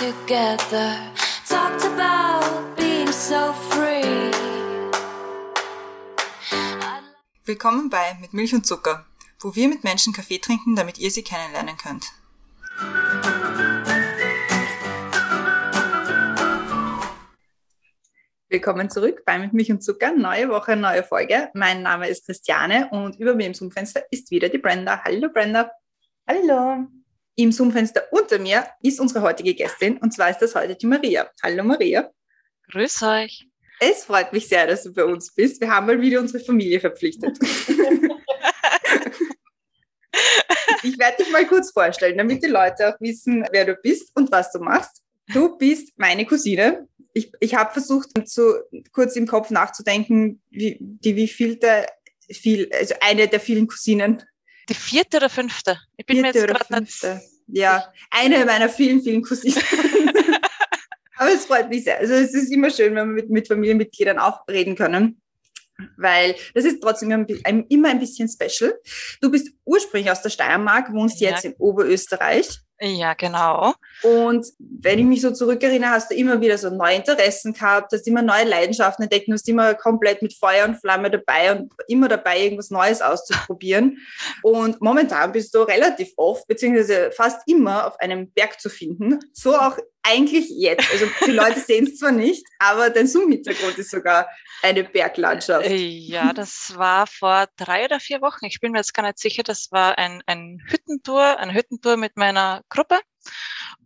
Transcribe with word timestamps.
together. 0.00 0.96
Talked 1.46 1.84
about 1.84 2.74
being 2.74 3.12
so 3.12 3.52
free. 3.68 4.30
Willkommen 7.44 7.90
bei 7.90 8.16
Mit 8.18 8.32
Milch 8.32 8.54
und 8.54 8.66
Zucker, 8.66 9.04
wo 9.40 9.54
wir 9.54 9.68
mit 9.68 9.84
Menschen 9.84 10.14
Kaffee 10.14 10.38
trinken, 10.38 10.74
damit 10.74 10.98
ihr 10.98 11.10
sie 11.10 11.22
kennenlernen 11.22 11.76
könnt. 11.76 12.06
Willkommen 18.48 18.88
zurück 18.88 19.22
bei 19.26 19.38
Mit 19.38 19.52
Milch 19.52 19.70
und 19.70 19.84
Zucker. 19.84 20.12
Neue 20.12 20.48
Woche, 20.48 20.76
neue 20.76 21.02
Folge. 21.02 21.50
Mein 21.52 21.82
Name 21.82 22.08
ist 22.08 22.24
Christiane 22.24 22.88
und 22.90 23.20
über 23.20 23.34
mir 23.34 23.48
im 23.48 23.54
Zoom-Fenster 23.54 24.04
ist 24.10 24.30
wieder 24.30 24.48
die 24.48 24.58
Brenda. 24.58 25.02
Hallo 25.04 25.28
Brenda. 25.28 25.70
Hallo. 26.26 26.86
Im 27.36 27.52
Zoom-Fenster 27.52 28.02
unter 28.10 28.38
mir 28.38 28.66
ist 28.82 29.00
unsere 29.00 29.22
heutige 29.22 29.54
Gästin 29.54 29.98
und 29.98 30.12
zwar 30.12 30.30
ist 30.30 30.38
das 30.38 30.54
heute 30.54 30.76
die 30.76 30.86
Maria. 30.86 31.30
Hallo 31.42 31.64
Maria. 31.64 32.10
Grüß 32.70 33.02
euch. 33.02 33.46
Es 33.80 34.04
freut 34.04 34.32
mich 34.32 34.46
sehr, 34.46 34.66
dass 34.66 34.82
du 34.82 34.92
bei 34.92 35.04
uns 35.04 35.34
bist. 35.34 35.60
Wir 35.60 35.70
haben 35.70 35.86
mal 35.86 36.00
wieder 36.00 36.20
unsere 36.20 36.44
Familie 36.44 36.80
verpflichtet. 36.80 37.38
ich 40.82 40.98
werde 40.98 41.22
dich 41.22 41.32
mal 41.32 41.46
kurz 41.46 41.70
vorstellen, 41.70 42.18
damit 42.18 42.42
die 42.44 42.48
Leute 42.48 42.88
auch 42.88 43.00
wissen, 43.00 43.46
wer 43.52 43.64
du 43.64 43.74
bist 43.76 44.10
und 44.14 44.30
was 44.30 44.52
du 44.52 44.58
machst. 44.58 45.02
Du 45.32 45.56
bist 45.56 45.92
meine 45.96 46.26
Cousine. 46.26 46.88
Ich, 47.14 47.32
ich 47.40 47.54
habe 47.54 47.72
versucht, 47.72 48.10
so 48.28 48.54
kurz 48.92 49.16
im 49.16 49.26
Kopf 49.26 49.48
nachzudenken, 49.50 50.42
wie, 50.50 50.76
die 50.80 51.16
wievielte, 51.16 51.86
viel, 52.30 52.70
also 52.72 52.94
eine 53.00 53.28
der 53.28 53.40
vielen 53.40 53.66
Cousinen. 53.66 54.22
Die 54.70 54.74
vierte 54.74 55.16
oder 55.18 55.28
fünfte? 55.28 55.78
Ich 55.96 56.06
bin 56.06 56.16
Vierte 56.18 56.38
mir 56.38 56.44
jetzt 56.44 56.50
oder 56.50 56.58
gerade 56.60 56.80
nicht. 56.82 56.92
fünfte. 56.92 57.22
Ja, 57.48 57.92
eine 58.10 58.44
meiner 58.44 58.68
vielen, 58.68 59.02
vielen 59.02 59.22
Cousinen. 59.22 59.60
Aber 61.16 61.32
es 61.32 61.44
freut 61.44 61.68
mich 61.68 61.84
sehr. 61.84 61.98
Also 61.98 62.14
es 62.14 62.32
ist 62.32 62.50
immer 62.52 62.70
schön, 62.70 62.94
wenn 62.94 63.08
wir 63.08 63.14
mit, 63.22 63.30
mit 63.30 63.48
Familienmitgliedern 63.48 64.18
auch 64.18 64.46
reden 64.48 64.76
können. 64.76 65.20
Weil 65.96 66.34
das 66.54 66.64
ist 66.64 66.80
trotzdem 66.80 67.10
immer 67.68 67.88
ein 67.88 67.98
bisschen 67.98 68.28
special. 68.28 68.78
Du 69.20 69.30
bist 69.30 69.50
ursprünglich 69.64 70.10
aus 70.10 70.22
der 70.22 70.30
Steiermark, 70.30 70.92
wohnst 70.92 71.20
Ja. 71.20 71.30
jetzt 71.30 71.44
in 71.44 71.54
Oberösterreich. 71.54 72.60
Ja, 72.82 73.12
genau. 73.12 73.74
Und 74.02 74.46
wenn 74.58 74.98
ich 74.98 75.04
mich 75.04 75.20
so 75.20 75.30
zurückerinnere, 75.32 75.90
hast 75.90 76.10
du 76.10 76.14
immer 76.14 76.40
wieder 76.40 76.56
so 76.56 76.70
neue 76.70 76.96
Interessen 76.96 77.52
gehabt, 77.52 77.92
hast 77.92 78.08
immer 78.08 78.22
neue 78.22 78.44
Leidenschaften 78.44 79.02
entdeckt, 79.02 79.28
und 79.28 79.34
hast 79.34 79.48
immer 79.48 79.74
komplett 79.74 80.22
mit 80.22 80.32
Feuer 80.32 80.64
und 80.66 80.76
Flamme 80.76 81.10
dabei 81.10 81.52
und 81.52 81.70
immer 81.88 82.08
dabei, 82.08 82.40
irgendwas 82.40 82.70
Neues 82.70 83.02
auszuprobieren. 83.02 83.98
Und 84.42 84.80
momentan 84.80 85.32
bist 85.32 85.54
du 85.54 85.60
relativ 85.62 86.12
oft, 86.16 86.46
beziehungsweise 86.46 87.10
fast 87.12 87.42
immer 87.46 87.86
auf 87.86 88.00
einem 88.00 88.30
Berg 88.30 88.58
zu 88.58 88.70
finden. 88.70 89.18
So 89.34 89.54
auch 89.54 89.76
eigentlich 90.02 90.46
jetzt. 90.50 90.90
Also 90.92 91.06
die 91.26 91.30
Leute 91.32 91.60
sehen 91.66 91.86
es 91.86 91.98
zwar 91.98 92.12
nicht, 92.12 92.46
aber 92.58 92.90
dein 92.90 93.06
Zoom-Hintergrund 93.06 93.78
ist 93.78 93.90
sogar 93.90 94.28
eine 94.62 94.84
Berglandschaft. 94.84 95.66
Äh, 95.66 95.76
Ja, 95.76 96.32
das 96.32 96.76
war 96.76 97.06
vor 97.06 97.46
drei 97.56 97.84
oder 97.84 98.00
vier 98.00 98.20
Wochen. 98.20 98.44
Ich 98.46 98.60
bin 98.60 98.72
mir 98.72 98.78
jetzt 98.78 98.94
gar 98.94 99.02
nicht 99.02 99.18
sicher. 99.18 99.42
Das 99.42 99.68
war 99.70 99.98
ein, 99.98 100.22
ein 100.26 100.62
Hüttentour, 100.66 101.38
eine 101.38 101.54
Hüttentour 101.54 101.96
mit 101.96 102.16
meiner 102.16 102.62
Gruppe. 102.68 102.98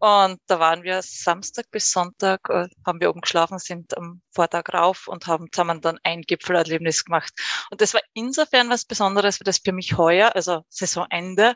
Und 0.04 0.38
da 0.48 0.60
waren 0.60 0.82
wir 0.82 1.00
Samstag 1.00 1.64
bis 1.70 1.90
Sonntag, 1.90 2.40
äh, 2.50 2.68
haben 2.84 3.00
wir 3.00 3.08
oben 3.08 3.22
geschlafen, 3.22 3.58
sind 3.58 3.96
am 3.96 4.20
Vortag 4.34 4.64
rauf 4.74 5.08
und 5.08 5.26
haben 5.26 5.46
zusammen 5.50 5.80
dann 5.80 5.98
ein 6.02 6.20
Gipfelerlebnis 6.20 7.06
gemacht. 7.06 7.32
Und 7.70 7.80
das 7.80 7.94
war 7.94 8.02
insofern 8.12 8.68
was 8.68 8.84
Besonderes, 8.84 9.40
weil 9.40 9.46
das 9.46 9.60
für 9.64 9.72
mich 9.72 9.96
heuer, 9.96 10.32
also 10.34 10.60
Saisonende, 10.68 11.54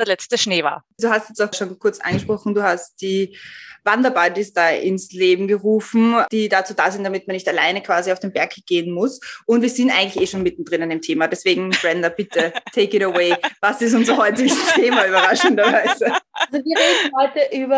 der 0.00 0.06
letzte 0.06 0.36
Schnee 0.36 0.64
war. 0.64 0.82
Du 0.98 1.08
hast 1.08 1.28
jetzt 1.28 1.40
auch 1.40 1.54
schon 1.54 1.78
kurz 1.78 2.00
angesprochen, 2.00 2.56
du 2.56 2.62
hast 2.64 3.00
die 3.00 3.38
Wanderbuddies 3.84 4.52
da 4.52 4.70
ins 4.70 5.12
Leben 5.12 5.46
gerufen, 5.46 6.24
die 6.32 6.48
dazu 6.48 6.74
da 6.74 6.90
sind, 6.90 7.04
damit 7.04 7.28
man 7.28 7.34
nicht 7.34 7.46
alleine 7.46 7.84
quasi 7.84 8.10
auf 8.10 8.18
den 8.18 8.32
Berg 8.32 8.52
gehen 8.66 8.90
muss. 8.90 9.20
Und 9.46 9.62
wir 9.62 9.70
sind 9.70 9.92
eigentlich 9.92 10.20
eh 10.20 10.26
schon 10.26 10.42
mittendrin 10.42 10.82
in 10.82 10.90
dem 10.90 11.02
Thema. 11.02 11.28
Deswegen, 11.28 11.70
Brenda, 11.70 12.08
bitte 12.08 12.52
take 12.74 12.96
it 12.96 13.04
away. 13.04 13.36
Was 13.60 13.80
ist 13.80 13.94
unser 13.94 14.16
heutiges 14.16 14.56
Thema, 14.74 15.06
überraschenderweise? 15.06 16.06
Also 16.32 16.64
wir 16.64 16.76
reden 16.76 17.12
heute 17.16 17.56
über 17.56 17.75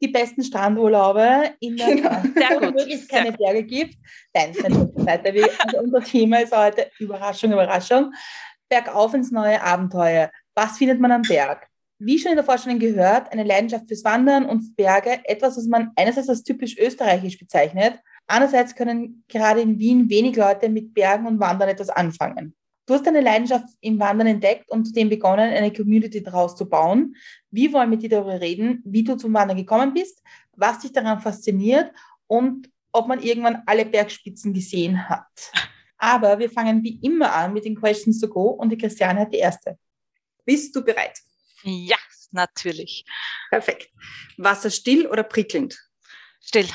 die 0.00 0.08
besten 0.08 0.42
Strandurlaube 0.42 1.54
in 1.60 1.76
der 1.76 1.86
Genau. 1.96 2.10
Sehr 2.34 2.60
wo 2.60 2.78
es 2.78 3.08
keine 3.08 3.32
Berge 3.32 3.62
gibt. 3.62 3.96
Nein, 4.34 4.52
das 4.54 4.72
ist. 4.72 5.34
Wir, 5.34 5.48
also 5.58 5.78
unser 5.78 6.00
Thema 6.00 6.40
ist 6.40 6.56
heute 6.56 6.90
Überraschung, 6.98 7.52
Überraschung. 7.52 8.12
Bergauf 8.68 9.14
ins 9.14 9.30
neue 9.30 9.62
Abenteuer. 9.62 10.30
Was 10.54 10.78
findet 10.78 11.00
man 11.00 11.12
am 11.12 11.22
Berg? 11.22 11.68
Wie 11.98 12.18
schon 12.18 12.32
in 12.32 12.36
der 12.36 12.44
Vorstellung 12.44 12.78
gehört, 12.78 13.32
eine 13.32 13.44
Leidenschaft 13.44 13.88
fürs 13.88 14.04
Wandern 14.04 14.44
und 14.44 14.76
Berge, 14.76 15.20
etwas, 15.24 15.56
was 15.56 15.66
man 15.66 15.92
einerseits 15.96 16.28
als 16.28 16.42
typisch 16.42 16.76
österreichisch 16.76 17.38
bezeichnet, 17.38 17.98
andererseits 18.26 18.74
können 18.74 19.24
gerade 19.28 19.60
in 19.62 19.78
Wien 19.78 20.10
wenig 20.10 20.36
Leute 20.36 20.68
mit 20.68 20.92
Bergen 20.92 21.26
und 21.26 21.40
Wandern 21.40 21.70
etwas 21.70 21.88
anfangen. 21.88 22.54
Du 22.86 22.94
hast 22.94 23.04
deine 23.04 23.20
Leidenschaft 23.20 23.66
im 23.80 23.98
Wandern 23.98 24.28
entdeckt 24.28 24.70
und 24.70 24.84
zudem 24.84 25.08
begonnen, 25.08 25.52
eine 25.52 25.72
Community 25.72 26.22
daraus 26.22 26.54
zu 26.56 26.68
bauen. 26.68 27.16
Wir 27.50 27.72
wollen 27.72 27.90
mit 27.90 28.02
dir 28.02 28.08
darüber 28.08 28.40
reden, 28.40 28.80
wie 28.84 29.02
du 29.02 29.16
zum 29.16 29.34
Wandern 29.34 29.56
gekommen 29.56 29.92
bist, 29.92 30.22
was 30.52 30.78
dich 30.78 30.92
daran 30.92 31.20
fasziniert 31.20 31.90
und 32.28 32.70
ob 32.92 33.08
man 33.08 33.20
irgendwann 33.20 33.62
alle 33.66 33.84
Bergspitzen 33.84 34.54
gesehen 34.54 35.08
hat. 35.08 35.26
Aber 35.98 36.38
wir 36.38 36.48
fangen 36.48 36.82
wie 36.84 37.00
immer 37.02 37.32
an 37.32 37.52
mit 37.52 37.64
den 37.64 37.74
Questions 37.74 38.20
to 38.20 38.28
go 38.28 38.50
und 38.50 38.70
die 38.70 38.78
Christiane 38.78 39.20
hat 39.20 39.32
die 39.32 39.38
erste. 39.38 39.78
Bist 40.44 40.74
du 40.76 40.84
bereit? 40.84 41.18
Ja, 41.64 41.98
natürlich. 42.30 43.04
Perfekt. 43.50 43.90
Wasser 44.36 44.70
still 44.70 45.06
oder 45.06 45.24
prickelnd? 45.24 45.76
Still. 46.40 46.68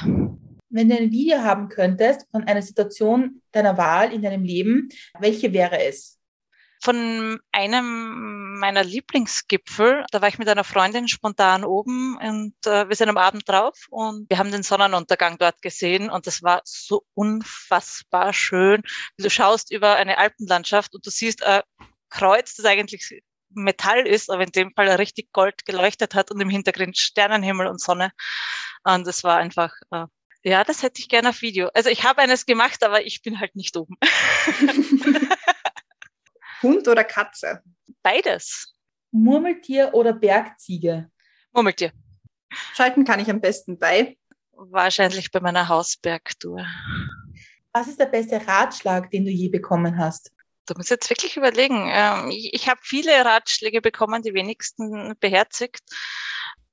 Wenn 0.72 0.90
du 0.90 0.98
ein 0.98 1.12
Video 1.12 1.40
haben 1.40 1.70
könntest 1.70 2.28
von 2.32 2.44
einer 2.44 2.62
Situation 2.62 3.42
deiner 3.52 3.78
Wahl 3.78 4.14
in 4.14 4.22
deinem 4.22 4.44
Leben, 4.44 4.90
welche 5.20 5.54
wäre 5.54 5.84
es? 5.84 6.22
von 6.84 7.40
einem 7.52 8.58
meiner 8.60 8.84
Lieblingsgipfel. 8.84 10.04
Da 10.12 10.22
war 10.22 10.30
ich 10.30 10.40
mit 10.40 10.50
einer 10.50 10.64
Freundin 10.64 11.08
spontan 11.08 11.64
oben 11.64 12.18
und 12.18 12.56
äh, 12.66 12.90
wir 12.90 12.96
sind 12.96 13.10
am 13.10 13.18
Abend 13.18 13.48
drauf 13.48 13.86
und 13.90 14.30
wir 14.30 14.40
haben 14.40 14.52
den 14.52 14.64
Sonnenuntergang 14.64 15.38
dort 15.38 15.62
gesehen 15.62 16.10
und 16.10 16.26
das 16.26 16.42
war 16.42 16.62
so 16.66 17.04
unfassbar 17.14 18.34
schön. 18.34 18.82
Du 19.18 19.30
schaust 19.30 19.72
über 19.72 19.96
eine 19.96 20.18
Alpenlandschaft 20.18 20.96
und 20.96 21.06
du 21.06 21.12
siehst 21.12 21.44
ein 21.44 21.62
Kreuz, 22.10 22.56
das 22.56 22.66
eigentlich 22.66 23.22
Metall 23.54 24.08
ist, 24.08 24.32
aber 24.32 24.44
in 24.44 24.52
dem 24.52 24.74
Fall 24.74 24.90
richtig 24.90 25.32
Gold 25.34 25.66
geleuchtet 25.66 26.16
hat 26.16 26.32
und 26.32 26.40
im 26.42 26.50
Hintergrund 26.50 26.98
Sternenhimmel 26.98 27.68
und 27.68 27.80
Sonne. 27.80 28.12
Und 28.84 29.06
das 29.06 29.24
war 29.24 29.38
einfach, 29.38 29.74
äh, 29.92 30.06
ja, 30.44 30.64
das 30.64 30.84
hätte 30.84 31.00
ich 31.00 31.10
gerne 31.10 31.30
auf 31.30 31.42
Video. 31.42 31.70
Also 31.74 31.90
ich 31.90 32.04
habe 32.04 32.22
eines 32.22 32.46
gemacht, 32.46 32.84
aber 32.84 33.06
ich 33.06 33.22
bin 33.22 33.40
halt 33.40 33.56
nicht 33.56 33.78
oben. 33.78 33.96
Hund 36.62 36.88
oder 36.88 37.04
Katze? 37.04 37.62
Beides. 38.02 38.74
Murmeltier 39.12 39.94
oder 39.94 40.14
Bergziege? 40.14 41.12
Murmeltier. 41.52 41.92
Schalten 42.74 43.04
kann 43.04 43.20
ich 43.20 43.30
am 43.30 43.42
besten 43.42 43.78
bei. 43.78 44.18
Wahrscheinlich 44.52 45.32
bei 45.32 45.40
meiner 45.40 45.68
Hausbergtour. 45.68 46.66
Was 47.74 47.88
ist 47.88 48.00
der 48.00 48.06
beste 48.08 48.46
Ratschlag, 48.48 49.10
den 49.12 49.26
du 49.26 49.32
je 49.32 49.50
bekommen 49.50 49.98
hast? 49.98 50.32
Du 50.68 50.74
musst 50.76 50.90
jetzt 50.90 51.10
wirklich 51.10 51.38
überlegen. 51.38 51.90
Ähm, 51.92 52.30
ich 52.30 52.54
ich 52.54 52.70
habe 52.70 52.80
viele 52.84 53.26
Ratschläge 53.26 53.82
bekommen, 53.82 54.22
die 54.22 54.34
wenigsten 54.34 55.16
beherzigt. 55.20 55.82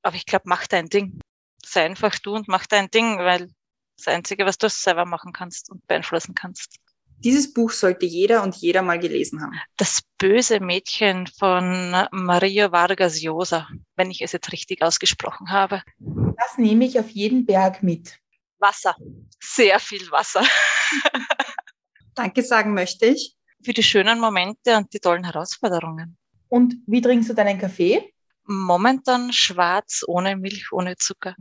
Aber 0.02 0.16
ich 0.16 0.26
glaube, 0.26 0.44
mach 0.46 0.66
dein 0.66 0.88
Ding. 0.88 1.20
Sei 1.64 1.84
einfach 1.84 2.18
du 2.18 2.34
und 2.34 2.48
mach 2.48 2.66
dein 2.66 2.90
Ding, 2.90 3.18
weil 3.18 3.50
das 3.98 4.14
Einzige, 4.14 4.46
was 4.46 4.58
du 4.58 4.68
selber 4.68 5.04
machen 5.04 5.32
kannst 5.32 5.70
und 5.70 5.86
beeinflussen 5.86 6.34
kannst. 6.34 6.76
Dieses 7.20 7.52
Buch 7.52 7.72
sollte 7.72 8.06
jeder 8.06 8.44
und 8.44 8.54
jeder 8.54 8.82
mal 8.82 8.98
gelesen 8.98 9.42
haben. 9.42 9.58
Das 9.76 10.02
böse 10.18 10.60
Mädchen 10.60 11.26
von 11.26 11.96
Maria 12.12 12.70
Vargas 12.70 13.20
Llosa, 13.20 13.68
wenn 13.96 14.10
ich 14.10 14.22
es 14.22 14.30
jetzt 14.30 14.52
richtig 14.52 14.82
ausgesprochen 14.82 15.50
habe. 15.50 15.82
Was 15.98 16.58
nehme 16.58 16.84
ich 16.84 16.98
auf 17.00 17.10
jeden 17.10 17.44
Berg 17.44 17.82
mit? 17.82 18.18
Wasser. 18.60 18.94
Sehr 19.40 19.80
viel 19.80 20.08
Wasser. 20.12 20.44
Danke 22.14 22.42
sagen 22.42 22.72
möchte 22.74 23.06
ich. 23.06 23.36
Für 23.64 23.72
die 23.72 23.82
schönen 23.82 24.20
Momente 24.20 24.76
und 24.76 24.92
die 24.92 25.00
tollen 25.00 25.24
Herausforderungen. 25.24 26.16
Und 26.48 26.76
wie 26.86 27.00
trinkst 27.00 27.30
du 27.30 27.34
deinen 27.34 27.58
Kaffee? 27.58 28.12
Momentan 28.44 29.32
schwarz, 29.32 30.04
ohne 30.06 30.36
Milch, 30.36 30.72
ohne 30.72 30.96
Zucker. 30.96 31.34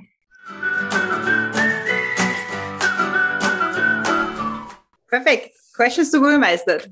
Perfekt. 5.23 5.55
Questions 5.73 6.11
to 6.11 6.19
go 6.19 6.27
gemeistert. 6.27 6.89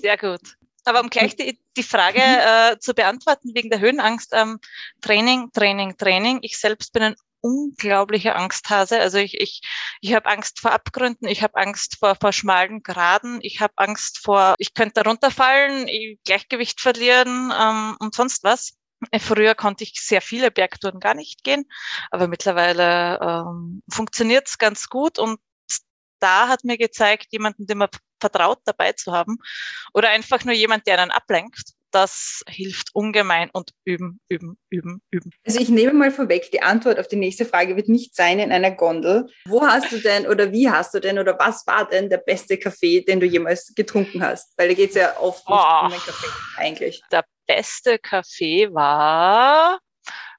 Sehr 0.00 0.16
gut. 0.16 0.40
Aber 0.84 1.00
um 1.00 1.10
gleich 1.10 1.36
die, 1.36 1.60
die 1.76 1.82
Frage 1.82 2.20
äh, 2.20 2.78
zu 2.78 2.94
beantworten 2.94 3.50
wegen 3.54 3.68
der 3.68 3.80
Höhenangst, 3.80 4.32
ähm, 4.32 4.58
Training, 5.02 5.50
Training, 5.52 5.96
Training. 5.96 6.38
Ich 6.42 6.58
selbst 6.58 6.92
bin 6.92 7.02
ein 7.02 7.14
unglaublicher 7.40 8.36
Angsthase. 8.36 8.98
Also 8.98 9.18
ich, 9.18 9.40
ich, 9.40 9.60
ich 10.00 10.14
habe 10.14 10.30
Angst 10.30 10.60
vor 10.60 10.72
Abgründen, 10.72 11.28
ich 11.28 11.42
habe 11.42 11.56
Angst 11.56 11.96
vor, 11.98 12.16
vor 12.20 12.32
schmalen 12.32 12.82
Graden, 12.82 13.38
ich 13.42 13.60
habe 13.60 13.74
Angst 13.76 14.18
vor, 14.18 14.54
ich 14.58 14.74
könnte 14.74 15.04
runterfallen, 15.04 15.86
ich 15.88 16.18
Gleichgewicht 16.24 16.80
verlieren 16.80 17.52
ähm, 17.56 17.96
und 18.00 18.14
sonst 18.14 18.42
was. 18.44 18.72
Äh, 19.10 19.20
Früher 19.20 19.54
konnte 19.54 19.84
ich 19.84 20.00
sehr 20.00 20.22
viele 20.22 20.50
Bergtouren 20.50 21.00
gar 21.00 21.14
nicht 21.14 21.44
gehen, 21.44 21.66
aber 22.10 22.28
mittlerweile 22.28 23.18
ähm, 23.20 23.82
funktioniert 23.88 24.48
es 24.48 24.58
ganz 24.58 24.88
gut 24.88 25.18
und 25.18 25.38
da 26.20 26.48
hat 26.48 26.64
mir 26.64 26.78
gezeigt, 26.78 27.26
jemanden, 27.30 27.66
dem 27.66 27.78
man 27.78 27.88
vertraut, 28.20 28.58
dabei 28.64 28.92
zu 28.92 29.12
haben 29.12 29.38
oder 29.94 30.08
einfach 30.10 30.44
nur 30.44 30.54
jemand, 30.54 30.86
der 30.86 31.00
einen 31.00 31.10
ablenkt 31.10 31.74
das 31.90 32.42
hilft 32.48 32.94
ungemein 32.94 33.50
und 33.52 33.72
üben, 33.84 34.20
üben, 34.28 34.58
üben, 34.70 35.02
üben. 35.10 35.30
Also 35.46 35.60
ich 35.60 35.68
nehme 35.68 35.92
mal 35.92 36.10
vorweg, 36.10 36.50
die 36.50 36.62
Antwort 36.62 36.98
auf 36.98 37.08
die 37.08 37.16
nächste 37.16 37.44
Frage 37.44 37.76
wird 37.76 37.88
nicht 37.88 38.14
sein 38.14 38.38
in 38.38 38.52
einer 38.52 38.70
Gondel. 38.70 39.28
Wo 39.46 39.66
hast 39.66 39.90
du 39.92 39.98
denn 39.98 40.26
oder 40.26 40.52
wie 40.52 40.68
hast 40.68 40.94
du 40.94 41.00
denn 41.00 41.18
oder 41.18 41.38
was 41.38 41.66
war 41.66 41.88
denn 41.88 42.10
der 42.10 42.18
beste 42.18 42.58
Kaffee, 42.58 43.02
den 43.02 43.20
du 43.20 43.26
jemals 43.26 43.72
getrunken 43.74 44.22
hast? 44.22 44.52
Weil 44.56 44.68
da 44.68 44.74
geht 44.74 44.90
es 44.90 44.96
ja 44.96 45.18
oft 45.18 45.48
nicht 45.48 45.58
oh, 45.58 45.84
um 45.84 45.90
den 45.90 46.00
Kaffee 46.00 46.26
eigentlich. 46.56 47.02
Der 47.10 47.24
beste 47.46 47.98
Kaffee 47.98 48.72
war 48.72 49.78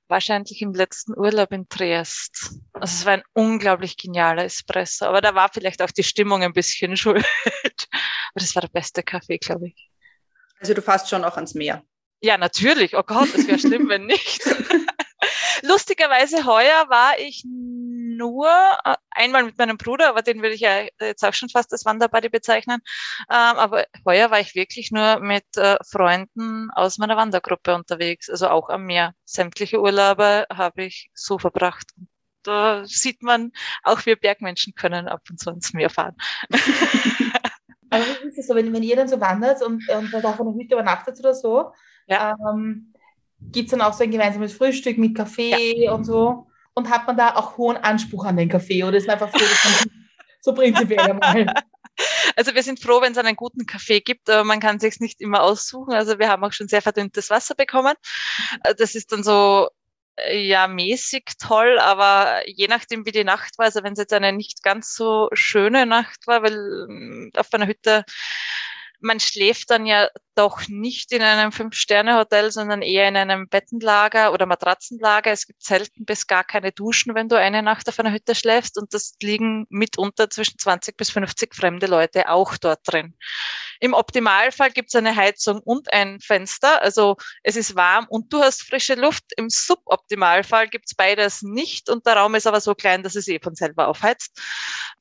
wahrscheinlich 0.09 0.61
im 0.61 0.73
letzten 0.73 1.17
Urlaub 1.17 1.51
in 1.51 1.69
Triest. 1.69 2.55
Also 2.73 2.95
es 2.95 3.05
war 3.05 3.13
ein 3.13 3.23
unglaublich 3.33 3.97
genialer 3.97 4.43
Espresso, 4.43 5.05
aber 5.05 5.21
da 5.21 5.35
war 5.35 5.49
vielleicht 5.53 5.81
auch 5.81 5.91
die 5.91 6.03
Stimmung 6.03 6.43
ein 6.43 6.53
bisschen 6.53 6.97
schuld. 6.97 7.25
Aber 7.43 8.41
das 8.41 8.55
war 8.55 8.61
der 8.61 8.69
beste 8.69 9.03
Kaffee, 9.03 9.37
glaube 9.37 9.67
ich. 9.67 9.89
Also 10.59 10.73
du 10.73 10.81
fährst 10.81 11.09
schon 11.09 11.23
auch 11.23 11.35
ans 11.35 11.53
Meer. 11.53 11.83
Ja, 12.21 12.37
natürlich. 12.37 12.97
Oh 12.97 13.03
Gott, 13.03 13.29
das 13.33 13.47
wäre 13.47 13.59
schlimm, 13.59 13.87
wenn 13.87 14.05
nicht. 14.05 14.41
Lustigerweise 15.69 16.45
heuer 16.45 16.89
war 16.89 17.19
ich 17.19 17.45
nur 17.45 18.47
äh, 18.85 18.95
einmal 19.11 19.43
mit 19.43 19.57
meinem 19.59 19.77
Bruder, 19.77 20.09
aber 20.09 20.23
den 20.23 20.41
würde 20.41 20.55
ich 20.55 20.61
ja 20.61 20.87
jetzt 20.99 21.23
auch 21.23 21.33
schon 21.33 21.49
fast 21.49 21.71
als 21.71 21.85
Wanderbuddy 21.85 22.29
bezeichnen. 22.29 22.79
Ähm, 23.29 23.57
aber 23.57 23.85
heuer 24.03 24.31
war 24.31 24.39
ich 24.39 24.55
wirklich 24.55 24.91
nur 24.91 25.19
mit 25.19 25.45
äh, 25.57 25.77
Freunden 25.87 26.71
aus 26.71 26.97
meiner 26.97 27.17
Wandergruppe 27.17 27.75
unterwegs, 27.75 28.31
also 28.31 28.47
auch 28.47 28.69
am 28.69 28.85
Meer. 28.85 29.13
Sämtliche 29.25 29.79
Urlaube 29.79 30.47
habe 30.51 30.85
ich 30.85 31.11
so 31.13 31.37
verbracht. 31.37 31.91
Da 32.41 32.83
sieht 32.85 33.21
man, 33.21 33.51
auch 33.83 34.05
wir 34.07 34.15
Bergmenschen 34.15 34.73
können 34.73 35.07
ab 35.07 35.21
und 35.29 35.39
zu 35.39 35.51
ins 35.51 35.73
Meer 35.73 35.91
fahren. 35.91 36.15
Aber 37.91 38.03
wie 38.05 38.27
ist 38.27 38.39
es 38.39 38.47
so, 38.47 38.55
wenn, 38.55 38.73
wenn 38.73 38.83
ihr 38.83 38.95
dann 38.95 39.07
so 39.07 39.21
wandert 39.21 39.61
und, 39.61 39.87
und 39.87 40.11
dann 40.11 40.25
auch 40.25 40.37
der 40.37 40.45
Hütte 40.45 40.75
übernachtet 40.75 41.19
oder 41.19 41.35
so, 41.35 41.73
ja. 42.07 42.35
ähm, 42.51 42.93
gibt 43.41 43.67
es 43.67 43.71
dann 43.71 43.81
auch 43.81 43.93
so 43.93 44.03
ein 44.03 44.11
gemeinsames 44.11 44.53
Frühstück 44.53 44.97
mit 44.97 45.15
Kaffee 45.15 45.83
ja. 45.83 45.93
und 45.93 46.05
so? 46.05 46.47
Und 46.73 46.89
hat 46.89 47.07
man 47.07 47.17
da 47.17 47.35
auch 47.35 47.57
hohen 47.57 47.77
Anspruch 47.77 48.25
an 48.25 48.37
den 48.37 48.49
Kaffee 48.49 48.83
oder 48.83 48.97
ist 48.97 49.07
man 49.07 49.15
einfach 49.15 49.29
froh, 49.29 49.39
dass 49.39 49.63
man 49.63 49.91
so 50.41 50.53
prinzipiell 50.53 50.99
einmal? 50.99 51.53
Also 52.37 52.55
wir 52.55 52.63
sind 52.63 52.79
froh, 52.79 53.01
wenn 53.01 53.11
es 53.11 53.17
einen 53.17 53.35
guten 53.35 53.65
Kaffee 53.65 53.99
gibt, 53.99 54.29
aber 54.29 54.45
man 54.45 54.61
kann 54.61 54.79
sich 54.79 55.01
nicht 55.01 55.19
immer 55.19 55.43
aussuchen. 55.43 55.91
Also 55.93 56.17
wir 56.17 56.29
haben 56.29 56.41
auch 56.45 56.53
schon 56.53 56.69
sehr 56.69 56.81
verdünntes 56.81 57.29
Wasser 57.29 57.55
bekommen. 57.55 57.93
Das 58.77 58.95
ist 58.95 59.11
dann 59.11 59.21
so 59.21 59.67
ja 60.31 60.67
mäßig 60.67 61.23
toll, 61.39 61.79
aber 61.79 62.41
je 62.47 62.67
nachdem, 62.67 63.05
wie 63.05 63.11
die 63.11 63.23
Nacht 63.23 63.57
war, 63.57 63.65
also 63.65 63.83
wenn 63.83 63.93
es 63.93 63.99
jetzt 63.99 64.13
eine 64.13 64.31
nicht 64.31 64.63
ganz 64.63 64.93
so 64.93 65.29
schöne 65.33 65.85
Nacht 65.85 66.25
war, 66.27 66.41
weil 66.43 66.87
mm, 66.87 67.31
auf 67.35 67.47
einer 67.51 67.67
Hütte 67.67 68.05
man 69.01 69.19
schläft 69.19 69.69
dann 69.69 69.85
ja 69.85 70.09
doch 70.39 70.69
nicht 70.69 71.11
in 71.11 71.21
einem 71.21 71.51
Fünf-Sterne-Hotel, 71.51 72.49
sondern 72.49 72.81
eher 72.81 73.09
in 73.09 73.17
einem 73.17 73.49
Bettenlager 73.49 74.31
oder 74.31 74.45
Matratzenlager. 74.45 75.31
Es 75.31 75.45
gibt 75.45 75.61
selten 75.61 76.05
bis 76.05 76.27
gar 76.27 76.45
keine 76.45 76.71
Duschen, 76.71 77.13
wenn 77.13 77.27
du 77.27 77.37
eine 77.37 77.61
Nacht 77.61 77.89
auf 77.89 77.99
einer 77.99 78.13
Hütte 78.13 78.35
schläfst. 78.35 78.77
Und 78.77 78.93
das 78.93 79.15
liegen 79.21 79.67
mitunter 79.69 80.29
zwischen 80.29 80.57
20 80.57 80.95
bis 80.95 81.09
50 81.09 81.53
fremde 81.53 81.87
Leute 81.87 82.29
auch 82.29 82.55
dort 82.55 82.79
drin. 82.85 83.15
Im 83.81 83.93
Optimalfall 83.93 84.71
gibt 84.71 84.89
es 84.89 84.95
eine 84.95 85.13
Heizung 85.13 85.59
und 85.59 85.91
ein 85.91 86.21
Fenster. 86.21 86.81
Also 86.81 87.17
es 87.43 87.57
ist 87.57 87.75
warm 87.75 88.07
und 88.07 88.31
du 88.31 88.39
hast 88.41 88.63
frische 88.63 88.95
Luft. 88.95 89.23
Im 89.35 89.49
Suboptimalfall 89.49 90.69
gibt 90.69 90.85
es 90.87 90.95
beides 90.95 91.41
nicht 91.41 91.89
und 91.89 92.05
der 92.05 92.15
Raum 92.15 92.35
ist 92.35 92.47
aber 92.47 92.61
so 92.61 92.75
klein, 92.75 93.03
dass 93.03 93.15
es 93.15 93.27
eh 93.27 93.39
von 93.41 93.55
selber 93.55 93.89
aufheizt. 93.89 94.39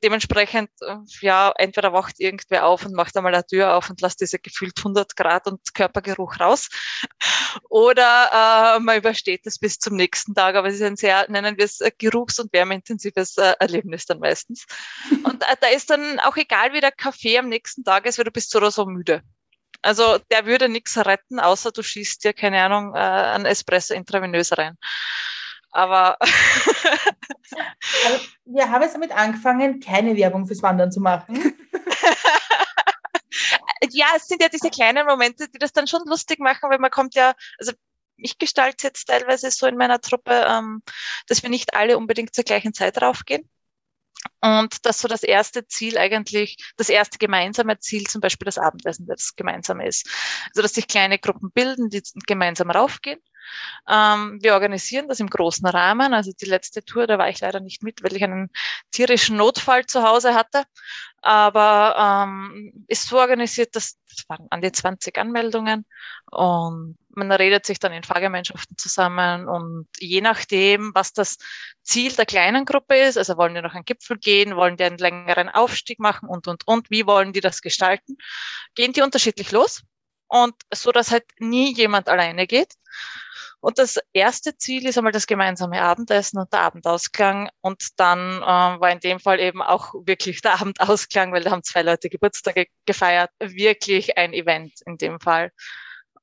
Dementsprechend, 0.03 0.71
äh, 0.81 0.97
ja, 1.21 1.53
entweder 1.57 1.93
wacht 1.93 2.19
irgendwer 2.19 2.67
auf 2.67 2.85
und 2.85 2.95
macht 2.95 3.17
einmal 3.17 3.35
eine 3.35 3.47
Tür 3.47 3.75
auf 3.75 3.89
und 3.89 4.01
lässt 4.01 4.21
diese 4.21 4.39
gefühlt 4.39 4.79
100 4.79 5.17
Grad 5.17 5.28
und 5.47 5.75
Körpergeruch 5.75 6.41
raus. 6.41 6.69
Oder 7.69 8.77
äh, 8.77 8.81
man 8.81 8.99
übersteht 8.99 9.47
es 9.47 9.59
bis 9.59 9.79
zum 9.79 9.97
nächsten 9.97 10.35
Tag, 10.35 10.55
aber 10.55 10.69
es 10.69 10.77
ist 10.77 10.83
ein 10.83 10.97
sehr, 10.97 11.31
nennen 11.31 11.57
wir 11.57 11.65
es, 11.65 11.81
äh, 11.81 11.91
geruchs- 11.97 12.39
und 12.39 12.53
wärmeintensives 12.53 13.37
äh, 13.39 13.55
Erlebnis 13.61 14.07
dann 14.07 14.19
meistens. 14.19 14.67
Und 15.25 15.43
äh, 15.43 15.57
da 15.61 15.69
ist 15.69 15.91
dann 15.91 16.19
auch 16.21 16.37
egal, 16.37 16.73
wie 16.73 16.81
der 16.81 16.93
Kaffee 16.93 17.39
am 17.39 17.49
nächsten 17.49 17.85
Tag 17.85 18.07
ist, 18.07 18.19
weil 18.19 18.25
du 18.25 18.31
bist 18.31 18.51
so 18.51 18.59
oder 18.59 18.71
so 18.71 18.87
müde. 18.87 19.23
Also 19.83 20.19
der 20.31 20.47
würde 20.47 20.69
nichts 20.69 20.97
retten, 20.99 21.39
außer 21.39 21.71
du 21.71 21.83
schießt 21.83 22.25
dir, 22.25 22.33
keine 22.33 22.63
Ahnung, 22.63 22.95
äh, 22.95 22.99
ein 22.99 23.47
Espresso 23.47 23.95
intravenös 23.95 24.57
rein. 24.59 24.77
Aber 25.71 26.19
wir 28.45 28.71
haben 28.71 28.83
jetzt 28.83 28.95
damit 28.95 29.13
angefangen, 29.13 29.81
keine 29.81 30.17
Werbung 30.17 30.47
fürs 30.47 30.63
Wandern 30.63 30.91
zu 30.91 31.01
machen. 31.01 31.58
Ja, 33.93 34.07
es 34.17 34.27
sind 34.27 34.43
ja 34.43 34.49
diese 34.49 34.71
kleinen 34.71 35.07
Momente, 35.07 35.49
die 35.49 35.59
das 35.59 35.73
dann 35.73 35.87
schon 35.87 36.03
lustig 36.07 36.41
machen, 36.41 36.71
weil 36.71 36.79
man 36.79 36.91
kommt 36.91 37.15
ja, 37.15 37.35
also 37.59 37.73
ich 38.17 38.39
gestalte 38.39 38.87
jetzt 38.87 39.07
teilweise 39.07 39.51
so 39.51 39.67
in 39.67 39.77
meiner 39.77 40.01
Truppe, 40.01 40.45
ähm, 40.49 40.83
dass 41.29 41.43
wir 41.43 41.51
nicht 41.51 41.75
alle 41.75 41.97
unbedingt 41.97 42.35
zur 42.35 42.45
gleichen 42.45 42.75
Zeit 42.75 43.01
raufgehen. 43.01 43.49
Und 44.41 44.85
dass 44.85 45.01
so 45.01 45.07
das 45.09 45.23
erste 45.23 45.67
Ziel 45.69 45.97
eigentlich, 45.97 46.57
das 46.77 46.89
erste 46.89 47.19
gemeinsame 47.19 47.79
Ziel 47.79 48.05
zum 48.09 48.21
Beispiel 48.21 48.47
das 48.47 48.59
Abendessen, 48.59 49.07
das 49.07 49.37
gemeinsame 49.37 49.87
ist. 49.87 50.09
Also 50.49 50.63
dass 50.63 50.75
sich 50.75 50.89
kleine 50.89 51.19
Gruppen 51.19 51.53
bilden, 51.53 51.89
die 51.89 52.03
gemeinsam 52.27 52.71
raufgehen 52.71 53.21
ähm, 53.89 54.39
wir 54.43 54.55
organisieren 54.55 55.09
das 55.09 55.21
im 55.21 55.29
großen 55.29 55.67
Rahmen. 55.67 56.15
Also 56.15 56.33
die 56.33 56.47
letzte 56.47 56.85
Tour, 56.85 57.07
da 57.07 57.19
war 57.19 57.29
ich 57.29 57.41
leider 57.41 57.61
nicht 57.61 57.83
mit, 57.83 58.03
weil 58.03 58.15
ich 58.17 58.25
einen 58.25 58.51
tierischen 58.91 59.37
Notfall 59.37 59.87
zu 59.87 60.03
Hause 60.03 60.35
hatte. 60.35 60.65
Aber 61.21 62.25
ähm, 62.27 62.85
ist 62.87 63.09
so 63.09 63.19
organisiert, 63.19 63.75
dass 63.75 63.97
es 64.09 64.29
waren 64.29 64.47
an 64.51 64.61
die 64.61 64.73
20 64.73 65.17
Anmeldungen. 65.19 65.85
Und 66.31 66.97
man 67.11 67.33
redet 67.33 67.67
sich 67.67 67.79
dann 67.79 67.93
in 67.93 68.05
Fahrgemeinschaften 68.05 68.77
zusammen. 68.77 69.49
Und 69.49 69.89
je 69.99 70.21
nachdem, 70.21 70.93
was 70.95 71.13
das 71.13 71.39
Ziel 71.83 72.13
der 72.13 72.27
kleinen 72.27 72.65
Gruppe 72.65 72.97
ist, 72.97 73.19
also 73.19 73.37
wollen 73.37 73.55
die 73.55 73.63
noch 73.63 73.75
einen 73.75 73.85
Gipfel 73.85 74.19
gehen, 74.19 74.57
wollen 74.57 74.77
die 74.77 74.85
einen 74.85 74.99
längeren 74.99 75.49
Aufstieg 75.49 75.99
machen 75.99 76.29
und, 76.29 76.47
und, 76.47 76.67
und, 76.67 76.91
wie 76.91 77.07
wollen 77.07 77.33
die 77.33 77.41
das 77.41 77.63
gestalten, 77.63 78.17
gehen 78.75 78.93
die 78.93 79.03
unterschiedlich 79.03 79.53
los. 79.53 79.83
Und 80.29 80.55
so, 80.73 80.93
dass 80.93 81.11
halt 81.11 81.25
nie 81.39 81.73
jemand 81.75 82.09
alleine 82.09 82.47
geht. 82.47 82.75
Und 83.61 83.79
das 83.79 83.99
erste 84.13 84.57
Ziel 84.57 84.87
ist 84.87 84.99
einmal 84.99 85.13
das 85.13 85.27
gemeinsame 85.27 85.83
Abendessen 85.83 86.39
und 86.39 86.53
der 86.53 86.61
Abendausklang. 86.61 87.51
Und 87.61 87.83
dann 87.97 88.41
äh, 88.41 88.81
war 88.81 88.91
in 88.91 89.01
dem 89.01 89.19
Fall 89.19 89.41
eben 89.41 89.63
auch 89.63 89.95
wirklich 90.07 90.41
der 90.43 90.61
Abendausklang, 90.61 91.33
weil 91.33 91.43
da 91.43 91.51
haben 91.51 91.65
zwei 91.65 91.83
Leute 91.83 92.09
Geburtstage 92.09 92.67
gefeiert. 92.87 93.31
Wirklich 93.41 94.17
ein 94.17 94.33
Event 94.33 94.75
in 94.87 94.97
dem 94.97 95.19
Fall. 95.19 95.51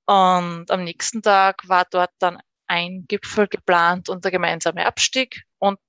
Und 0.05 0.71
am 0.71 0.83
nächsten 0.83 1.21
Tag 1.21 1.67
war 1.67 1.85
dort 1.89 2.11
dann 2.19 2.39
ein 2.67 3.05
Gipfel 3.07 3.47
geplant 3.47 4.09
und 4.09 4.23
der 4.23 4.31
gemeinsame 4.31 4.85
Abstieg. 4.85 5.43
Und 5.59 5.79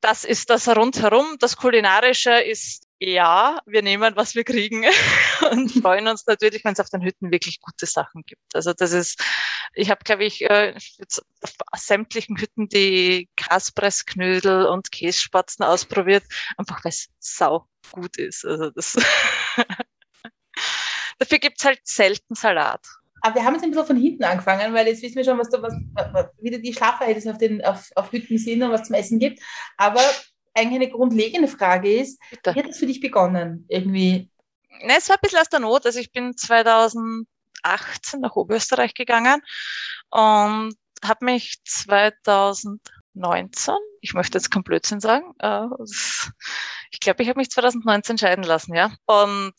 das 0.00 0.24
ist 0.24 0.50
das 0.50 0.68
rundherum. 0.68 1.36
Das 1.40 1.56
Kulinarische 1.56 2.38
ist 2.40 2.85
ja, 2.98 3.58
wir 3.66 3.82
nehmen, 3.82 4.16
was 4.16 4.34
wir 4.34 4.44
kriegen 4.44 4.84
und 5.50 5.70
freuen 5.70 6.08
uns 6.08 6.26
natürlich, 6.26 6.64
wenn 6.64 6.72
es 6.72 6.80
auf 6.80 6.88
den 6.88 7.02
Hütten 7.02 7.30
wirklich 7.30 7.60
gute 7.60 7.86
Sachen 7.86 8.22
gibt. 8.24 8.54
Also 8.54 8.72
das 8.72 8.92
ist, 8.92 9.22
ich 9.74 9.90
habe, 9.90 10.02
glaube 10.04 10.24
ich, 10.24 10.42
äh, 10.42 10.74
auf 11.42 11.80
sämtlichen 11.80 12.38
Hütten 12.38 12.68
die 12.68 13.28
Kaspressknödel 13.36 14.66
und 14.66 14.90
Kässpatzen 14.92 15.64
ausprobiert, 15.64 16.24
einfach 16.56 16.84
weil 16.84 16.90
es 16.90 17.08
sau 17.18 17.66
gut 17.92 18.16
ist. 18.16 18.44
Also 18.44 18.70
das 18.70 18.96
Dafür 21.18 21.38
gibt's 21.38 21.64
halt 21.64 21.80
selten 21.84 22.34
Salat. 22.34 22.84
Aber 23.22 23.36
wir 23.36 23.44
haben 23.44 23.54
jetzt 23.54 23.64
ein 23.64 23.70
bisschen 23.70 23.86
von 23.86 23.96
hinten 23.96 24.24
angefangen, 24.24 24.74
weil 24.74 24.86
jetzt 24.86 25.02
wissen 25.02 25.16
wir 25.16 25.24
schon, 25.24 25.38
was 25.38 25.48
da 25.48 25.62
was, 25.62 25.74
wieder 26.38 26.58
die 26.58 26.74
Schlafverhältnisse 26.74 27.30
auf, 27.30 27.38
den, 27.38 27.64
auf, 27.64 27.90
auf 27.96 28.12
Hütten 28.12 28.38
sind 28.38 28.62
und 28.62 28.70
was 28.70 28.84
zum 28.84 28.94
Essen 28.94 29.18
gibt. 29.18 29.40
Aber 29.76 30.02
eigentlich 30.56 30.82
eine 30.82 30.90
grundlegende 30.90 31.48
Frage 31.48 31.94
ist, 31.94 32.20
Bitte. 32.30 32.54
wie 32.54 32.60
hat 32.60 32.68
das 32.68 32.78
für 32.78 32.86
dich 32.86 33.00
begonnen? 33.00 33.64
Irgendwie? 33.68 34.30
Na, 34.82 34.94
es 34.96 35.08
war 35.08 35.16
ein 35.16 35.20
bisschen 35.22 35.38
aus 35.38 35.48
der 35.48 35.60
Not. 35.60 35.86
Also 35.86 35.98
ich 35.98 36.12
bin 36.12 36.36
2018 36.36 38.20
nach 38.20 38.36
Oberösterreich 38.36 38.94
gegangen 38.94 39.42
und 40.10 40.74
habe 41.04 41.24
mich 41.24 41.60
2019, 41.64 43.74
ich 44.00 44.14
möchte 44.14 44.38
jetzt 44.38 44.50
kein 44.50 44.62
Blödsinn 44.62 45.00
sagen, 45.00 45.34
äh, 45.38 45.66
ich 46.90 47.00
glaube, 47.00 47.22
ich 47.22 47.28
habe 47.28 47.38
mich 47.38 47.50
2019 47.50 48.18
scheiden 48.18 48.44
lassen, 48.44 48.74
ja. 48.74 48.92
Und 49.06 49.52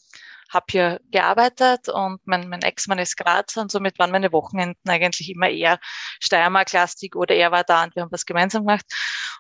habe 0.49 0.65
hier 0.69 1.01
gearbeitet 1.11 1.89
und 1.89 2.19
mein, 2.25 2.49
mein 2.49 2.61
Ex-Mann 2.61 2.99
ist 2.99 3.17
Graz 3.17 3.57
und 3.57 3.71
somit 3.71 3.99
waren 3.99 4.11
meine 4.11 4.31
Wochenenden 4.31 4.89
eigentlich 4.89 5.29
immer 5.29 5.49
eher 5.49 5.79
Steiermark-lastig 6.19 7.15
oder 7.15 7.35
er 7.35 7.51
war 7.51 7.63
da 7.63 7.83
und 7.83 7.95
wir 7.95 8.03
haben 8.03 8.11
was 8.11 8.25
gemeinsam 8.25 8.65
gemacht. 8.65 8.85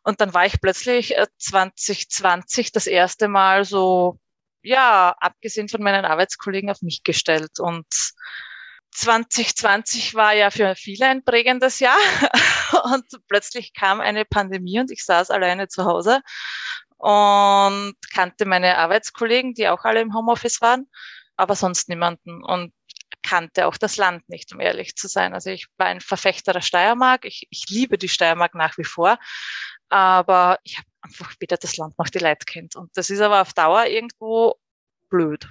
Und 0.03 0.21
dann 0.21 0.33
war 0.33 0.45
ich 0.45 0.61
plötzlich 0.61 1.15
2020 1.39 2.67
äh, 2.67 2.69
das 2.73 2.87
erste 2.87 3.27
Mal 3.27 3.65
so, 3.65 4.19
ja, 4.63 5.15
abgesehen 5.19 5.69
von 5.69 5.81
meinen 5.83 6.05
Arbeitskollegen 6.05 6.69
auf 6.69 6.81
mich 6.81 7.03
gestellt. 7.03 7.59
Und 7.59 7.87
2020 8.91 10.15
war 10.15 10.33
ja 10.33 10.49
für 10.49 10.75
viele 10.75 11.07
ein 11.07 11.23
prägendes 11.23 11.79
Jahr. 11.79 11.97
Und 12.85 13.05
plötzlich 13.27 13.73
kam 13.73 14.01
eine 14.01 14.25
Pandemie 14.25 14.79
und 14.79 14.91
ich 14.91 15.05
saß 15.05 15.29
alleine 15.29 15.67
zu 15.67 15.85
Hause 15.85 16.21
und 16.97 17.95
kannte 18.13 18.45
meine 18.45 18.77
Arbeitskollegen, 18.77 19.53
die 19.53 19.67
auch 19.67 19.83
alle 19.85 20.01
im 20.01 20.13
Homeoffice 20.13 20.61
waren, 20.61 20.89
aber 21.35 21.55
sonst 21.55 21.89
niemanden 21.89 22.43
und 22.43 22.73
kannte 23.21 23.67
auch 23.67 23.77
das 23.77 23.97
Land 23.97 24.27
nicht, 24.29 24.53
um 24.53 24.59
ehrlich 24.59 24.95
zu 24.95 25.07
sein. 25.07 25.33
Also 25.33 25.49
ich 25.49 25.67
war 25.77 25.87
ein 25.87 26.01
Verfechter 26.01 26.53
der 26.53 26.61
Steiermark. 26.61 27.25
Ich, 27.25 27.47
ich 27.49 27.65
liebe 27.69 27.97
die 27.97 28.09
Steiermark 28.09 28.55
nach 28.55 28.77
wie 28.77 28.83
vor, 28.83 29.17
aber 29.89 30.59
ich 30.63 30.77
habe 30.77 30.87
einfach 31.01 31.33
weder 31.39 31.57
das 31.57 31.77
Land 31.77 31.97
noch 31.97 32.09
die 32.09 32.19
Leute 32.19 32.45
kennt. 32.45 32.75
Und 32.75 32.95
das 32.95 33.09
ist 33.09 33.21
aber 33.21 33.41
auf 33.41 33.53
Dauer 33.53 33.85
irgendwo 33.85 34.55
blöd. 35.09 35.49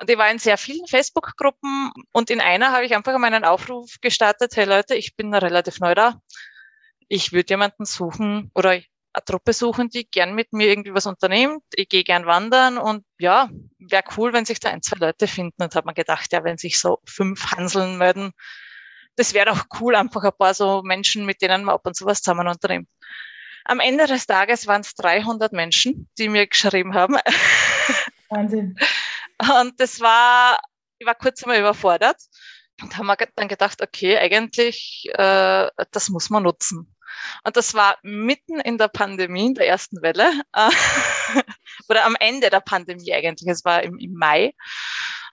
Und 0.00 0.10
ich 0.10 0.18
war 0.18 0.30
in 0.30 0.38
sehr 0.38 0.58
vielen 0.58 0.86
Facebook-Gruppen 0.86 1.90
und 2.12 2.30
in 2.30 2.40
einer 2.40 2.72
habe 2.72 2.84
ich 2.84 2.94
einfach 2.94 3.16
mal 3.18 3.32
einen 3.32 3.44
Aufruf 3.44 3.96
gestartet, 4.00 4.56
hey 4.56 4.64
Leute, 4.64 4.94
ich 4.94 5.16
bin 5.16 5.34
relativ 5.34 5.80
neu 5.80 5.94
da. 5.94 6.20
Ich 7.08 7.32
würde 7.32 7.50
jemanden 7.50 7.84
suchen 7.84 8.50
oder 8.54 8.78
eine 9.18 9.24
Truppe 9.24 9.52
suchen, 9.52 9.88
die 9.88 10.08
gern 10.08 10.34
mit 10.34 10.52
mir 10.52 10.68
irgendwie 10.68 10.94
was 10.94 11.06
unternimmt. 11.06 11.62
Ich 11.74 11.88
gehe 11.88 12.04
gern 12.04 12.26
wandern 12.26 12.78
und 12.78 13.04
ja, 13.18 13.48
wäre 13.78 14.04
cool, 14.16 14.32
wenn 14.32 14.44
sich 14.44 14.60
da 14.60 14.70
ein, 14.70 14.82
zwei 14.82 14.98
Leute 14.98 15.26
finden. 15.26 15.62
Und 15.62 15.74
habe 15.74 15.86
mir 15.86 15.94
gedacht, 15.94 16.32
ja, 16.32 16.44
wenn 16.44 16.58
sich 16.58 16.78
so 16.78 17.00
fünf 17.06 17.52
Hanseln 17.52 17.98
melden, 17.98 18.32
das 19.16 19.34
wäre 19.34 19.46
doch 19.46 19.64
cool, 19.80 19.96
einfach 19.96 20.22
ein 20.22 20.32
paar 20.38 20.54
so 20.54 20.82
Menschen, 20.82 21.26
mit 21.26 21.42
denen 21.42 21.64
man 21.64 21.74
ab 21.74 21.86
und 21.86 21.96
zu 21.96 22.06
was 22.06 22.22
zusammen 22.22 22.46
unternimmt. 22.48 22.88
Am 23.64 23.80
Ende 23.80 24.06
des 24.06 24.26
Tages 24.26 24.66
waren 24.66 24.80
es 24.80 24.94
300 24.94 25.52
Menschen, 25.52 26.08
die 26.16 26.28
mir 26.28 26.46
geschrieben 26.46 26.94
haben. 26.94 27.16
Wahnsinn. 28.30 28.78
Und 29.38 29.78
das 29.78 30.00
war, 30.00 30.58
ich 30.98 31.06
war 31.06 31.14
kurz 31.14 31.42
einmal 31.42 31.58
überfordert 31.58 32.16
und 32.80 32.96
haben 32.96 33.10
dann 33.36 33.48
gedacht, 33.48 33.82
okay, 33.82 34.16
eigentlich, 34.16 35.08
äh, 35.12 35.68
das 35.90 36.08
muss 36.08 36.30
man 36.30 36.44
nutzen. 36.44 36.94
Und 37.44 37.56
das 37.56 37.74
war 37.74 37.98
mitten 38.02 38.60
in 38.60 38.78
der 38.78 38.88
Pandemie, 38.88 39.46
in 39.46 39.54
der 39.54 39.68
ersten 39.68 40.02
Welle, 40.02 40.30
äh, 40.52 40.70
oder 41.88 42.04
am 42.04 42.16
Ende 42.18 42.50
der 42.50 42.60
Pandemie 42.60 43.12
eigentlich, 43.12 43.48
es 43.48 43.64
war 43.64 43.82
im, 43.82 43.98
im 43.98 44.14
Mai, 44.14 44.54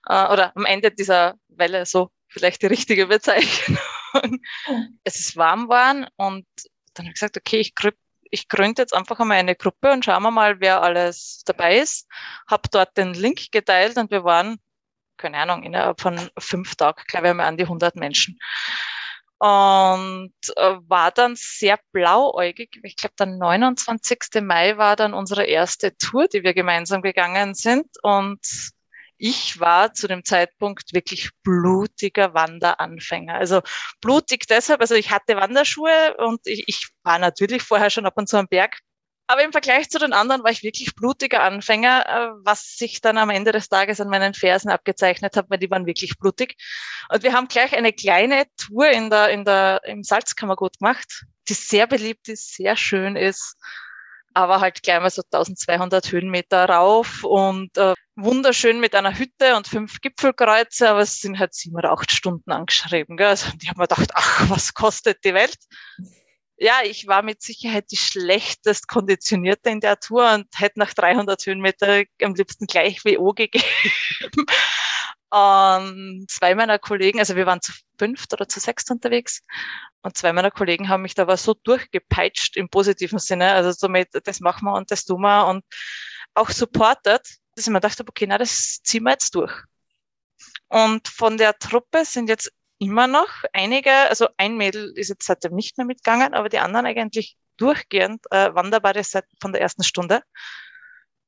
äh, 0.08 0.26
oder 0.28 0.52
am 0.56 0.64
Ende 0.64 0.90
dieser 0.90 1.34
Welle, 1.48 1.86
so 1.86 2.10
vielleicht 2.28 2.62
die 2.62 2.66
richtige 2.66 3.06
Bezeichnung. 3.06 3.78
es 5.04 5.16
ist 5.18 5.36
warm 5.36 5.68
waren 5.68 6.06
und 6.16 6.46
dann 6.94 7.06
habe 7.06 7.10
ich 7.10 7.14
gesagt, 7.14 7.36
okay, 7.36 7.58
ich 7.58 7.74
grüb, 7.74 7.96
ich 8.30 8.48
gründe 8.48 8.82
jetzt 8.82 8.94
einfach 8.94 9.20
einmal 9.20 9.38
eine 9.38 9.56
Gruppe 9.56 9.92
und 9.92 10.04
schauen 10.04 10.22
wir 10.22 10.30
mal, 10.30 10.60
wer 10.60 10.82
alles 10.82 11.42
dabei 11.44 11.78
ist. 11.78 12.08
Habe 12.48 12.68
dort 12.70 12.96
den 12.96 13.14
Link 13.14 13.52
geteilt 13.52 13.96
und 13.96 14.10
wir 14.10 14.24
waren, 14.24 14.58
keine 15.16 15.38
Ahnung, 15.38 15.62
innerhalb 15.62 16.00
von 16.00 16.30
fünf 16.38 16.74
Tagen, 16.76 17.02
glaube 17.06 17.28
ich, 17.28 17.34
mal 17.34 17.46
an 17.46 17.56
die 17.56 17.64
100 17.64 17.96
Menschen. 17.96 18.38
Und 19.38 20.32
äh, 20.56 20.76
war 20.88 21.10
dann 21.10 21.34
sehr 21.36 21.78
blauäugig. 21.92 22.80
Ich 22.82 22.96
glaube, 22.96 23.14
der 23.18 23.26
29. 23.26 24.42
Mai 24.42 24.78
war 24.78 24.96
dann 24.96 25.12
unsere 25.12 25.44
erste 25.44 25.96
Tour, 25.96 26.26
die 26.28 26.42
wir 26.42 26.54
gemeinsam 26.54 27.02
gegangen 27.02 27.54
sind. 27.54 27.86
Und 28.02 28.40
ich 29.18 29.60
war 29.60 29.92
zu 29.94 30.08
dem 30.08 30.24
Zeitpunkt 30.24 30.92
wirklich 30.92 31.30
blutiger 31.42 32.34
Wanderanfänger. 32.34 33.34
Also 33.34 33.62
blutig 34.00 34.46
deshalb, 34.46 34.80
also 34.80 34.94
ich 34.94 35.10
hatte 35.10 35.36
Wanderschuhe 35.36 36.16
und 36.18 36.40
ich, 36.44 36.64
ich 36.66 36.88
war 37.02 37.18
natürlich 37.18 37.62
vorher 37.62 37.90
schon 37.90 38.06
ab 38.06 38.14
und 38.16 38.28
zu 38.28 38.38
am 38.38 38.48
Berg. 38.48 38.78
Aber 39.26 39.42
im 39.42 39.52
Vergleich 39.52 39.90
zu 39.90 39.98
den 39.98 40.12
anderen 40.12 40.44
war 40.44 40.50
ich 40.50 40.62
wirklich 40.62 40.94
blutiger 40.94 41.42
Anfänger, 41.42 42.06
äh, 42.06 42.28
was 42.44 42.76
sich 42.76 43.00
dann 43.00 43.18
am 43.18 43.30
Ende 43.30 43.52
des 43.52 43.68
Tages 43.68 44.00
an 44.00 44.08
meinen 44.08 44.34
Fersen 44.34 44.70
abgezeichnet 44.70 45.36
hat, 45.36 45.50
weil 45.50 45.58
die 45.58 45.70
waren 45.70 45.86
wirklich 45.86 46.18
blutig. 46.18 46.56
Und 47.08 47.22
wir 47.22 47.32
haben 47.32 47.48
gleich 47.48 47.74
eine 47.74 47.92
kleine 47.92 48.44
Tour 48.56 48.88
in 48.88 49.10
der, 49.10 49.30
in 49.30 49.44
der, 49.44 49.82
im 49.84 50.02
Salzkammergut 50.02 50.78
gemacht, 50.78 51.24
die 51.48 51.54
sehr 51.54 51.86
beliebt 51.86 52.28
ist, 52.28 52.54
sehr 52.54 52.76
schön 52.76 53.16
ist 53.16 53.56
aber 54.36 54.60
halt 54.60 54.82
gleich 54.82 55.00
mal 55.00 55.08
so 55.08 55.22
1200 55.22 56.12
Höhenmeter 56.12 56.68
rauf 56.68 57.24
und 57.24 57.74
äh, 57.78 57.94
wunderschön 58.16 58.80
mit 58.80 58.94
einer 58.94 59.18
Hütte 59.18 59.56
und 59.56 59.66
fünf 59.66 60.02
Gipfelkreuze, 60.02 60.90
aber 60.90 61.00
es 61.00 61.20
sind 61.20 61.38
halt 61.38 61.54
sieben 61.54 61.76
oder 61.76 61.92
acht 61.92 62.12
Stunden 62.12 62.52
angeschrieben. 62.52 63.16
Gell? 63.16 63.28
Also 63.28 63.50
die 63.56 63.66
haben 63.66 63.78
mir 63.78 63.86
gedacht, 63.88 64.10
ach, 64.12 64.50
was 64.50 64.74
kostet 64.74 65.24
die 65.24 65.32
Welt? 65.32 65.56
Ja, 66.58 66.80
ich 66.84 67.06
war 67.06 67.22
mit 67.22 67.42
Sicherheit 67.42 67.90
die 67.90 67.96
schlechtest 67.98 68.88
konditionierte 68.88 69.70
in 69.70 69.80
der 69.80 70.00
Tour 70.00 70.32
und 70.34 70.46
hätte 70.56 70.78
nach 70.78 70.94
300 70.94 71.44
Höhenmeter 71.44 72.04
am 72.22 72.34
liebsten 72.34 72.66
gleich 72.66 73.04
WO 73.04 73.32
gegeben. 73.34 73.64
Und 75.28 76.26
zwei 76.30 76.54
meiner 76.54 76.78
Kollegen, 76.78 77.18
also 77.18 77.34
wir 77.34 77.46
waren 77.46 77.60
zu 77.60 77.72
fünft 77.98 78.32
oder 78.32 78.48
zu 78.48 78.60
sechst 78.60 78.90
unterwegs, 78.90 79.42
und 80.02 80.16
zwei 80.16 80.32
meiner 80.32 80.52
Kollegen 80.52 80.88
haben 80.88 81.02
mich 81.02 81.14
da 81.14 81.22
aber 81.22 81.36
so 81.36 81.52
durchgepeitscht 81.52 82.56
im 82.56 82.68
positiven 82.68 83.18
Sinne, 83.18 83.52
also 83.52 83.72
somit, 83.72 84.08
das 84.24 84.38
machen 84.38 84.66
wir 84.66 84.74
und 84.74 84.90
das 84.92 85.04
tun 85.04 85.22
wir 85.22 85.48
und 85.48 85.64
auch 86.34 86.50
supportet, 86.50 87.26
dass 87.54 87.66
ich 87.66 87.72
mir 87.72 87.80
dachte, 87.80 88.04
okay, 88.08 88.26
na, 88.28 88.38
das 88.38 88.80
ziehen 88.82 89.02
wir 89.02 89.12
jetzt 89.12 89.34
durch. 89.34 89.52
Und 90.68 91.08
von 91.08 91.36
der 91.36 91.58
Truppe 91.58 92.04
sind 92.04 92.28
jetzt 92.28 92.52
immer 92.78 93.06
noch 93.06 93.28
einige, 93.52 93.90
also 93.90 94.28
ein 94.36 94.56
Mädel 94.56 94.92
ist 94.96 95.08
jetzt 95.08 95.26
seitdem 95.26 95.54
nicht 95.54 95.78
mehr 95.78 95.86
mitgegangen, 95.86 96.34
aber 96.34 96.48
die 96.48 96.58
anderen 96.58 96.86
eigentlich 96.86 97.36
durchgehend 97.56 98.24
äh, 98.30 98.54
Wanderbare 98.54 99.02
seit 99.02 99.24
von 99.40 99.52
der 99.52 99.62
ersten 99.62 99.82
Stunde. 99.82 100.22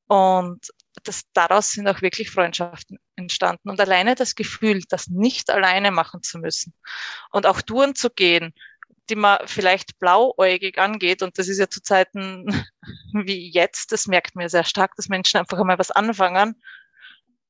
Und 0.06 0.68
das, 1.04 1.22
daraus 1.32 1.72
sind 1.72 1.88
auch 1.88 2.02
wirklich 2.02 2.30
Freundschaften 2.30 2.98
entstanden. 3.16 3.70
Und 3.70 3.80
alleine 3.80 4.14
das 4.14 4.34
Gefühl, 4.34 4.82
das 4.88 5.08
nicht 5.08 5.50
alleine 5.50 5.90
machen 5.90 6.22
zu 6.22 6.38
müssen 6.38 6.74
und 7.30 7.46
auch 7.46 7.62
Touren 7.62 7.94
zu 7.94 8.10
gehen, 8.10 8.54
die 9.10 9.16
man 9.16 9.38
vielleicht 9.46 9.98
blauäugig 9.98 10.78
angeht. 10.78 11.22
Und 11.22 11.38
das 11.38 11.48
ist 11.48 11.58
ja 11.58 11.68
zu 11.68 11.82
Zeiten 11.82 12.46
wie 13.12 13.50
jetzt, 13.50 13.92
das 13.92 14.06
merkt 14.06 14.34
man 14.34 14.48
sehr 14.48 14.64
stark, 14.64 14.94
dass 14.96 15.08
Menschen 15.08 15.38
einfach 15.38 15.58
einmal 15.58 15.78
was 15.78 15.90
anfangen, 15.90 16.60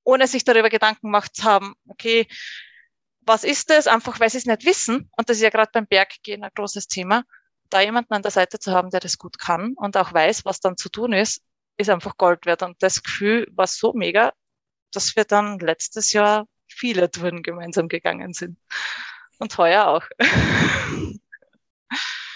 ohne 0.04 0.26
sich 0.26 0.44
darüber 0.44 0.70
Gedanken 0.70 1.08
gemacht 1.08 1.34
zu 1.34 1.44
haben, 1.44 1.74
okay, 1.86 2.26
was 3.28 3.44
ist 3.44 3.70
das? 3.70 3.87
Einfach, 3.87 4.18
weil 4.18 4.30
sie 4.30 4.38
es 4.38 4.47
nicht 4.47 4.64
wissen. 4.64 5.11
Und 5.16 5.28
das 5.28 5.37
ist 5.37 5.42
ja 5.42 5.50
gerade 5.50 5.70
beim 5.73 5.87
Berggehen 5.87 6.42
ein 6.42 6.50
großes 6.54 6.88
Thema. 6.88 7.25
Da 7.70 7.82
jemanden 7.82 8.14
an 8.14 8.23
der 8.23 8.30
Seite 8.30 8.58
zu 8.58 8.73
haben, 8.73 8.90
der 8.90 9.00
das 9.00 9.18
gut 9.18 9.38
kann 9.38 9.75
und 9.76 9.97
auch 9.97 10.12
weiß, 10.12 10.47
was 10.47 10.61
dann 10.61 10.78
zu 10.78 10.88
tun 10.88 11.12
ist, 11.12 11.42
ist 11.76 11.90
einfach 11.90 12.16
Gold 12.16 12.47
wert. 12.47 12.62
Und 12.62 12.82
das 12.82 13.02
Gefühl 13.02 13.47
war 13.52 13.66
so 13.66 13.92
mega, 13.92 14.32
dass 14.92 15.14
wir 15.14 15.25
dann 15.25 15.58
letztes 15.58 16.12
Jahr 16.12 16.49
viele 16.66 17.11
Touren 17.11 17.42
gemeinsam 17.42 17.88
gegangen 17.88 18.32
sind. 18.32 18.58
Und 19.38 19.56
heuer 19.58 19.87
auch. 19.87 20.04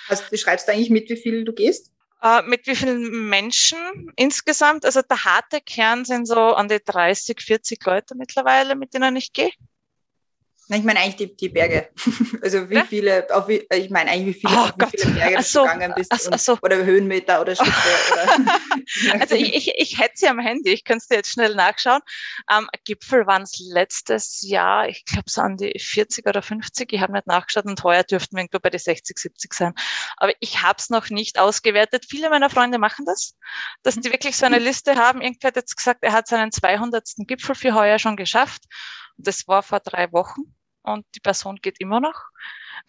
Also 0.08 0.24
du 0.30 0.36
schreibst 0.36 0.68
eigentlich 0.68 0.90
mit, 0.90 1.08
wie 1.08 1.16
viel 1.16 1.44
du 1.44 1.54
gehst? 1.54 1.90
Äh, 2.20 2.42
mit 2.42 2.66
wie 2.66 2.76
vielen 2.76 3.30
Menschen 3.30 4.12
insgesamt? 4.16 4.84
Also 4.84 5.00
der 5.00 5.24
harte 5.24 5.62
Kern 5.62 6.04
sind 6.04 6.26
so 6.26 6.38
an 6.38 6.68
die 6.68 6.80
30, 6.84 7.40
40 7.40 7.82
Leute 7.86 8.14
mittlerweile, 8.14 8.76
mit 8.76 8.92
denen 8.92 9.16
ich 9.16 9.32
gehe. 9.32 9.52
Nein, 10.72 10.80
ich 10.80 10.86
meine 10.86 11.00
eigentlich 11.00 11.16
die, 11.16 11.36
die 11.36 11.48
Berge. 11.50 11.90
Also 12.40 12.68
wie 12.70 12.76
ja? 12.76 12.84
viele, 12.84 13.26
auf 13.30 13.46
wie, 13.46 13.64
ich 13.72 13.90
meine 13.90 14.10
eigentlich 14.10 14.36
wie 14.36 14.40
viele, 14.40 14.58
oh 14.58 14.70
wie 14.74 14.98
viele 14.98 15.12
Berge 15.12 15.36
du 15.36 15.42
so, 15.42 15.62
gegangen 15.62 15.92
bist. 15.94 16.10
Ach, 16.10 16.38
so. 16.38 16.58
oder 16.62 16.76
Höhenmeter 16.84 17.42
oder 17.42 17.54
Schritte. 17.54 17.72
oder 18.12 19.20
also 19.20 19.34
ich, 19.34 19.54
ich, 19.54 19.72
ich 19.76 19.98
hätte 19.98 20.14
sie 20.16 20.28
am 20.28 20.38
Handy, 20.38 20.70
ich 20.70 20.84
könnte 20.84 21.02
es 21.02 21.08
dir 21.08 21.16
jetzt 21.16 21.30
schnell 21.30 21.54
nachschauen. 21.54 22.00
Ähm, 22.50 22.68
Gipfel 22.84 23.26
waren 23.26 23.42
es 23.42 23.60
letztes 23.60 24.40
Jahr, 24.40 24.88
ich 24.88 25.04
glaube 25.04 25.26
so 25.28 25.42
an 25.42 25.58
die 25.58 25.78
40 25.78 26.26
oder 26.26 26.40
50, 26.40 26.90
ich 26.90 27.00
habe 27.00 27.12
nicht 27.12 27.26
nachgeschaut 27.26 27.66
und 27.66 27.84
heuer 27.84 28.02
dürften 28.02 28.36
wir 28.36 28.40
irgendwo 28.40 28.58
bei 28.58 28.70
die 28.70 28.78
60, 28.78 29.18
70 29.18 29.52
sein. 29.52 29.74
Aber 30.16 30.32
ich 30.40 30.62
habe 30.62 30.78
es 30.78 30.88
noch 30.88 31.10
nicht 31.10 31.38
ausgewertet. 31.38 32.06
Viele 32.08 32.30
meiner 32.30 32.48
Freunde 32.48 32.78
machen 32.78 33.04
das, 33.04 33.36
dass 33.82 33.96
die 33.96 34.10
wirklich 34.10 34.38
so 34.38 34.46
eine 34.46 34.58
mhm. 34.58 34.64
Liste 34.64 34.96
haben. 34.96 35.20
Irgendwer 35.20 35.48
hat 35.48 35.56
jetzt 35.56 35.76
gesagt, 35.76 35.98
er 36.02 36.12
hat 36.12 36.28
seinen 36.28 36.50
200. 36.50 37.08
Gipfel 37.26 37.54
für 37.54 37.74
heuer 37.74 37.98
schon 37.98 38.16
geschafft. 38.16 38.62
Das 39.18 39.46
war 39.46 39.62
vor 39.62 39.78
drei 39.78 40.10
Wochen 40.12 40.54
und 40.82 41.06
die 41.14 41.20
Person 41.20 41.56
geht 41.56 41.80
immer 41.80 42.00
noch. 42.00 42.24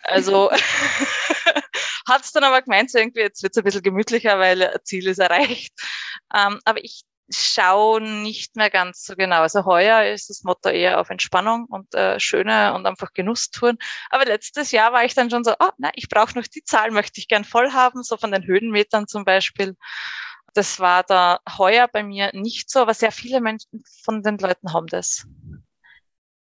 Also 0.01 0.51
hat 2.07 2.23
es 2.23 2.31
dann 2.31 2.43
aber 2.43 2.61
gemeint, 2.61 2.91
so 2.91 2.99
irgendwie, 2.99 3.21
jetzt 3.21 3.43
wird 3.43 3.53
es 3.53 3.57
ein 3.57 3.63
bisschen 3.63 3.83
gemütlicher, 3.83 4.39
weil 4.39 4.79
Ziel 4.83 5.07
ist 5.07 5.19
erreicht. 5.19 5.73
Ähm, 6.33 6.59
aber 6.65 6.83
ich 6.83 7.03
schaue 7.29 8.01
nicht 8.01 8.55
mehr 8.55 8.69
ganz 8.69 9.05
so 9.05 9.15
genau. 9.15 9.41
Also 9.41 9.65
heuer 9.65 10.03
ist 10.13 10.29
das 10.29 10.43
Motto 10.43 10.69
eher 10.69 10.99
auf 10.99 11.09
Entspannung 11.09 11.65
und 11.65 11.93
äh, 11.95 12.19
schöne 12.19 12.73
und 12.73 12.85
einfach 12.85 13.13
Genusstouren. 13.13 13.77
Aber 14.09 14.25
letztes 14.25 14.71
Jahr 14.71 14.93
war 14.93 15.05
ich 15.05 15.13
dann 15.13 15.29
schon 15.29 15.43
so, 15.43 15.53
oh, 15.59 15.69
na, 15.77 15.91
ich 15.95 16.09
brauche 16.09 16.37
noch 16.37 16.47
die 16.47 16.63
Zahl, 16.63 16.91
möchte 16.91 17.19
ich 17.19 17.27
gern 17.27 17.45
voll 17.45 17.71
haben, 17.71 18.03
so 18.03 18.17
von 18.17 18.31
den 18.31 18.45
Höhenmetern 18.45 19.07
zum 19.07 19.25
Beispiel. 19.25 19.75
Das 20.53 20.79
war 20.79 21.03
da 21.03 21.39
heuer 21.57 21.87
bei 21.87 22.03
mir 22.03 22.29
nicht 22.33 22.69
so, 22.69 22.79
aber 22.79 22.93
sehr 22.93 23.11
viele 23.11 23.41
Menschen 23.41 23.83
von 24.03 24.21
den 24.21 24.37
Leuten 24.37 24.73
haben 24.73 24.87
das. 24.87 25.25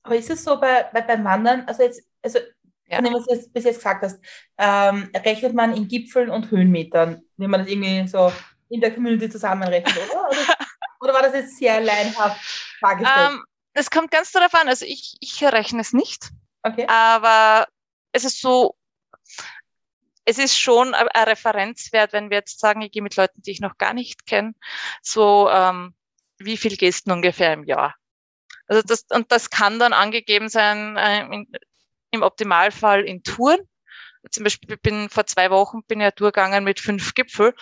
Aber 0.09 0.17
ist 0.17 0.31
es 0.31 0.43
so 0.43 0.59
bei, 0.59 0.89
bei, 0.91 1.01
beim 1.01 1.23
Wandern, 1.23 1.65
also 1.67 1.83
jetzt, 1.83 2.01
also 2.23 2.39
ja. 2.87 2.95
von 2.95 3.05
dem, 3.05 3.13
was 3.13 3.27
du 3.27 3.35
jetzt, 3.35 3.53
bis 3.53 3.63
jetzt 3.63 3.75
gesagt 3.75 4.03
hast, 4.03 4.19
ähm, 4.57 5.11
rechnet 5.23 5.53
man 5.53 5.77
in 5.77 5.87
Gipfeln 5.87 6.31
und 6.31 6.49
Höhenmetern, 6.49 7.21
wenn 7.37 7.49
man 7.51 7.59
das 7.59 7.69
irgendwie 7.69 8.07
so 8.07 8.33
in 8.69 8.81
der 8.81 8.91
Community 8.91 9.29
zusammenrechnet, 9.29 9.95
oder? 10.09 10.29
Oder, 10.29 10.55
oder 11.01 11.13
war 11.13 11.21
das 11.21 11.35
jetzt 11.35 11.59
sehr 11.59 11.79
leinhaft 11.79 12.41
dargestellt? 12.81 13.33
Ähm, 13.33 13.43
es 13.73 13.91
kommt 13.91 14.09
ganz 14.09 14.31
darauf 14.31 14.55
an, 14.55 14.67
also 14.67 14.83
ich, 14.83 15.15
ich 15.19 15.43
rechne 15.43 15.81
es 15.81 15.93
nicht. 15.93 16.29
Okay. 16.63 16.87
Aber 16.87 17.67
es 18.11 18.23
ist 18.23 18.41
so, 18.41 18.75
es 20.25 20.39
ist 20.39 20.57
schon 20.57 20.95
ein 20.95 21.07
ein 21.07 21.23
Referenzwert, 21.25 22.13
wenn 22.13 22.31
wir 22.31 22.37
jetzt 22.37 22.59
sagen, 22.59 22.81
ich 22.81 22.91
gehe 22.91 23.03
mit 23.03 23.15
Leuten, 23.15 23.43
die 23.43 23.51
ich 23.51 23.61
noch 23.61 23.77
gar 23.77 23.93
nicht 23.93 24.25
kenne, 24.25 24.53
so 25.03 25.51
ähm, 25.51 25.93
wie 26.39 26.57
viel 26.57 26.77
gehst 26.77 27.07
du 27.07 27.13
ungefähr 27.13 27.53
im 27.53 27.65
Jahr? 27.65 27.93
Also 28.69 28.83
das, 28.83 29.05
und 29.09 29.31
das 29.31 29.49
kann 29.49 29.79
dann 29.79 29.93
angegeben 29.93 30.47
sein, 30.47 30.95
äh, 30.95 31.25
in, 31.25 31.47
im 32.11 32.21
Optimalfall 32.21 33.03
in 33.03 33.23
Touren. 33.23 33.59
Zum 34.31 34.43
Beispiel 34.43 34.77
bin 34.77 35.09
vor 35.09 35.25
zwei 35.25 35.49
Wochen 35.49 35.83
bin 35.87 35.99
ich 35.99 36.05
ja 36.05 36.11
durchgegangen 36.11 36.63
mit 36.63 36.79
fünf 36.79 37.13
Gipfel. 37.15 37.53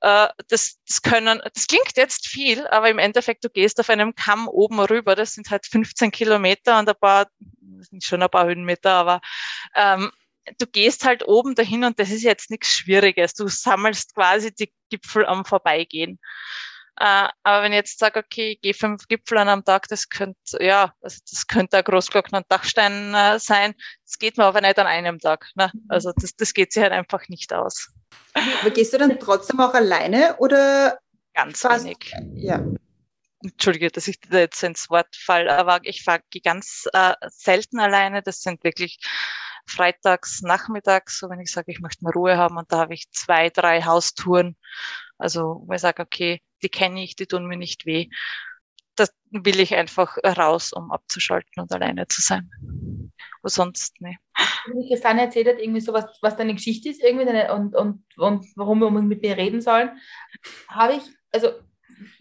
Äh, 0.00 0.28
das, 0.48 0.78
das 0.86 1.02
können, 1.02 1.42
das 1.54 1.66
klingt 1.66 1.96
jetzt 1.96 2.26
viel, 2.26 2.66
aber 2.68 2.88
im 2.88 2.98
Endeffekt, 2.98 3.44
du 3.44 3.50
gehst 3.50 3.78
auf 3.80 3.90
einem 3.90 4.14
Kamm 4.14 4.48
oben 4.48 4.80
rüber, 4.80 5.14
das 5.14 5.34
sind 5.34 5.50
halt 5.50 5.66
15 5.66 6.10
Kilometer 6.10 6.78
und 6.78 6.88
ein 6.88 6.94
paar, 6.98 7.26
das 7.38 7.88
sind 7.88 8.02
schon 8.02 8.22
ein 8.22 8.30
paar 8.30 8.46
Höhenmeter, 8.46 8.92
aber 8.92 9.20
ähm, 9.74 10.10
du 10.58 10.66
gehst 10.66 11.04
halt 11.04 11.26
oben 11.26 11.54
dahin 11.54 11.84
und 11.84 11.98
das 11.98 12.10
ist 12.10 12.22
jetzt 12.22 12.50
nichts 12.50 12.68
Schwieriges. 12.68 13.34
Du 13.34 13.48
sammelst 13.48 14.14
quasi 14.14 14.54
die 14.54 14.72
Gipfel 14.90 15.26
am 15.26 15.44
Vorbeigehen. 15.44 16.18
Äh, 16.98 17.28
aber 17.42 17.62
wenn 17.62 17.72
ich 17.72 17.76
jetzt 17.76 17.98
sage, 17.98 18.20
okay, 18.20 18.52
ich 18.52 18.60
gehe 18.60 18.74
fünf 18.74 19.06
Gipfel 19.08 19.38
an 19.38 19.48
am 19.48 19.64
Tag, 19.64 19.88
das 19.88 20.08
könnte, 20.08 20.36
ja, 20.60 20.92
also 21.02 21.18
das 21.30 21.46
könnte 21.46 21.78
ein 21.78 21.84
Großglocken 21.84 22.36
und 22.36 22.46
Dachstein 22.48 23.14
äh, 23.14 23.38
sein. 23.38 23.74
Das 24.04 24.18
geht 24.18 24.38
mir 24.38 24.44
aber 24.44 24.60
nicht 24.60 24.78
an 24.78 24.86
einem 24.86 25.18
Tag. 25.18 25.46
Ne? 25.54 25.70
Also 25.88 26.12
das, 26.16 26.34
das 26.36 26.54
geht 26.54 26.72
sich 26.72 26.82
halt 26.82 26.92
einfach 26.92 27.28
nicht 27.28 27.52
aus. 27.52 27.92
Aber 28.60 28.70
gehst 28.70 28.92
du 28.92 28.98
dann 28.98 29.18
trotzdem 29.18 29.60
auch 29.60 29.74
alleine 29.74 30.36
oder 30.38 30.98
Ganz 31.36 31.60
Fast. 31.60 31.84
wenig. 31.84 32.14
ja? 32.34 32.64
Entschuldige, 33.42 33.90
dass 33.90 34.08
ich 34.08 34.18
da 34.20 34.38
jetzt 34.38 34.62
ins 34.62 34.88
Wort 34.88 35.14
fall, 35.14 35.50
aber 35.50 35.80
ich 35.82 36.02
fahre 36.02 36.22
ganz 36.42 36.88
äh, 36.94 37.12
selten 37.28 37.78
alleine. 37.78 38.22
Das 38.22 38.40
sind 38.40 38.64
wirklich 38.64 38.98
freitags, 39.66 40.40
nachmittags, 40.40 41.18
so 41.18 41.28
wenn 41.28 41.40
ich 41.40 41.52
sage, 41.52 41.70
ich 41.70 41.80
möchte 41.80 42.02
mal 42.04 42.12
Ruhe 42.12 42.38
haben 42.38 42.56
und 42.56 42.72
da 42.72 42.78
habe 42.78 42.94
ich 42.94 43.10
zwei, 43.10 43.50
drei 43.50 43.82
Haustouren. 43.82 44.56
Also 45.18 45.62
wo 45.66 45.72
ich 45.72 45.80
sage, 45.80 46.02
okay, 46.02 46.40
die 46.62 46.68
kenne 46.68 47.02
ich, 47.02 47.16
die 47.16 47.26
tun 47.26 47.46
mir 47.46 47.56
nicht 47.56 47.86
weh. 47.86 48.08
Das 48.94 49.12
will 49.30 49.60
ich 49.60 49.74
einfach 49.74 50.16
raus, 50.24 50.72
um 50.72 50.90
abzuschalten 50.90 51.62
und 51.62 51.72
alleine 51.72 52.06
zu 52.08 52.22
sein. 52.22 52.50
Aber 53.40 53.50
sonst, 53.50 54.00
ne. 54.00 54.16
Wie 54.66 54.88
Christiane 54.88 55.22
erzählt 55.22 55.48
hat, 55.48 55.58
irgendwie 55.58 55.80
so, 55.80 55.92
was, 55.92 56.06
was 56.22 56.36
deine 56.36 56.54
Geschichte 56.54 56.88
ist 56.88 57.02
irgendwie 57.02 57.26
deine, 57.26 57.54
und, 57.54 57.74
und, 57.74 58.04
und 58.16 58.46
warum 58.56 58.80
wir 58.80 58.90
mit 58.90 59.22
mir 59.22 59.36
reden 59.36 59.60
sollen, 59.60 59.90
habe 60.68 60.94
ich, 60.94 61.02
also 61.32 61.50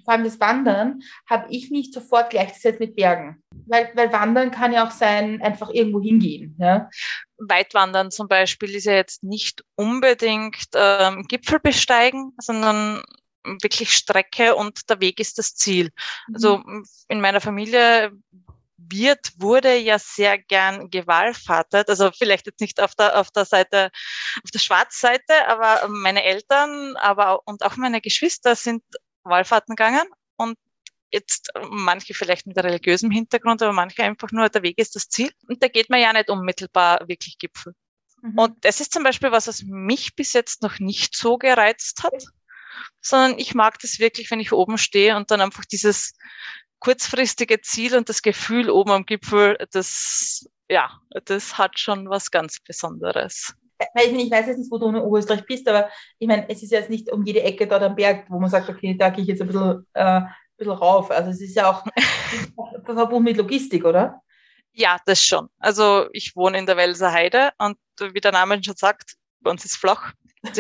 vor 0.06 0.14
allem 0.14 0.24
das 0.24 0.40
Wandern, 0.40 1.02
habe 1.30 1.48
ich 1.50 1.72
nicht 1.72 1.94
sofort 1.94 2.30
gleichgesetzt 2.30 2.80
mit 2.80 2.96
Bergen. 2.96 3.44
Weil, 3.68 3.92
weil 3.96 4.14
Wandern 4.14 4.52
kann 4.52 4.72
ja 4.72 4.88
auch 4.88 4.92
sein, 4.92 5.42
einfach 5.42 5.70
irgendwo 5.72 6.02
hingehen. 6.02 6.56
Ja? 6.60 6.90
Weitwandern 7.38 8.12
zum 8.12 8.28
Beispiel 8.28 8.76
ist 8.76 8.86
ja 8.86 8.94
jetzt 8.94 9.24
nicht 9.24 9.64
unbedingt 9.76 10.68
ähm, 10.76 11.26
Gipfel 11.28 11.60
besteigen, 11.60 12.34
sondern 12.40 13.02
wirklich 13.62 13.94
Strecke 13.94 14.56
und 14.56 14.90
der 14.90 15.02
Weg 15.02 15.20
ist 15.20 15.38
das 15.38 15.56
Ziel. 15.56 15.92
Also 16.34 16.64
in 17.08 17.22
meiner 17.22 17.42
Familie 17.42 18.12
wird, 18.78 19.32
wurde 19.38 19.78
ja 19.78 20.00
sehr 20.00 20.38
gern 20.38 20.90
gewallfahrtet. 20.90 21.90
Also 21.90 22.12
vielleicht 22.12 22.46
jetzt 22.46 22.62
nicht 22.62 22.82
auf 22.82 22.96
der, 22.96 23.20
auf 23.20 23.32
der 23.32 23.46
Seite, 23.46 23.90
auf 24.44 24.52
der 24.52 24.60
Schwarzseite, 24.60 25.48
aber 25.48 25.88
meine 25.88 26.24
Eltern, 26.24 26.96
aber 26.98 27.42
und 27.46 27.64
auch 27.64 27.78
meine 27.78 28.02
Geschwister 28.02 28.56
sind 28.56 28.84
Wallfahrten 29.26 29.76
gegangen 29.76 30.08
und 30.38 30.58
jetzt 31.12 31.52
manche 31.70 32.14
vielleicht 32.14 32.46
mit 32.48 32.58
religiösem 32.58 33.12
Hintergrund, 33.12 33.62
aber 33.62 33.74
manche 33.74 34.04
einfach 34.04 34.32
nur, 34.32 34.50
der 34.50 34.64
Weg 34.64 34.78
ist 34.78 34.96
das 34.96 35.08
Ziel. 35.08 35.32
Und 35.48 35.64
da 35.64 35.68
geht 35.68 35.90
man 35.90 36.02
ja 36.02 36.12
nicht 36.14 36.30
unmittelbar 36.30 37.08
wirklich 37.08 37.38
Gipfel. 37.38 37.74
Mhm. 38.22 38.38
Und 38.38 38.66
das 38.66 38.82
ist 38.82 38.94
zum 38.94 39.04
Beispiel 39.04 39.32
was, 39.32 39.48
was 39.48 39.64
mich 39.64 40.16
bis 40.16 40.34
jetzt 40.34 40.62
noch 40.62 40.80
nicht 40.80 41.16
so 41.16 41.38
gereizt 41.38 42.04
hat, 42.04 42.26
sondern 43.02 43.40
ich 43.40 43.56
mag 43.56 43.80
das 43.80 44.00
wirklich, 44.00 44.30
wenn 44.32 44.40
ich 44.40 44.52
oben 44.52 44.78
stehe 44.78 45.16
und 45.16 45.32
dann 45.32 45.42
einfach 45.42 45.66
dieses 45.66 46.16
kurzfristige 46.80 47.62
Ziel 47.62 47.96
und 47.96 48.10
das 48.10 48.22
Gefühl 48.22 48.70
oben 48.70 48.92
am 48.92 49.06
Gipfel, 49.06 49.58
das, 49.72 50.48
ja, 50.70 51.00
das 51.24 51.58
hat 51.58 51.80
schon 51.80 52.10
was 52.10 52.32
ganz 52.32 52.60
Besonderes. 52.60 53.56
Weil 53.78 54.06
ich, 54.06 54.12
meine, 54.12 54.24
ich 54.24 54.32
weiß 54.32 54.48
jetzt 54.48 54.58
nicht, 54.58 54.72
wo 54.72 54.78
du 54.78 54.90
in 54.90 54.96
Oberösterreich 54.96 55.46
bist, 55.46 55.68
aber 55.68 55.90
ich 56.20 56.28
meine, 56.28 56.50
es 56.50 56.64
ist 56.64 56.72
jetzt 56.72 56.90
nicht 56.90 57.12
um 57.12 57.26
jede 57.26 57.44
Ecke 57.44 57.68
dort 57.68 57.84
am 57.84 57.96
Berg, 57.96 58.26
wo 58.30 58.40
man 58.40 58.50
sagt, 58.50 58.70
okay, 58.70 58.96
da 58.98 59.10
gehe 59.10 59.24
ich 59.24 59.30
jetzt 59.30 59.42
ein 59.42 59.48
bisschen, 59.48 59.86
äh, 59.94 60.04
ein 60.04 60.36
bisschen 60.58 60.74
rauf. 60.74 61.12
Also 61.12 61.32
es 61.32 61.42
ist 61.42 61.56
ja 61.56 61.70
auch 61.70 61.84
verbunden 62.86 63.24
mit 63.24 63.38
Logistik, 63.38 63.86
oder? 63.86 64.22
Ja, 64.72 64.98
das 65.06 65.24
schon. 65.24 65.48
Also 65.60 66.08
ich 66.12 66.36
wohne 66.36 66.58
in 66.58 66.66
der 66.66 66.78
Welser 66.78 67.12
Heide 67.12 67.52
und 67.58 67.78
wie 68.00 68.22
der 68.22 68.32
Name 68.32 68.62
schon 68.64 68.76
sagt, 68.76 69.16
bei 69.40 69.52
uns 69.52 69.64
ist 69.66 69.78
flach. 69.78 70.14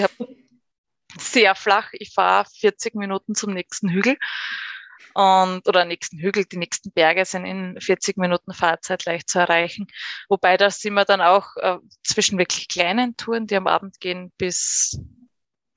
Sehr 1.17 1.55
flach. 1.55 1.89
Ich 1.93 2.13
fahre 2.13 2.47
40 2.59 2.95
Minuten 2.95 3.35
zum 3.35 3.53
nächsten 3.53 3.89
Hügel 3.89 4.17
und 5.13 5.67
oder 5.67 5.85
nächsten 5.85 6.17
Hügel. 6.17 6.45
Die 6.45 6.57
nächsten 6.57 6.91
Berge 6.91 7.25
sind 7.25 7.45
in 7.45 7.79
40 7.79 8.17
Minuten 8.17 8.53
Fahrzeit 8.53 9.05
leicht 9.05 9.29
zu 9.29 9.39
erreichen. 9.39 9.87
Wobei 10.29 10.57
da 10.57 10.69
sind 10.69 10.93
wir 10.93 11.05
dann 11.05 11.21
auch 11.21 11.55
äh, 11.57 11.77
zwischen 12.03 12.37
wirklich 12.37 12.67
kleinen 12.67 13.15
Touren, 13.17 13.47
die 13.47 13.55
am 13.55 13.67
Abend 13.67 13.99
gehen, 13.99 14.31
bis 14.37 14.99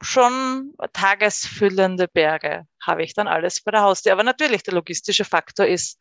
schon 0.00 0.74
tagesfüllende 0.92 2.08
Berge 2.08 2.66
habe 2.80 3.02
ich 3.02 3.14
dann 3.14 3.28
alles 3.28 3.60
bei 3.62 3.70
der 3.70 3.82
Haustür. 3.82 4.12
Aber 4.12 4.22
natürlich 4.22 4.62
der 4.62 4.74
logistische 4.74 5.24
Faktor 5.24 5.66
ist 5.66 5.98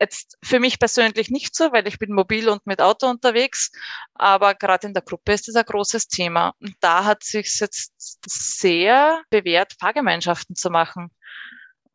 jetzt 0.00 0.38
für 0.42 0.60
mich 0.60 0.78
persönlich 0.78 1.30
nicht 1.30 1.54
so, 1.54 1.72
weil 1.72 1.86
ich 1.86 1.98
bin 1.98 2.12
mobil 2.12 2.48
und 2.48 2.66
mit 2.66 2.80
Auto 2.80 3.06
unterwegs. 3.08 3.70
Aber 4.14 4.54
gerade 4.54 4.86
in 4.86 4.94
der 4.94 5.02
Gruppe 5.02 5.32
ist 5.32 5.48
das 5.48 5.56
ein 5.56 5.64
großes 5.64 6.08
Thema. 6.08 6.54
Und 6.60 6.74
da 6.80 7.04
hat 7.04 7.22
sich 7.22 7.58
jetzt 7.60 7.92
sehr 8.26 9.22
bewährt, 9.30 9.74
Fahrgemeinschaften 9.78 10.56
zu 10.56 10.70
machen. 10.70 11.10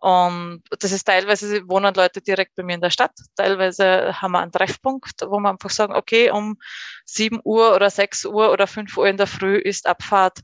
Und 0.05 0.61
das 0.69 0.91
ist 0.91 1.05
teilweise 1.05 1.67
wohnen 1.67 1.95
Leute 1.95 2.21
direkt 2.21 2.53
bei 2.55 2.61
mir 2.61 2.75
in 2.75 2.81
der 2.81 2.91
Stadt. 2.91 3.13
Teilweise 3.35 4.21
haben 4.21 4.33
wir 4.33 4.39
einen 4.39 4.51
Treffpunkt, 4.51 5.23
wo 5.25 5.39
wir 5.39 5.49
einfach 5.49 5.71
sagen, 5.71 5.95
okay, 5.95 6.29
um 6.29 6.59
7 7.05 7.39
Uhr 7.43 7.73
oder 7.73 7.89
6 7.89 8.25
Uhr 8.25 8.51
oder 8.51 8.67
5 8.67 8.95
Uhr 8.97 9.07
in 9.07 9.17
der 9.17 9.25
Früh 9.25 9.57
ist 9.57 9.87
Abfahrt. 9.87 10.41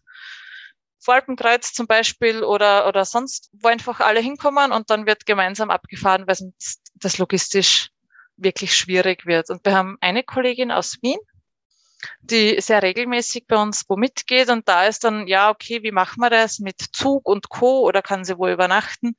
Voralpenkreuz 0.98 1.74
zum 1.74 1.86
Beispiel 1.86 2.44
oder, 2.44 2.88
oder 2.88 3.06
sonst, 3.06 3.52
wo 3.54 3.68
einfach 3.68 4.00
alle 4.00 4.20
hinkommen 4.20 4.72
und 4.72 4.90
dann 4.90 5.06
wird 5.06 5.28
gemeinsam 5.28 5.70
abgefahren, 5.70 6.26
weil 6.26 6.34
sonst 6.34 6.82
das 6.96 7.20
logistisch 7.20 7.92
wirklich 8.38 8.76
schwierig 8.76 9.28
wird. 9.28 9.52
Und 9.52 9.64
wir 9.64 9.76
haben 9.76 9.96
eine 10.02 10.24
Kollegin 10.24 10.72
aus 10.72 10.98
Wien, 11.04 11.20
die 12.22 12.60
sehr 12.60 12.82
regelmäßig 12.84 13.46
bei 13.48 13.58
uns 13.58 13.86
wo 13.88 13.96
mitgeht 13.98 14.50
und 14.50 14.68
da 14.68 14.86
ist 14.86 15.04
dann, 15.04 15.28
ja, 15.28 15.50
okay, 15.50 15.84
wie 15.84 15.92
machen 15.92 16.20
wir 16.22 16.30
das 16.30 16.60
mit 16.60 16.82
Zug 16.94 17.28
und 17.28 17.50
Co. 17.50 17.82
oder 17.82 18.02
kann 18.02 18.24
sie 18.24 18.38
wo 18.38 18.48
übernachten? 18.48 19.16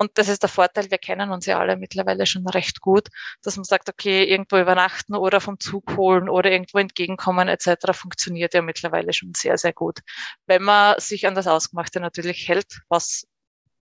Und 0.00 0.12
das 0.14 0.28
ist 0.28 0.42
der 0.42 0.48
Vorteil, 0.48 0.90
wir 0.92 0.98
kennen 0.98 1.30
uns 1.30 1.44
ja 1.46 1.58
alle 1.58 1.76
mittlerweile 1.76 2.24
schon 2.24 2.46
recht 2.46 2.80
gut, 2.80 3.08
dass 3.42 3.56
man 3.56 3.64
sagt, 3.64 3.88
okay, 3.88 4.24
irgendwo 4.24 4.56
übernachten 4.56 5.16
oder 5.16 5.40
vom 5.40 5.58
Zug 5.58 5.96
holen 5.96 6.28
oder 6.28 6.52
irgendwo 6.52 6.78
entgegenkommen 6.78 7.48
etc. 7.48 7.92
funktioniert 7.92 8.54
ja 8.54 8.62
mittlerweile 8.62 9.12
schon 9.12 9.32
sehr, 9.36 9.58
sehr 9.58 9.72
gut. 9.72 9.98
Wenn 10.46 10.62
man 10.62 11.00
sich 11.00 11.26
an 11.26 11.34
das 11.34 11.48
Ausgemachte 11.48 11.98
natürlich 11.98 12.48
hält, 12.48 12.80
was 12.88 13.26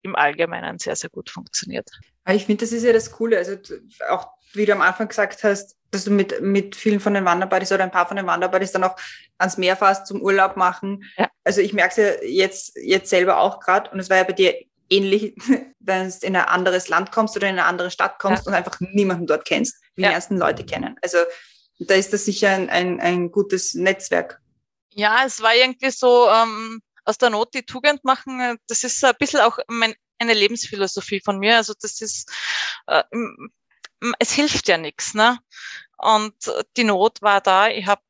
im 0.02 0.16
Allgemeinen 0.16 0.78
sehr, 0.78 0.96
sehr 0.96 1.10
gut 1.10 1.28
funktioniert. 1.28 1.90
Aber 2.24 2.34
ich 2.34 2.46
finde, 2.46 2.64
das 2.64 2.72
ist 2.72 2.84
ja 2.84 2.92
das 2.92 3.10
Coole. 3.12 3.36
Also 3.36 3.56
auch 4.08 4.35
wie 4.56 4.66
du 4.66 4.72
am 4.72 4.80
Anfang 4.82 5.08
gesagt 5.08 5.44
hast, 5.44 5.76
dass 5.90 6.04
du 6.04 6.10
mit, 6.10 6.40
mit 6.40 6.74
vielen 6.76 7.00
von 7.00 7.14
den 7.14 7.24
Wanderbuddies 7.24 7.72
oder 7.72 7.84
ein 7.84 7.90
paar 7.90 8.06
von 8.08 8.16
den 8.16 8.26
Wanderbuddies 8.26 8.72
dann 8.72 8.84
auch 8.84 8.96
ans 9.38 9.56
Meer 9.56 9.76
fährst 9.76 10.06
zum 10.06 10.20
Urlaub 10.20 10.56
machen. 10.56 11.04
Ja. 11.16 11.30
Also 11.44 11.60
ich 11.60 11.72
merke 11.72 11.90
es 11.90 11.96
ja 12.22 12.28
jetzt, 12.28 12.76
jetzt 12.76 13.10
selber 13.10 13.38
auch 13.38 13.60
gerade 13.60 13.90
und 13.90 14.00
es 14.00 14.10
war 14.10 14.16
ja 14.16 14.24
bei 14.24 14.32
dir 14.32 14.54
ähnlich, 14.90 15.34
wenn 15.80 16.08
du 16.08 16.26
in 16.26 16.36
ein 16.36 16.44
anderes 16.44 16.88
Land 16.88 17.12
kommst 17.12 17.36
oder 17.36 17.48
in 17.48 17.58
eine 17.58 17.64
andere 17.64 17.90
Stadt 17.90 18.18
kommst 18.18 18.46
und 18.46 18.54
einfach 18.54 18.80
niemanden 18.80 19.26
dort 19.26 19.44
kennst, 19.44 19.76
wie 19.94 20.02
Ja. 20.02 20.08
die 20.08 20.14
ersten 20.14 20.36
Leute 20.38 20.64
kennen. 20.64 20.96
Also 21.02 21.18
da 21.78 21.94
ist 21.94 22.12
das 22.12 22.24
sicher 22.24 22.50
ein, 22.50 22.70
ein, 22.70 23.00
ein 23.00 23.30
gutes 23.30 23.74
Netzwerk. 23.74 24.40
Ja, 24.90 25.24
es 25.26 25.42
war 25.42 25.54
irgendwie 25.54 25.90
so, 25.90 26.28
ähm, 26.30 26.80
aus 27.04 27.18
der 27.18 27.30
Not 27.30 27.54
die 27.54 27.64
Tugend 27.64 28.04
machen, 28.04 28.40
äh, 28.40 28.56
das 28.66 28.82
ist 28.84 29.04
ein 29.04 29.14
bisschen 29.18 29.40
auch 29.40 29.58
mein, 29.68 29.94
eine 30.18 30.34
Lebensphilosophie 30.34 31.20
von 31.24 31.38
mir. 31.38 31.56
Also 31.56 31.74
das 31.80 32.00
ist, 32.00 32.30
äh, 32.86 33.02
es 34.18 34.32
hilft 34.32 34.68
ja 34.68 34.78
nichts, 34.78 35.14
ne? 35.14 35.38
Und 35.98 36.34
äh, 36.46 36.64
die 36.76 36.84
Not 36.84 37.22
war 37.22 37.40
da, 37.40 37.68
ich 37.68 37.86
habe 37.86 38.02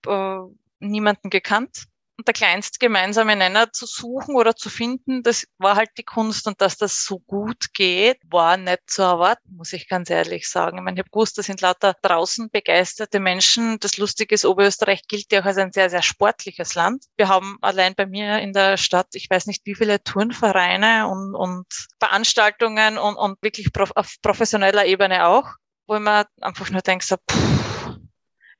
äh, 0.80 0.86
niemanden 0.86 1.30
gekannt. 1.30 1.84
Und 2.18 2.26
der 2.26 2.32
kleinste 2.32 2.78
gemeinsame 2.78 3.36
Nenner 3.36 3.72
zu 3.72 3.84
suchen 3.84 4.36
oder 4.36 4.56
zu 4.56 4.70
finden, 4.70 5.22
das 5.22 5.46
war 5.58 5.76
halt 5.76 5.90
die 5.98 6.02
Kunst. 6.02 6.46
Und 6.46 6.62
dass 6.62 6.78
das 6.78 7.04
so 7.04 7.18
gut 7.18 7.74
geht, 7.74 8.18
war 8.30 8.56
nicht 8.56 8.88
zu 8.88 9.02
erwarten, 9.02 9.54
muss 9.54 9.74
ich 9.74 9.86
ganz 9.86 10.08
ehrlich 10.08 10.48
sagen. 10.48 10.78
Ich 10.78 10.82
meine, 10.82 10.94
ich 10.94 11.00
habe 11.00 11.10
gewusst, 11.10 11.36
das 11.36 11.44
sind 11.44 11.60
lauter 11.60 11.94
draußen 12.00 12.48
begeisterte 12.50 13.20
Menschen. 13.20 13.78
Das 13.80 13.98
Lustige 13.98 14.34
ist, 14.34 14.46
Oberösterreich 14.46 15.02
gilt 15.06 15.30
ja 15.30 15.42
auch 15.42 15.44
als 15.44 15.58
ein 15.58 15.72
sehr, 15.72 15.90
sehr 15.90 16.00
sportliches 16.00 16.74
Land. 16.74 17.04
Wir 17.18 17.28
haben 17.28 17.58
allein 17.60 17.94
bei 17.94 18.06
mir 18.06 18.38
in 18.38 18.54
der 18.54 18.78
Stadt, 18.78 19.08
ich 19.12 19.28
weiß 19.28 19.46
nicht, 19.46 19.66
wie 19.66 19.74
viele 19.74 20.02
Turnvereine 20.02 21.08
und, 21.08 21.34
und 21.34 21.66
Veranstaltungen 22.00 22.96
und, 22.96 23.16
und 23.16 23.42
wirklich 23.42 23.74
prof 23.74 23.92
auf 23.94 24.14
professioneller 24.22 24.86
Ebene 24.86 25.26
auch, 25.26 25.52
wo 25.86 25.96
ich 25.96 26.00
mir 26.00 26.26
einfach 26.40 26.70
nur 26.70 26.82
denke, 26.82 27.04
so, 27.04 27.16
pff, 27.16 27.96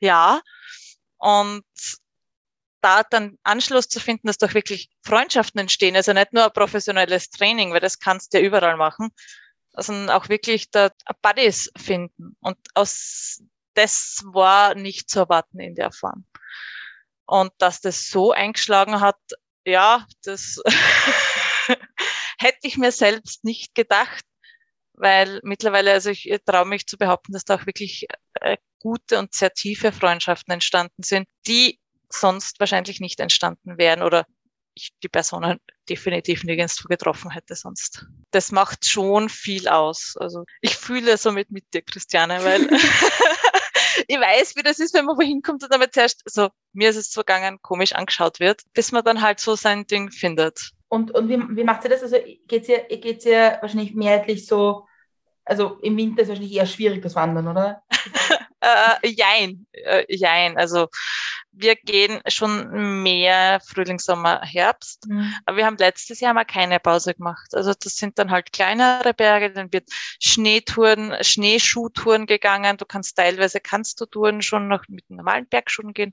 ja. 0.01 0.41
Und 1.19 1.65
da 2.81 3.03
dann 3.03 3.39
Anschluss 3.43 3.89
zu 3.89 4.01
finden, 4.01 4.29
dass 4.29 4.39
doch 4.39 4.55
wirklich 4.55 4.91
Freundschaften 5.03 5.61
entstehen, 5.61 5.97
also 5.97 6.13
nicht 6.13 6.33
nur 6.33 6.45
ein 6.45 6.53
professionelles 6.53 7.31
Training, 7.31 7.73
weil 7.73 7.81
das 7.81 7.99
kannst 7.99 8.33
du 8.33 8.39
ja 8.39 8.45
überall 8.45 8.77
machen, 8.77 9.11
sondern 9.73 10.11
auch 10.11 10.29
wirklich 10.29 10.71
da 10.71 10.91
Buddies 11.23 11.71
finden. 11.77 12.37
Und 12.41 12.59
aus 12.75 13.43
das 13.75 14.23
war 14.25 14.75
nicht 14.75 15.11
zu 15.11 15.21
erwarten 15.21 15.61
in 15.61 15.75
der 15.75 15.93
Form. 15.93 16.25
Und 17.27 17.53
dass 17.59 17.81
das 17.81 18.09
so 18.09 18.33
eingeschlagen 18.33 19.01
hat, 19.01 19.19
ja, 19.65 20.07
das 20.23 20.63
hätte 22.39 22.59
ich 22.63 22.77
mir 22.79 22.93
selbst 22.93 23.45
nicht 23.45 23.75
gedacht, 23.75 24.25
weil 24.97 25.41
mittlerweile, 25.43 25.93
also 25.93 26.11
ich 26.11 26.31
traue 26.45 26.67
mich 26.67 26.87
zu 26.87 26.97
behaupten, 26.97 27.33
dass 27.33 27.45
da 27.45 27.57
auch 27.57 27.67
wirklich 27.67 28.07
äh, 28.41 28.57
gute 28.79 29.19
und 29.19 29.35
sehr 29.35 29.53
tiefe 29.53 29.93
Freundschaften 29.93 30.53
entstanden 30.53 31.03
sind, 31.03 31.29
die 31.47 31.81
sonst 32.11 32.61
wahrscheinlich 32.61 33.01
nicht 33.01 33.21
entstanden 33.21 33.79
wären 33.79 34.03
oder 34.03 34.27
ich 34.75 34.91
die 35.03 35.09
Personen 35.09 35.59
definitiv 35.89 36.45
nirgendwo 36.45 36.89
getroffen 36.89 37.31
hätte 37.31 37.55
sonst. 37.55 38.07
Das 38.31 38.53
macht 38.53 38.87
schon 38.87 39.29
viel 39.29 39.69
aus. 39.69 40.17
Also 40.19 40.45
ich 40.61 40.77
fühle 40.77 41.17
somit 41.17 41.51
mit 41.51 41.73
dir, 41.73 41.83
Christiane, 41.83 42.45
weil 42.45 42.69
ich 44.07 44.19
weiß, 44.21 44.57
wie 44.57 44.63
das 44.63 44.79
ist, 44.79 44.95
wenn 44.95 45.05
man 45.05 45.17
wohin 45.17 45.43
kommt 45.43 45.63
und 45.63 45.73
damit 45.73 45.95
zuerst, 45.95 46.23
so, 46.27 46.51
mir 46.73 46.91
ist 46.91 46.97
es 46.97 47.11
so 47.11 47.23
gegangen, 47.23 47.59
komisch 47.63 47.93
angeschaut 47.95 48.41
wird, 48.41 48.63
bis 48.75 48.93
man 48.93 49.05
dann 49.05 49.23
halt 49.23 49.41
so 49.41 49.57
sein 49.57 49.87
Ding 49.87 50.11
findet. 50.11 50.73
Und, 50.89 51.11
und 51.11 51.29
wie, 51.29 51.39
wie 51.57 51.65
macht 51.65 51.85
ihr 51.85 51.91
das? 51.91 52.03
Also 52.03 52.17
geht's 52.47 52.69
ihr, 52.69 52.81
geht's 52.85 53.27
ihr 53.27 53.59
wahrscheinlich 53.61 53.95
mehrheitlich 53.95 54.47
so, 54.47 54.87
also 55.45 55.79
im 55.83 55.97
Winter 55.97 56.23
ist 56.23 56.29
wahrscheinlich 56.29 56.55
eher 56.55 56.67
schwierig 56.67 57.03
das 57.03 57.15
Wandern, 57.15 57.49
oder? 57.49 57.83
äh, 58.61 59.09
jein, 59.09 59.67
äh, 59.73 60.05
jein. 60.09 60.57
Also 60.57 60.89
wir 61.53 61.75
gehen 61.75 62.21
schon 62.29 63.03
mehr 63.03 63.61
Frühling, 63.67 63.99
Sommer, 63.99 64.43
Herbst. 64.43 65.07
Mhm. 65.09 65.35
Aber 65.47 65.57
wir 65.57 65.67
haben 65.67 65.79
letztes 65.79 66.21
Jahr 66.21 66.35
mal 66.35 66.45
keine 66.45 66.79
Pause 66.79 67.15
gemacht. 67.15 67.55
Also 67.55 67.73
das 67.73 67.97
sind 67.97 68.19
dann 68.19 68.31
halt 68.31 68.53
kleinere 68.53 69.15
Berge, 69.15 69.53
dann 69.53 69.73
wird 69.73 69.89
Schneetouren, 70.21 71.17
Schneeschuhtouren 71.23 72.27
gegangen. 72.27 72.77
Du 72.77 72.85
kannst 72.85 73.17
teilweise 73.17 73.61
kannst 73.61 74.01
du 74.01 74.07
Touren 74.07 74.43
schon 74.43 74.69
noch 74.69 74.85
mit 74.89 75.09
normalen 75.09 75.49
Bergschuhen 75.49 75.95
gehen. 75.95 76.13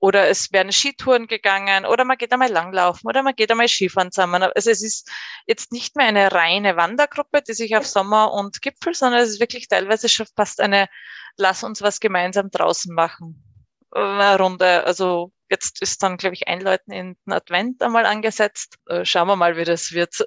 Oder 0.00 0.28
es 0.28 0.52
werden 0.52 0.70
Skitouren 0.72 1.26
gegangen 1.26 1.84
oder 1.84 2.04
man 2.04 2.16
geht 2.16 2.32
einmal 2.32 2.50
langlaufen 2.50 3.08
oder 3.08 3.22
man 3.22 3.34
geht 3.34 3.50
einmal 3.50 3.68
Skifahren 3.68 4.12
zusammen. 4.12 4.42
Also 4.42 4.70
es 4.70 4.82
ist 4.82 5.10
jetzt 5.46 5.72
nicht 5.72 5.96
mehr 5.96 6.06
eine 6.06 6.30
reine 6.30 6.76
Wandergruppe, 6.76 7.42
die 7.42 7.52
sich 7.52 7.76
auf 7.76 7.86
Sommer 7.86 8.32
und 8.32 8.62
Gipfel, 8.62 8.94
sondern 8.94 9.22
es 9.22 9.30
ist 9.30 9.40
wirklich 9.40 9.66
teilweise 9.66 10.08
schon 10.08 10.26
fast 10.36 10.60
eine 10.60 10.88
Lass 11.36 11.62
uns 11.62 11.82
was 11.82 12.00
gemeinsam 12.00 12.50
draußen 12.50 12.92
machen. 12.92 13.42
Eine 13.92 14.38
Runde. 14.38 14.84
Also 14.84 15.32
jetzt 15.48 15.80
ist 15.80 16.02
dann, 16.02 16.16
glaube 16.16 16.34
ich, 16.34 16.48
Einläuten 16.48 16.92
in 16.92 17.16
den 17.26 17.32
Advent 17.32 17.82
einmal 17.82 18.06
angesetzt. 18.06 18.76
Äh, 18.86 19.04
schauen 19.04 19.28
wir 19.28 19.36
mal, 19.36 19.56
wie 19.56 19.64
das 19.64 19.92
wird. 19.92 20.26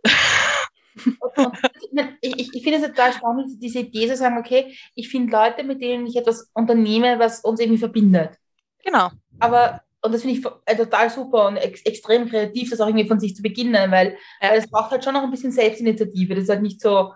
ich, 2.21 2.55
ich 2.55 2.63
finde 2.63 2.79
es 2.79 2.87
total 2.87 3.13
spannend, 3.13 3.61
diese 3.61 3.79
Idee 3.79 4.07
zu 4.07 4.17
sagen, 4.17 4.37
okay, 4.37 4.75
ich 4.95 5.09
finde 5.09 5.31
Leute, 5.31 5.63
mit 5.63 5.81
denen 5.81 6.07
ich 6.07 6.15
etwas 6.15 6.49
unternehme, 6.53 7.19
was 7.19 7.41
uns 7.41 7.59
irgendwie 7.59 7.79
verbindet. 7.79 8.37
Genau. 8.83 9.09
Aber, 9.39 9.81
und 10.01 10.13
das 10.13 10.21
finde 10.21 10.37
ich 10.37 10.45
äh, 10.65 10.75
total 10.75 11.09
super 11.09 11.47
und 11.47 11.57
ex 11.57 11.81
extrem 11.83 12.29
kreativ, 12.29 12.69
das 12.69 12.81
auch 12.81 12.87
irgendwie 12.87 13.07
von 13.07 13.19
sich 13.19 13.35
zu 13.35 13.41
beginnen, 13.41 13.91
weil, 13.91 14.17
ja. 14.41 14.49
weil 14.49 14.59
es 14.59 14.69
braucht 14.69 14.91
halt 14.91 15.03
schon 15.03 15.13
noch 15.13 15.23
ein 15.23 15.31
bisschen 15.31 15.51
Selbstinitiative. 15.51 16.35
Das 16.35 16.45
ist 16.45 16.49
halt 16.49 16.61
nicht 16.61 16.81
so, 16.81 17.13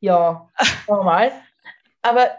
ja, 0.00 0.48
normal. 0.88 1.32
Aber 2.02 2.30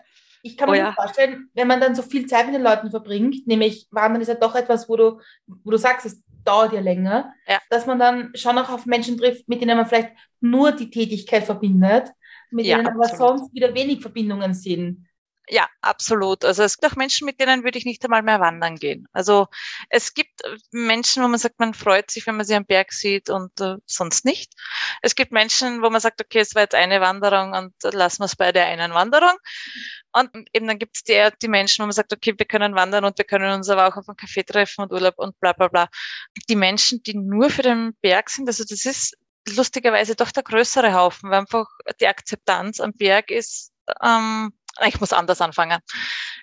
ich 0.42 0.58
kann 0.58 0.70
oh, 0.70 0.72
mir 0.72 0.78
ja. 0.80 0.94
vorstellen, 0.94 1.50
wenn 1.54 1.68
man 1.68 1.82
dann 1.82 1.96
so 1.96 2.02
viel 2.02 2.26
Zeit 2.26 2.46
mit 2.46 2.56
den 2.56 2.64
Leuten 2.64 2.90
verbringt, 2.90 3.46
nämlich 3.46 3.88
Wandern 3.92 4.22
ist 4.22 4.30
ja 4.30 4.36
doch 4.36 4.56
etwas, 4.56 4.88
wo 4.88 4.96
du, 4.96 5.20
wo 5.48 5.72
du 5.72 5.78
sagst, 5.78 6.06
es 6.06 6.24
dauert 6.46 6.74
ja 6.74 6.80
länger, 6.80 7.34
ja. 7.48 7.60
dass 7.70 7.86
man 7.86 8.00
dann 8.00 8.32
schon 8.36 8.58
auch 8.58 8.70
auf 8.70 8.86
Menschen 8.86 9.18
trifft, 9.18 9.48
mit 9.50 9.62
denen 9.62 9.78
man 9.78 9.86
vielleicht 9.86 10.12
nur 10.40 10.72
die 10.72 10.90
Tätigkeit 10.90 11.44
verbindet, 11.44 12.12
mit 12.52 12.66
ja, 12.66 12.78
denen 12.78 12.88
aber 12.88 13.06
sonst 13.10 13.54
wieder 13.54 13.74
wenig 13.74 14.02
Verbindungen 14.02 14.54
sind. 14.54 15.06
Ja, 15.52 15.68
absolut. 15.82 16.46
Also 16.46 16.62
es 16.62 16.78
gibt 16.78 16.92
auch 16.92 16.96
Menschen, 16.96 17.26
mit 17.26 17.40
denen 17.40 17.64
würde 17.64 17.80
ich 17.80 17.86
nicht 17.86 18.04
einmal 18.04 18.22
mehr 18.22 18.40
wandern 18.40 18.76
gehen. 18.76 19.08
Also 19.14 19.48
es 19.90 20.14
gibt 20.14 20.42
Menschen, 20.72 21.24
wo 21.24 21.28
man 21.28 21.40
sagt, 21.40 21.60
man 21.60 21.74
freut 21.74 22.12
sich, 22.12 22.28
wenn 22.28 22.38
man 22.38 22.46
sie 22.46 22.54
am 22.54 22.66
Berg 22.66 22.94
sieht 22.94 23.32
und 23.32 23.60
äh, 23.60 23.78
sonst 23.88 24.26
nicht. 24.26 24.54
Es 25.02 25.16
gibt 25.16 25.32
Menschen, 25.32 25.82
wo 25.82 25.90
man 25.90 26.02
sagt, 26.02 26.22
okay, 26.22 26.40
es 26.40 26.54
war 26.54 26.64
jetzt 26.64 26.76
eine 26.76 27.02
Wanderung 27.02 27.54
und 27.54 27.74
lassen 27.82 28.22
wir 28.22 28.26
es 28.26 28.36
bei 28.36 28.52
der 28.52 28.68
einen 28.68 28.94
Wanderung. 28.94 29.36
Und 30.12 30.30
eben 30.54 30.68
dann 30.68 30.78
gibt 30.78 30.98
es 30.98 31.04
die, 31.04 31.30
die 31.42 31.48
Menschen, 31.48 31.82
wo 31.82 31.88
man 31.88 31.94
sagt, 31.94 32.14
okay, 32.14 32.36
wir 32.38 32.46
können 32.46 32.76
wandern 32.76 33.06
und 33.06 33.18
wir 33.18 33.26
können 33.26 33.52
uns 33.52 33.70
aber 33.70 33.88
auch 33.88 33.98
auf 33.98 34.08
einen 34.08 34.18
Café 34.18 34.46
treffen 34.46 34.84
und 34.84 34.92
Urlaub 34.92 35.16
und 35.18 35.40
bla 35.40 35.54
bla 35.54 35.68
bla. 35.68 35.90
Die 36.48 36.56
Menschen, 36.56 37.02
die 37.02 37.16
nur 37.16 37.50
für 37.50 37.64
den 37.64 37.96
Berg 38.02 38.30
sind, 38.30 38.48
also 38.48 38.64
das 38.70 38.86
ist 38.86 39.18
lustigerweise 39.56 40.16
doch 40.16 40.32
der 40.32 40.44
größere 40.44 40.94
Haufen, 40.94 41.32
weil 41.32 41.40
einfach 41.40 41.66
die 42.00 42.08
Akzeptanz 42.08 42.80
am 42.80 42.94
Berg 42.94 43.32
ist 43.32 43.72
ähm, 44.04 44.54
ich 44.88 45.00
muss 45.00 45.14
anders 45.14 45.42
anfangen. 45.42 45.80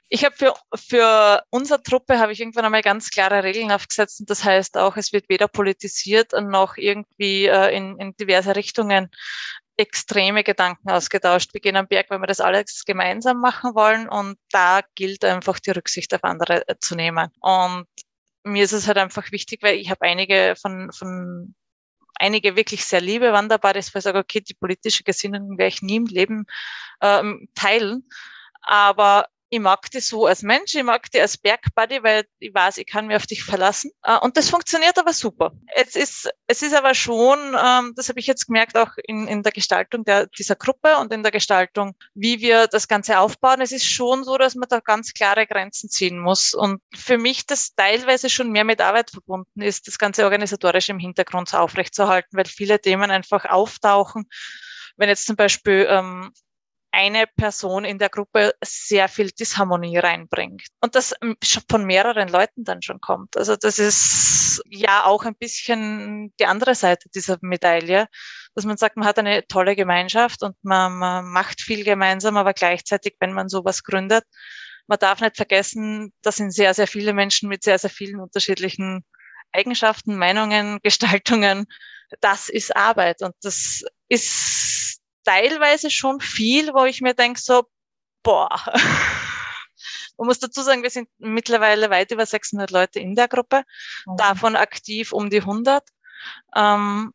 Ich 0.08 0.24
habe 0.24 0.36
für, 0.36 0.54
für 0.74 1.42
unsere 1.50 1.82
Truppe 1.82 2.18
habe 2.18 2.32
ich 2.32 2.40
irgendwann 2.40 2.64
einmal 2.64 2.82
ganz 2.82 3.10
klare 3.10 3.42
Regeln 3.42 3.72
aufgesetzt 3.72 4.20
und 4.20 4.30
das 4.30 4.44
heißt 4.44 4.76
auch, 4.76 4.96
es 4.96 5.12
wird 5.12 5.28
weder 5.28 5.48
politisiert 5.48 6.32
noch 6.32 6.76
irgendwie 6.76 7.46
äh, 7.46 7.76
in, 7.76 7.98
in 7.98 8.16
diverse 8.16 8.54
Richtungen 8.54 9.10
extreme 9.76 10.42
Gedanken 10.42 10.90
ausgetauscht. 10.90 11.52
Wir 11.52 11.60
gehen 11.60 11.76
am 11.76 11.88
Berg, 11.88 12.10
weil 12.10 12.20
wir 12.20 12.26
das 12.26 12.40
alles 12.40 12.84
gemeinsam 12.84 13.40
machen 13.40 13.74
wollen 13.74 14.08
und 14.08 14.38
da 14.50 14.80
gilt 14.94 15.24
einfach 15.24 15.58
die 15.58 15.70
Rücksicht 15.70 16.14
auf 16.14 16.24
andere 16.24 16.66
äh, 16.68 16.76
zu 16.80 16.94
nehmen. 16.94 17.28
Und 17.40 17.86
mir 18.44 18.64
ist 18.64 18.72
es 18.72 18.86
halt 18.86 18.98
einfach 18.98 19.32
wichtig, 19.32 19.62
weil 19.62 19.76
ich 19.76 19.90
habe 19.90 20.02
einige 20.02 20.54
von, 20.60 20.92
von 20.92 21.54
einige 22.18 22.56
wirklich 22.56 22.84
sehr 22.84 23.00
liebe 23.00 23.32
Wanderbuddies, 23.32 23.94
wo 23.94 23.98
ich 23.98 24.04
sage, 24.04 24.18
okay, 24.18 24.40
die 24.40 24.54
politische 24.54 25.04
Gesinnung 25.04 25.58
werde 25.58 25.68
ich 25.68 25.82
nie 25.82 25.96
im 25.96 26.06
Leben 26.06 26.46
ähm, 27.00 27.48
teilen. 27.54 28.08
Aber 28.62 29.26
ich 29.56 29.62
mag 29.62 29.90
die 29.90 30.00
so 30.00 30.26
als 30.26 30.42
Mensch, 30.42 30.74
ich 30.74 30.82
mag 30.82 31.10
die 31.10 31.20
als 31.20 31.38
Bergbuddy, 31.38 32.02
weil 32.02 32.24
ich 32.38 32.52
weiß, 32.52 32.76
ich 32.76 32.86
kann 32.86 33.06
mich 33.06 33.16
auf 33.16 33.26
dich 33.26 33.42
verlassen. 33.42 33.90
Äh, 34.02 34.18
und 34.18 34.36
das 34.36 34.50
funktioniert 34.50 34.98
aber 34.98 35.14
super. 35.14 35.52
Es 35.74 35.96
ist, 35.96 36.30
es 36.46 36.60
ist 36.60 36.74
aber 36.74 36.94
schon, 36.94 37.38
ähm, 37.38 37.94
das 37.96 38.10
habe 38.10 38.20
ich 38.20 38.26
jetzt 38.26 38.46
gemerkt, 38.46 38.76
auch 38.76 38.90
in, 39.06 39.26
in 39.26 39.42
der 39.42 39.52
Gestaltung 39.52 40.04
der, 40.04 40.26
dieser 40.26 40.56
Gruppe 40.56 40.98
und 40.98 41.10
in 41.12 41.22
der 41.22 41.32
Gestaltung, 41.32 41.96
wie 42.14 42.40
wir 42.40 42.66
das 42.66 42.86
Ganze 42.86 43.18
aufbauen. 43.18 43.62
Es 43.62 43.72
ist 43.72 43.86
schon 43.86 44.24
so, 44.24 44.36
dass 44.36 44.54
man 44.54 44.68
da 44.68 44.80
ganz 44.80 45.14
klare 45.14 45.46
Grenzen 45.46 45.88
ziehen 45.88 46.18
muss. 46.18 46.52
Und 46.52 46.82
für 46.94 47.16
mich 47.16 47.46
das 47.46 47.74
teilweise 47.74 48.28
schon 48.28 48.52
mehr 48.52 48.64
mit 48.64 48.82
Arbeit 48.82 49.10
verbunden 49.10 49.62
ist, 49.62 49.88
das 49.88 49.98
Ganze 49.98 50.24
organisatorisch 50.24 50.90
im 50.90 50.98
Hintergrund 50.98 51.54
aufrechtzuerhalten, 51.54 52.36
weil 52.36 52.44
viele 52.44 52.78
Themen 52.78 53.10
einfach 53.10 53.46
auftauchen. 53.46 54.28
Wenn 54.98 55.08
jetzt 55.08 55.26
zum 55.26 55.36
Beispiel 55.36 55.86
ähm, 55.88 56.32
eine 56.92 57.26
Person 57.26 57.84
in 57.84 57.98
der 57.98 58.08
Gruppe 58.08 58.54
sehr 58.64 59.08
viel 59.08 59.30
Disharmonie 59.30 59.98
reinbringt. 59.98 60.66
Und 60.80 60.94
das 60.94 61.14
ähm, 61.22 61.36
von 61.70 61.84
mehreren 61.84 62.28
Leuten 62.28 62.64
dann 62.64 62.82
schon 62.82 63.00
kommt. 63.00 63.36
Also 63.36 63.56
das 63.56 63.78
ist 63.78 64.62
ja 64.68 65.04
auch 65.04 65.24
ein 65.24 65.34
bisschen 65.34 66.32
die 66.40 66.46
andere 66.46 66.74
Seite 66.74 67.08
dieser 67.14 67.36
Medaille, 67.42 68.06
dass 68.54 68.64
man 68.64 68.78
sagt, 68.78 68.96
man 68.96 69.06
hat 69.06 69.18
eine 69.18 69.46
tolle 69.46 69.76
Gemeinschaft 69.76 70.42
und 70.42 70.56
man, 70.62 70.96
man 70.96 71.26
macht 71.26 71.60
viel 71.60 71.84
gemeinsam, 71.84 72.36
aber 72.36 72.54
gleichzeitig, 72.54 73.16
wenn 73.20 73.32
man 73.32 73.48
sowas 73.48 73.82
gründet, 73.82 74.24
man 74.86 74.98
darf 74.98 75.20
nicht 75.20 75.36
vergessen, 75.36 76.12
das 76.22 76.36
sind 76.36 76.52
sehr, 76.52 76.72
sehr 76.72 76.86
viele 76.86 77.12
Menschen 77.12 77.48
mit 77.48 77.62
sehr, 77.62 77.78
sehr 77.78 77.90
vielen 77.90 78.20
unterschiedlichen 78.20 79.04
Eigenschaften, 79.52 80.16
Meinungen, 80.16 80.78
Gestaltungen. 80.82 81.66
Das 82.20 82.48
ist 82.48 82.74
Arbeit 82.76 83.20
und 83.22 83.34
das 83.42 83.82
ist 84.08 84.95
teilweise 85.26 85.90
schon 85.90 86.20
viel, 86.20 86.72
wo 86.72 86.84
ich 86.84 87.00
mir 87.00 87.14
denke, 87.14 87.40
so, 87.40 87.64
boah. 88.22 88.48
Man 90.18 90.28
muss 90.28 90.38
dazu 90.38 90.62
sagen, 90.62 90.82
wir 90.82 90.90
sind 90.90 91.08
mittlerweile 91.18 91.90
weit 91.90 92.10
über 92.10 92.24
600 92.24 92.70
Leute 92.70 93.00
in 93.00 93.14
der 93.14 93.28
Gruppe, 93.28 93.64
okay. 94.06 94.16
davon 94.16 94.56
aktiv 94.56 95.12
um 95.12 95.28
die 95.28 95.40
100. 95.40 95.86
Ähm, 96.54 97.12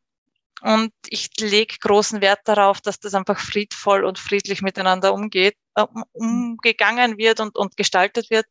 und 0.62 0.94
ich 1.08 1.32
lege 1.40 1.78
großen 1.80 2.22
Wert 2.22 2.42
darauf, 2.46 2.82
dass 2.82 3.00
das 3.00 3.16
einfach 3.16 3.40
friedvoll 3.40 4.06
und 4.06 4.20
friedlich 4.20 4.62
miteinander 4.62 5.12
umgeht, 5.14 5.58
äh, 5.74 5.88
umgegangen 6.12 7.18
wird 7.18 7.40
und, 7.40 7.56
und 7.58 7.76
gestaltet 7.78 8.30
wird. 8.30 8.46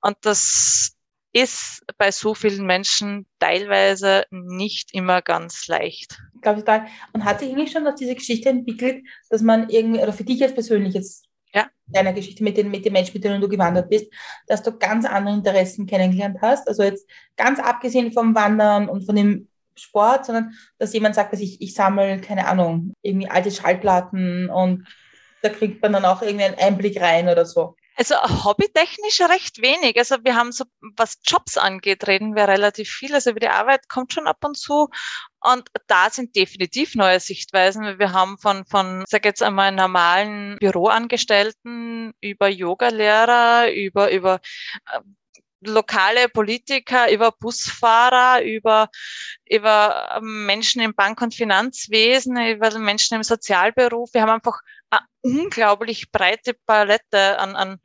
Und 0.00 0.16
das 0.22 0.93
ist 1.34 1.82
bei 1.98 2.12
so 2.12 2.32
vielen 2.32 2.64
Menschen 2.64 3.26
teilweise 3.40 4.24
nicht 4.30 4.94
immer 4.94 5.20
ganz 5.20 5.66
leicht. 5.66 6.22
Ich 6.36 6.40
glaube 6.40 6.60
total. 6.60 6.86
Und 7.12 7.24
hat 7.24 7.40
sich 7.40 7.50
eigentlich 7.50 7.72
schon 7.72 7.86
aus 7.86 7.96
dieser 7.96 8.14
Geschichte 8.14 8.48
entwickelt, 8.48 9.04
dass 9.30 9.42
man 9.42 9.68
irgendwie, 9.68 10.00
oder 10.00 10.12
für 10.12 10.24
dich 10.24 10.38
jetzt 10.38 10.54
persönlich 10.54 10.94
jetzt, 10.94 11.26
ja. 11.52 11.66
deiner 11.86 12.12
Geschichte 12.12 12.44
mit 12.44 12.56
den, 12.56 12.70
mit 12.70 12.84
den 12.84 12.92
Menschen, 12.92 13.14
mit 13.14 13.24
denen 13.24 13.40
du 13.40 13.48
gewandert 13.48 13.90
bist, 13.90 14.06
dass 14.46 14.62
du 14.62 14.78
ganz 14.78 15.04
andere 15.04 15.34
Interessen 15.34 15.86
kennengelernt 15.86 16.38
hast? 16.40 16.68
Also 16.68 16.84
jetzt 16.84 17.08
ganz 17.36 17.58
abgesehen 17.58 18.12
vom 18.12 18.34
Wandern 18.36 18.88
und 18.88 19.04
von 19.04 19.16
dem 19.16 19.48
Sport, 19.76 20.26
sondern 20.26 20.54
dass 20.78 20.92
jemand 20.92 21.16
sagt, 21.16 21.32
dass 21.32 21.40
ich, 21.40 21.60
ich 21.60 21.74
sammle, 21.74 22.20
keine 22.20 22.46
Ahnung, 22.46 22.94
irgendwie 23.02 23.28
alte 23.28 23.50
Schallplatten 23.50 24.48
und 24.50 24.86
da 25.42 25.48
kriegt 25.48 25.82
man 25.82 25.92
dann 25.92 26.04
auch 26.04 26.22
irgendwie 26.22 26.44
einen 26.44 26.58
Einblick 26.58 27.00
rein 27.00 27.28
oder 27.28 27.44
so. 27.44 27.74
Also 27.96 28.16
hobbytechnisch 28.44 29.20
recht 29.20 29.62
wenig. 29.62 29.96
Also 29.96 30.16
wir 30.24 30.34
haben 30.34 30.50
so, 30.50 30.64
was 30.96 31.18
Jobs 31.24 31.56
angeht, 31.56 32.06
reden 32.08 32.34
wir 32.34 32.48
relativ 32.48 32.90
viel. 32.90 33.14
Also 33.14 33.30
über 33.30 33.40
die 33.40 33.48
Arbeit 33.48 33.88
kommt 33.88 34.12
schon 34.12 34.26
ab 34.26 34.44
und 34.44 34.56
zu. 34.56 34.88
Und 35.40 35.68
da 35.86 36.10
sind 36.10 36.34
definitiv 36.34 36.96
neue 36.96 37.20
Sichtweisen. 37.20 37.98
Wir 37.98 38.12
haben 38.12 38.38
von, 38.38 38.64
von, 38.64 39.04
sag 39.06 39.24
jetzt 39.24 39.42
einmal, 39.42 39.70
normalen 39.70 40.56
Büroangestellten 40.58 42.14
über 42.20 42.48
Yogalehrer, 42.48 43.70
über, 43.72 44.10
über 44.10 44.40
äh, 44.92 45.00
lokale 45.60 46.28
Politiker, 46.28 47.10
über 47.12 47.32
Busfahrer, 47.32 48.42
über, 48.42 48.88
über 49.48 50.18
Menschen 50.22 50.82
im 50.82 50.94
Bank- 50.94 51.22
und 51.22 51.34
Finanzwesen, 51.34 52.36
über 52.36 52.76
Menschen 52.78 53.14
im 53.14 53.22
Sozialberuf. 53.22 54.10
Wir 54.12 54.22
haben 54.22 54.30
einfach 54.30 54.60
unglaublich 55.22 56.10
breite 56.12 56.54
Palette 56.66 57.38
an, 57.38 57.56
an, 57.56 57.80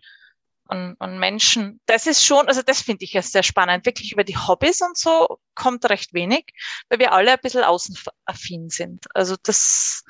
an, 0.65 0.95
an 0.99 1.19
Menschen. 1.19 1.79
Das 1.85 2.07
ist 2.07 2.23
schon, 2.23 2.47
also 2.47 2.61
das 2.61 2.81
finde 2.81 3.05
ich 3.05 3.13
ja 3.13 3.21
sehr 3.21 3.43
spannend. 3.43 3.85
Wirklich 3.85 4.11
über 4.11 4.23
die 4.23 4.37
Hobbys 4.37 4.81
und 4.81 4.97
so 4.97 5.39
kommt 5.55 5.89
recht 5.89 6.13
wenig, 6.13 6.45
weil 6.89 6.99
wir 6.99 7.11
alle 7.11 7.33
ein 7.33 7.39
bisschen 7.41 7.63
außenaffin 7.63 8.69
sind. 8.69 9.05
Also 9.13 9.35
das, 9.43 10.03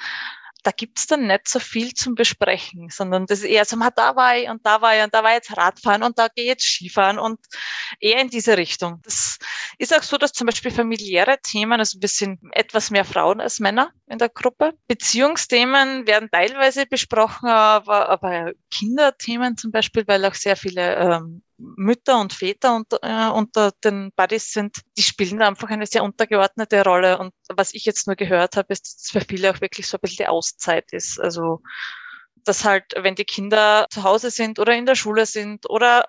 da 0.63 0.71
gibt's 0.71 1.07
dann 1.07 1.27
nicht 1.27 1.47
so 1.47 1.59
viel 1.59 1.93
zum 1.93 2.15
Besprechen, 2.15 2.89
sondern 2.89 3.25
das 3.25 3.39
ist 3.39 3.45
eher 3.45 3.65
so, 3.65 3.77
da 3.95 4.15
war 4.15 4.37
ich 4.37 4.49
und 4.49 4.65
da 4.65 4.81
war 4.81 4.97
ich 4.97 5.03
und 5.03 5.13
da 5.13 5.23
war 5.23 5.33
jetzt 5.33 5.55
Radfahren 5.55 6.03
und 6.03 6.17
da 6.19 6.27
gehe 6.27 6.45
jetzt 6.45 6.65
Skifahren 6.65 7.17
und 7.17 7.39
eher 7.99 8.19
in 8.21 8.29
diese 8.29 8.57
Richtung. 8.57 8.99
Das 9.03 9.39
ist 9.77 9.95
auch 9.95 10.03
so, 10.03 10.17
dass 10.17 10.33
zum 10.33 10.47
Beispiel 10.47 10.71
familiäre 10.71 11.37
Themen, 11.41 11.79
also 11.79 11.99
wir 12.01 12.09
sind 12.09 12.39
etwas 12.51 12.91
mehr 12.91 13.05
Frauen 13.05 13.39
als 13.39 13.59
Männer 13.59 13.91
in 14.07 14.17
der 14.17 14.29
Gruppe. 14.29 14.73
Beziehungsthemen 14.87 16.05
werden 16.07 16.29
teilweise 16.31 16.85
besprochen, 16.85 17.47
aber, 17.49 18.09
aber 18.09 18.51
Kinderthemen 18.69 19.55
zum 19.57 19.71
Beispiel, 19.71 20.03
weil 20.07 20.25
auch 20.25 20.35
sehr 20.35 20.57
viele 20.57 20.95
ähm, 20.95 21.41
Mütter 21.59 22.19
und 22.19 22.33
Väter 22.33 22.75
unter, 22.75 22.99
äh, 23.01 23.31
unter 23.31 23.71
den 23.83 24.11
Buddies 24.15 24.51
sind, 24.51 24.81
die 24.97 25.03
spielen 25.03 25.39
da 25.39 25.47
einfach 25.47 25.69
eine 25.69 25.85
sehr 25.85 26.03
untergeordnete 26.03 26.83
Rolle. 26.83 27.17
Und 27.17 27.33
was 27.49 27.73
ich 27.73 27.85
jetzt 27.85 28.07
nur 28.07 28.15
gehört 28.15 28.55
habe, 28.55 28.71
ist, 28.73 28.85
dass 28.85 29.03
es 29.03 29.11
für 29.11 29.21
viele 29.21 29.51
auch 29.51 29.61
wirklich 29.61 29.87
so 29.87 29.97
ein 29.97 30.01
bisschen 30.01 30.23
die 30.23 30.27
Auszeit 30.27 30.91
ist. 30.93 31.19
Also, 31.19 31.61
dass 32.45 32.63
halt, 32.63 32.85
wenn 32.95 33.15
die 33.15 33.25
Kinder 33.25 33.87
zu 33.89 34.03
Hause 34.03 34.31
sind 34.31 34.59
oder 34.59 34.73
in 34.73 34.85
der 34.85 34.95
Schule 34.95 35.25
sind 35.25 35.69
oder 35.69 36.05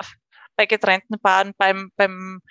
bei 0.56 0.66
getrennten 0.66 1.18
Paaren 1.18 1.52
beim, 1.58 1.90
beim 1.96 2.42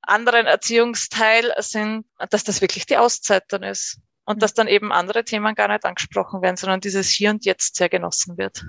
anderen 0.00 0.46
Erziehungsteil 0.46 1.52
sind, 1.58 2.06
dass 2.30 2.44
das 2.44 2.60
wirklich 2.60 2.86
die 2.86 2.96
Auszeit 2.96 3.44
dann 3.48 3.62
ist. 3.62 3.98
Und 4.24 4.40
dass 4.40 4.54
dann 4.54 4.68
eben 4.68 4.92
andere 4.92 5.24
Themen 5.24 5.56
gar 5.56 5.66
nicht 5.66 5.84
angesprochen 5.84 6.42
werden, 6.42 6.56
sondern 6.56 6.80
dieses 6.80 7.08
Hier 7.08 7.30
und 7.30 7.44
Jetzt 7.44 7.74
sehr 7.74 7.88
genossen 7.88 8.38
wird. 8.38 8.64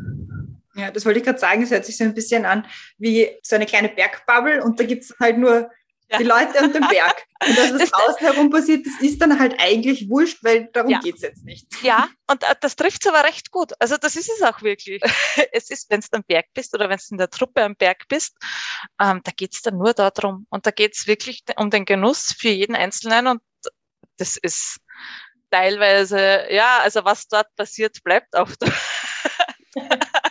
Ja, 0.75 0.91
das 0.91 1.05
wollte 1.05 1.19
ich 1.19 1.25
gerade 1.25 1.39
sagen. 1.39 1.62
Es 1.62 1.71
hört 1.71 1.86
sich 1.86 1.97
so 1.97 2.03
ein 2.03 2.13
bisschen 2.13 2.45
an 2.45 2.65
wie 2.97 3.29
so 3.43 3.55
eine 3.55 3.65
kleine 3.65 3.89
Bergbubble 3.89 4.63
und 4.63 4.79
da 4.79 4.83
gibt 4.86 5.03
es 5.03 5.13
halt 5.19 5.38
nur 5.38 5.69
ja. 6.09 6.17
die 6.17 6.23
Leute 6.23 6.63
und 6.63 6.73
den 6.73 6.88
Berg. 6.88 7.25
Und 7.47 7.57
das, 7.57 7.73
was 7.79 7.91
draußen 7.91 8.19
herum 8.19 8.49
passiert, 8.49 8.86
das 8.86 8.93
ist 9.01 9.21
dann 9.21 9.39
halt 9.39 9.55
eigentlich 9.59 10.09
wurscht, 10.09 10.43
weil 10.43 10.69
darum 10.73 10.91
ja. 10.91 10.99
geht's 10.99 11.21
jetzt 11.21 11.43
nicht. 11.43 11.67
Ja, 11.81 12.09
und 12.27 12.43
äh, 12.43 12.55
das 12.62 12.75
trifft 12.75 13.07
aber 13.07 13.23
recht 13.23 13.51
gut. 13.51 13.73
Also 13.79 13.97
das 13.97 14.15
ist 14.15 14.29
es 14.29 14.41
auch 14.41 14.62
wirklich. 14.62 15.01
Es 15.51 15.69
ist, 15.69 15.89
wenn 15.89 16.01
du 16.01 16.07
am 16.12 16.23
Berg 16.23 16.47
bist 16.53 16.73
oder 16.73 16.89
wenn 16.89 16.97
du 16.97 17.03
in 17.12 17.17
der 17.17 17.29
Truppe 17.29 17.63
am 17.63 17.75
Berg 17.75 18.07
bist, 18.07 18.36
ähm, 18.99 19.21
da 19.23 19.31
geht's 19.36 19.62
dann 19.62 19.77
nur 19.77 19.93
darum. 19.93 20.47
Und 20.49 20.65
da 20.65 20.71
geht's 20.71 21.07
wirklich 21.07 21.43
um 21.57 21.69
den 21.69 21.86
Genuss 21.86 22.36
für 22.38 22.49
jeden 22.49 22.75
Einzelnen 22.75 23.27
und 23.27 23.41
das 24.17 24.38
ist 24.38 24.77
teilweise, 25.49 26.45
ja, 26.49 26.79
also 26.79 27.03
was 27.03 27.27
dort 27.27 27.55
passiert, 27.55 28.03
bleibt 28.03 28.36
auch 28.36 28.49
da. 28.59 28.71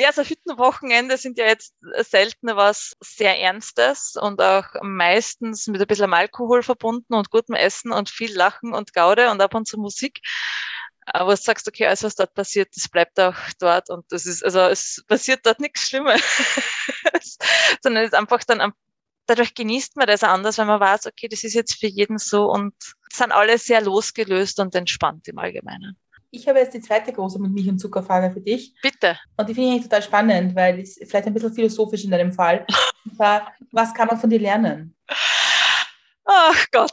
Ja, 0.00 0.14
so 0.14 0.22
Hüttenwochenende 0.22 1.18
sind 1.18 1.36
ja 1.36 1.44
jetzt 1.44 1.74
selten 2.08 2.46
was 2.56 2.96
sehr 3.00 3.38
Ernstes 3.38 4.16
und 4.18 4.40
auch 4.40 4.64
meistens 4.80 5.66
mit 5.66 5.78
ein 5.78 5.86
bisschen 5.86 6.14
Alkohol 6.14 6.62
verbunden 6.62 7.12
und 7.12 7.28
gutem 7.28 7.54
Essen 7.54 7.92
und 7.92 8.08
viel 8.08 8.34
Lachen 8.34 8.72
und 8.72 8.94
Gaude 8.94 9.30
und 9.30 9.42
ab 9.42 9.54
und 9.54 9.68
zu 9.68 9.76
Musik. 9.78 10.20
Aber 11.04 11.34
du 11.34 11.42
sagst, 11.42 11.68
okay, 11.68 11.86
alles, 11.86 12.02
was 12.02 12.14
dort 12.14 12.32
passiert, 12.32 12.74
das 12.74 12.88
bleibt 12.88 13.20
auch 13.20 13.36
dort 13.58 13.90
und 13.90 14.10
das 14.10 14.24
ist, 14.24 14.42
also 14.42 14.60
es 14.60 15.04
passiert 15.06 15.44
dort 15.44 15.60
nichts 15.60 15.82
Schlimmes, 15.82 16.22
sondern 17.82 18.04
es 18.04 18.12
ist 18.12 18.18
einfach 18.18 18.42
dann 18.44 18.72
dadurch 19.26 19.54
genießt 19.54 19.96
man 19.96 20.06
das 20.06 20.24
anders, 20.24 20.56
wenn 20.56 20.66
man 20.66 20.80
weiß, 20.80 21.08
okay, 21.08 21.28
das 21.28 21.44
ist 21.44 21.52
jetzt 21.52 21.78
für 21.78 21.88
jeden 21.88 22.16
so 22.16 22.50
und 22.50 22.74
sind 23.12 23.32
alle 23.32 23.58
sehr 23.58 23.82
losgelöst 23.82 24.60
und 24.60 24.74
entspannt 24.74 25.28
im 25.28 25.38
Allgemeinen. 25.38 25.98
Ich 26.30 26.46
habe 26.46 26.60
jetzt 26.60 26.74
die 26.74 26.80
zweite 26.80 27.12
große 27.12 27.40
mit 27.40 27.52
Milch- 27.52 27.68
und 27.68 27.78
Zuckerfrage 27.78 28.32
für 28.32 28.40
dich. 28.40 28.74
Bitte. 28.82 29.18
Und 29.36 29.48
die 29.48 29.54
finde 29.54 29.76
ich 29.76 29.82
total 29.82 30.02
spannend, 30.02 30.54
weil 30.54 30.80
es 30.80 30.94
vielleicht 30.94 31.26
ein 31.26 31.34
bisschen 31.34 31.52
philosophisch 31.52 32.04
in 32.04 32.10
deinem 32.10 32.32
Fall. 32.32 32.66
Und 33.04 33.16
zwar, 33.16 33.52
was 33.72 33.92
kann 33.94 34.06
man 34.06 34.18
von 34.18 34.30
dir 34.30 34.38
lernen? 34.38 34.96
Ach 36.24 36.66
Gott. 36.70 36.92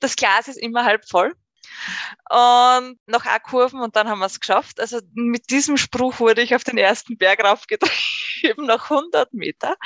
Das 0.00 0.16
Glas 0.16 0.48
ist 0.48 0.56
immer 0.56 0.84
halb 0.84 1.06
voll. 1.08 1.34
Und 2.30 2.98
noch 3.06 3.24
A-Kurven 3.26 3.80
und 3.80 3.94
dann 3.96 4.08
haben 4.08 4.18
wir 4.18 4.26
es 4.26 4.40
geschafft. 4.40 4.80
Also 4.80 5.00
mit 5.14 5.50
diesem 5.50 5.76
Spruch 5.76 6.18
wurde 6.18 6.42
ich 6.42 6.54
auf 6.54 6.64
den 6.64 6.78
ersten 6.78 7.16
Berg 7.18 7.44
raufgetrieben, 7.44 8.66
nach 8.66 8.90
100 8.90 9.32
Meter. 9.34 9.76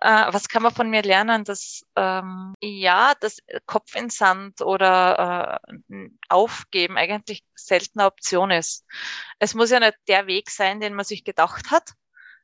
Äh, 0.00 0.32
was 0.32 0.48
kann 0.48 0.62
man 0.62 0.74
von 0.74 0.90
mir 0.90 1.02
lernen? 1.02 1.44
Dass 1.44 1.82
ähm, 1.96 2.54
ja, 2.60 3.14
das 3.20 3.38
Kopf 3.66 3.94
in 3.94 4.10
Sand 4.10 4.60
oder 4.60 5.60
äh, 5.72 6.08
Aufgeben 6.28 6.96
eigentlich 6.96 7.44
seltener 7.54 8.06
Option 8.06 8.50
ist. 8.50 8.84
Es 9.38 9.54
muss 9.54 9.70
ja 9.70 9.80
nicht 9.80 9.96
der 10.08 10.26
Weg 10.26 10.50
sein, 10.50 10.80
den 10.80 10.94
man 10.94 11.04
sich 11.04 11.24
gedacht 11.24 11.70
hat, 11.70 11.92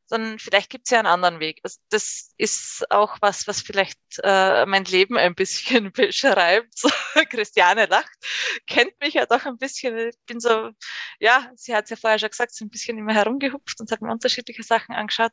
sondern 0.08 0.38
vielleicht 0.38 0.70
gibt 0.70 0.86
es 0.86 0.90
ja 0.90 0.98
einen 0.98 1.06
anderen 1.06 1.38
Weg. 1.38 1.60
Also 1.62 1.78
das 1.90 2.32
ist 2.38 2.90
auch 2.90 3.18
was, 3.20 3.46
was 3.46 3.60
vielleicht 3.60 3.98
äh, 4.22 4.64
mein 4.64 4.84
Leben 4.86 5.18
ein 5.18 5.34
bisschen 5.34 5.92
beschreibt. 5.92 6.82
Christiane 7.30 7.86
lacht, 7.86 8.10
kennt 8.66 8.98
mich 9.00 9.14
ja 9.14 9.26
doch 9.26 9.44
ein 9.44 9.58
bisschen. 9.58 9.96
Ich 10.08 10.18
bin 10.26 10.40
so, 10.40 10.70
ja, 11.20 11.50
sie 11.56 11.74
hat 11.74 11.84
es 11.84 11.90
ja 11.90 11.96
vorher 11.96 12.18
schon 12.18 12.30
gesagt, 12.30 12.54
so 12.54 12.64
ein 12.64 12.70
bisschen 12.70 12.96
immer 12.96 13.12
herumgehupft 13.12 13.80
und 13.80 13.92
hat 13.92 14.00
mir 14.00 14.10
unterschiedliche 14.10 14.62
Sachen 14.62 14.94
angeschaut. 14.94 15.32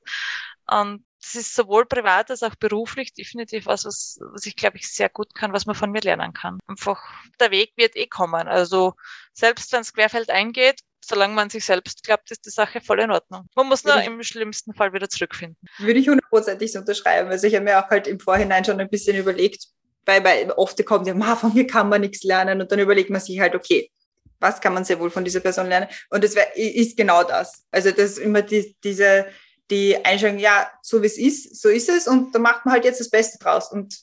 Und 0.68 1.06
das 1.22 1.36
ist 1.36 1.56
sowohl 1.56 1.86
privat 1.86 2.30
als 2.30 2.44
auch 2.44 2.56
beruflich 2.56 3.14
definitiv 3.14 3.66
was, 3.68 3.86
was, 3.86 4.20
was 4.34 4.46
ich 4.46 4.56
glaube 4.56 4.78
ich 4.78 4.92
sehr 4.92 5.10
gut 5.10 5.34
kann, 5.34 5.54
was 5.54 5.66
man 5.66 5.76
von 5.76 5.92
mir 5.92 6.02
lernen 6.02 6.34
kann. 6.34 6.60
Einfach, 6.68 7.02
der 7.40 7.52
Weg 7.52 7.74
wird 7.78 7.96
eh 7.96 8.08
kommen. 8.08 8.48
Also 8.48 8.94
selbst 9.32 9.72
wenn 9.72 9.82
es 9.82 9.94
querfeld 9.94 10.30
eingeht, 10.30 10.82
solange 11.08 11.34
man 11.34 11.50
sich 11.50 11.66
selbst 11.66 12.04
glaubt, 12.04 12.32
ist 12.32 12.46
die 12.46 12.50
Sache 12.50 12.82
voll 12.82 13.00
in 13.00 13.12
Ordnung. 13.12 13.48
Man 13.56 13.68
muss 13.68 13.84
nur 13.84 14.02
im 14.02 14.22
schlimmsten 14.24 14.74
Fall 14.74 14.94
wieder 14.94 15.10
zurückfinden. 15.10 15.58
Würde 15.78 16.00
ich 16.00 16.08
hundertprozentig 16.08 16.72
so 16.72 16.80
unterschreiben. 16.80 17.30
Also 17.30 17.48
ich 17.48 17.56
habe 17.56 17.66
mir 17.66 17.80
auch 17.80 17.90
halt 17.90 18.08
im 18.08 18.20
Vorhinein 18.20 18.66
schon 18.66 18.80
ein 18.80 18.90
bisschen 18.90 19.16
überlegt, 19.18 19.68
weil, 20.06 20.24
weil 20.24 20.52
oft 20.52 20.84
kommt 20.86 21.08
ja, 21.08 21.36
von 21.36 21.54
mir 21.54 21.68
kann 21.68 21.90
man 21.90 22.02
nichts 22.02 22.24
lernen 22.24 22.62
und 22.62 22.72
dann 22.72 22.80
überlegt 22.80 23.10
man 23.10 23.22
sich 23.22 23.40
halt, 23.40 23.56
okay, 23.56 23.92
was 24.40 24.62
kann 24.62 24.74
man 24.74 24.86
sehr 24.86 25.00
wohl 25.00 25.10
von 25.10 25.24
dieser 25.24 25.40
Person 25.40 25.68
lernen? 25.68 25.88
Und 26.10 26.24
das 26.24 26.36
wär, 26.36 26.56
ist 26.56 26.98
genau 26.98 27.24
das. 27.24 27.64
Also 27.72 27.92
das 27.92 28.12
ist 28.12 28.18
immer 28.20 28.42
die, 28.42 28.76
diese, 28.84 29.28
die 29.72 30.04
Einstellung, 30.04 30.40
ja, 30.40 30.70
so 30.82 31.02
wie 31.02 31.08
es 31.08 31.18
ist, 31.18 31.62
so 31.62 31.70
ist 31.70 31.90
es 31.90 32.08
und 32.08 32.34
da 32.36 32.40
macht 32.40 32.66
man 32.66 32.74
halt 32.74 32.86
jetzt 32.86 33.00
das 33.00 33.10
Beste 33.10 33.40
draus. 33.40 33.72
Und 33.72 33.98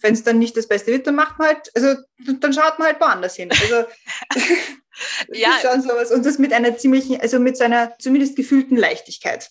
wenn 0.00 0.14
es 0.14 0.24
dann 0.24 0.38
nicht 0.38 0.56
das 0.56 0.68
Beste 0.68 0.92
wird, 0.92 1.06
dann 1.06 1.14
macht 1.14 1.38
man 1.38 1.48
halt, 1.48 1.70
also 1.74 2.00
dann 2.40 2.52
schaut 2.52 2.78
man 2.78 2.88
halt 2.88 3.00
woanders 3.00 3.36
hin. 3.36 3.50
Also 3.50 3.84
ja. 5.32 5.56
ist 5.56 5.62
schon 5.62 5.82
sowas. 5.82 6.10
Und 6.10 6.24
das 6.24 6.38
mit 6.38 6.52
einer 6.52 6.76
ziemlichen, 6.76 7.20
also 7.20 7.38
mit 7.38 7.56
seiner 7.56 7.96
zumindest 7.98 8.36
gefühlten 8.36 8.76
Leichtigkeit 8.76 9.50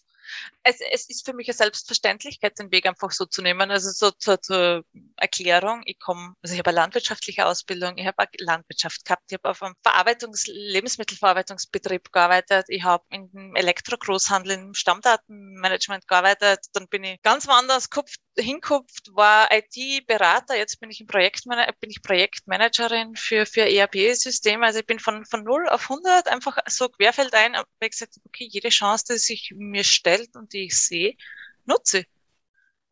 es, 0.65 0.79
es 0.91 1.10
ist 1.10 1.25
für 1.25 1.34
mich 1.34 1.47
eine 1.47 1.53
Selbstverständlichkeit, 1.53 2.58
den 2.58 2.71
Weg 2.71 2.88
einfach 2.88 3.12
so 3.12 3.25
zu 3.25 3.41
nehmen. 3.41 3.69
Also 3.71 3.91
so 3.91 4.12
zur, 4.12 4.41
zur 4.41 4.84
Erklärung, 5.15 5.84
ich 5.86 5.99
komme, 5.99 6.34
also 6.41 6.53
ich 6.53 6.60
habe 6.60 6.71
eine 6.71 6.79
landwirtschaftliche 6.79 7.45
Ausbildung, 7.45 7.97
ich 7.97 8.08
habe 8.08 8.17
eine 8.19 8.29
Landwirtschaft 8.39 9.05
gehabt, 9.05 9.23
ich 9.29 9.36
habe 9.36 9.49
auf 9.49 9.62
einem 9.62 9.75
Verarbeitungs-, 9.84 10.47
Lebensmittelverarbeitungsbetrieb 10.47 12.12
gearbeitet, 12.12 12.65
ich 12.69 12.84
habe 12.84 13.03
im 13.10 13.55
Elektrogroßhandel, 13.55 14.53
im 14.53 14.73
Stammdatenmanagement 14.73 16.08
gearbeitet, 16.08 16.65
dann 16.73 16.88
bin 16.88 17.03
ich 17.03 17.21
ganz 17.21 17.47
woanders 17.47 17.89
kupft, 17.89 18.19
hinkupft, 18.38 19.15
war 19.15 19.50
IT-Berater, 19.52 20.58
jetzt 20.58 20.80
bin 20.80 20.89
ich 20.89 21.02
im 21.02 21.08
Projektmanager, 21.08 21.74
bin 21.80 21.89
ich 21.89 22.02
Projektmanagerin 22.02 23.15
für, 23.15 23.45
für 23.45 23.62
ERP-Systeme, 23.62 24.65
also 24.65 24.80
ich 24.80 24.86
bin 24.86 25.00
von, 25.00 25.26
von 25.26 25.43
0 25.43 25.69
auf 25.69 25.89
100 25.89 26.28
einfach 26.28 26.58
so 26.67 26.89
querfeldein, 26.89 27.56
habe 27.56 27.67
gesagt, 27.80 28.15
okay, 28.26 28.48
jede 28.50 28.69
Chance, 28.69 29.06
die 29.13 29.19
sich 29.19 29.54
mir 29.56 29.84
stellt 29.84 30.36
und 30.36 30.54
die 30.54 30.65
ich 30.65 30.78
sehe, 30.78 31.15
nutze. 31.65 32.06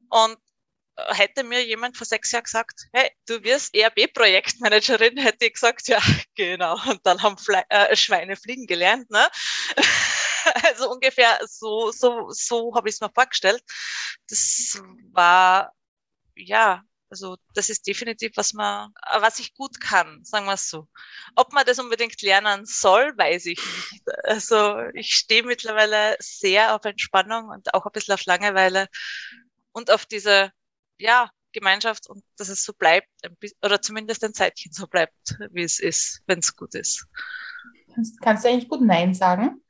Und 0.10 0.38
hätte 0.96 1.44
mir 1.44 1.66
jemand 1.66 1.98
vor 1.98 2.06
sechs 2.06 2.32
Jahren 2.32 2.44
gesagt, 2.44 2.88
hey, 2.94 3.10
du 3.26 3.44
wirst 3.44 3.76
ERB-Projektmanagerin, 3.76 5.18
hätte 5.22 5.46
ich 5.46 5.54
gesagt, 5.54 5.88
ja, 5.88 6.00
genau. 6.36 6.78
Und 6.90 7.00
dann 7.04 7.22
haben 7.22 7.38
Fle 7.38 7.64
äh, 7.70 7.96
Schweine 7.96 8.36
fliegen 8.36 8.68
gelernt. 8.68 9.10
Ne? 9.10 9.28
also 10.68 10.92
ungefähr 10.92 11.40
so, 11.48 11.92
so, 11.92 12.30
so 12.30 12.74
habe 12.76 12.90
ich 12.90 12.96
es 12.96 13.02
mir 13.02 13.12
vorgestellt. 13.14 13.64
Das 14.30 14.82
war, 15.12 15.74
ja, 16.36 16.84
Also 17.10 17.38
das 17.54 17.70
ist 17.70 17.86
definitiv, 17.88 18.32
was 18.38 18.54
man, 18.54 18.92
was 19.20 19.40
ich 19.40 19.54
gut 19.54 19.80
kann, 19.80 20.24
sagen 20.24 20.46
wir 20.48 20.54
es 20.54 20.70
so. 20.70 20.88
Ob 21.36 21.54
man 21.54 21.66
das 21.66 21.80
unbedingt 21.80 22.22
lernen 22.24 22.66
soll, 22.66 23.14
weiß 23.18 23.46
ich 23.48 23.60
nicht. 23.92 24.04
Also 24.24 24.80
ich 24.96 25.14
stehe 25.16 25.44
mittlerweile 25.44 26.16
sehr 26.20 26.76
auf 26.76 26.86
Entspannung 26.86 27.50
und 27.50 27.74
auch 27.74 27.86
ein 27.86 27.92
bisschen 27.92 28.16
auf 28.16 28.26
Langeweile 28.26 28.88
und 29.74 29.92
auf 29.92 30.06
diese, 30.08 30.52
ja, 30.98 31.30
Gemeinschaft 31.52 32.10
und 32.10 32.24
dass 32.38 32.50
es 32.50 32.64
so 32.64 32.74
bleibt, 32.74 33.08
oder 33.62 33.80
zumindest 33.82 34.24
ein 34.24 34.34
Zeitchen 34.34 34.72
so 34.74 34.88
bleibt, 34.88 35.38
wie 35.52 35.62
es 35.64 35.80
ist, 35.80 36.24
wenn 36.26 36.40
es 36.40 36.56
gut 36.56 36.74
ist. 36.74 37.06
Kannst, 37.94 38.20
kannst 38.22 38.44
du 38.44 38.50
eigentlich 38.50 38.70
gut 38.70 38.82
Nein 38.82 39.14
sagen? 39.14 39.62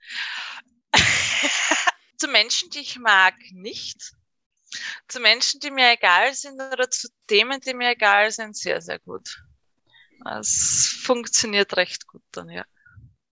Zu 2.18 2.28
Menschen, 2.28 2.70
die 2.70 2.80
ich 2.80 3.00
mag, 3.00 3.36
nicht. 3.52 4.14
Zu 5.08 5.20
Menschen, 5.20 5.60
die 5.60 5.72
mir 5.72 5.92
egal 5.94 6.34
sind 6.34 6.60
oder 6.62 6.90
zu 6.90 7.08
Themen, 7.28 7.60
die 7.62 7.74
mir 7.74 7.92
egal 7.92 8.32
sind, 8.32 8.56
sehr, 8.56 8.82
sehr 8.82 9.00
gut. 9.00 9.44
Es 10.40 11.00
funktioniert 11.04 11.76
recht 11.78 12.08
gut 12.08 12.24
dann, 12.32 12.50
ja. 12.50 12.66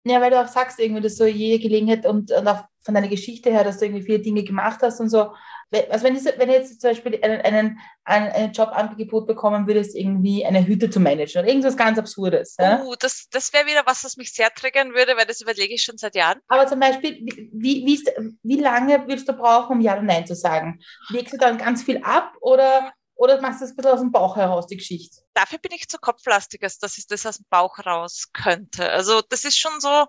Ja, 0.04 0.20
weil 0.20 0.30
du 0.30 0.40
auch 0.40 0.48
sagst, 0.48 0.78
irgendwie, 0.78 1.02
dass 1.02 1.16
so 1.16 1.26
jede 1.26 1.60
Gelegenheit 1.60 2.06
und, 2.06 2.30
und 2.30 2.46
auch 2.46 2.64
von 2.80 2.94
deiner 2.94 3.08
Geschichte 3.08 3.50
her, 3.50 3.64
dass 3.64 3.78
du 3.78 3.86
irgendwie 3.86 4.04
viele 4.04 4.20
Dinge 4.20 4.44
gemacht 4.44 4.80
hast 4.82 5.00
und 5.00 5.08
so, 5.08 5.34
also 5.72 6.04
wenn, 6.04 6.16
ich, 6.16 6.24
wenn 6.24 6.48
du 6.48 6.54
jetzt 6.54 6.80
zum 6.80 6.90
Beispiel 6.90 7.18
einen, 7.22 7.40
einen, 7.40 7.80
einen, 8.04 8.52
Jobangebot 8.52 9.26
bekommen 9.26 9.66
würdest, 9.66 9.96
irgendwie 9.96 10.44
eine 10.44 10.66
Hütte 10.66 10.90
zu 10.90 11.00
managen 11.00 11.40
oder 11.40 11.48
irgendwas 11.48 11.76
ganz 11.76 11.98
Absurdes. 11.98 12.56
Ja? 12.58 12.82
Oh, 12.84 12.94
das, 12.98 13.26
das 13.30 13.52
wäre 13.52 13.66
wieder 13.66 13.82
was, 13.84 14.04
was 14.04 14.16
mich 14.16 14.32
sehr 14.32 14.50
triggern 14.50 14.94
würde, 14.94 15.16
weil 15.16 15.26
das 15.26 15.40
überlege 15.40 15.74
ich 15.74 15.82
schon 15.82 15.98
seit 15.98 16.14
Jahren. 16.14 16.40
Aber 16.48 16.66
zum 16.66 16.78
Beispiel, 16.78 17.18
wie, 17.52 17.84
wie, 17.84 17.94
ist, 17.94 18.10
wie 18.42 18.60
lange 18.60 19.06
würdest 19.06 19.28
du 19.28 19.32
brauchen, 19.32 19.76
um 19.76 19.80
Ja 19.80 19.94
oder 19.94 20.02
Nein 20.02 20.26
zu 20.26 20.36
sagen? 20.36 20.80
Legst 21.10 21.32
du 21.32 21.36
dann 21.36 21.58
ganz 21.58 21.82
viel 21.82 21.98
ab 22.02 22.34
oder, 22.40 22.92
oder 23.16 23.40
machst 23.40 23.60
du 23.60 23.64
das 23.64 23.72
ein 23.72 23.76
bisschen 23.76 23.92
aus 23.92 24.00
dem 24.00 24.12
Bauch 24.12 24.36
heraus, 24.36 24.66
die 24.66 24.76
Geschichte? 24.76 25.22
Dafür 25.34 25.58
bin 25.58 25.72
ich 25.72 25.88
zu 25.88 25.98
kopflastig, 25.98 26.60
dass 26.60 26.98
ich 26.98 27.06
das 27.08 27.26
aus 27.26 27.38
dem 27.38 27.46
Bauch 27.50 27.78
raus 27.84 28.28
könnte. 28.32 28.90
Also 28.90 29.20
das 29.28 29.44
ist 29.44 29.58
schon 29.58 29.80
so, 29.80 30.06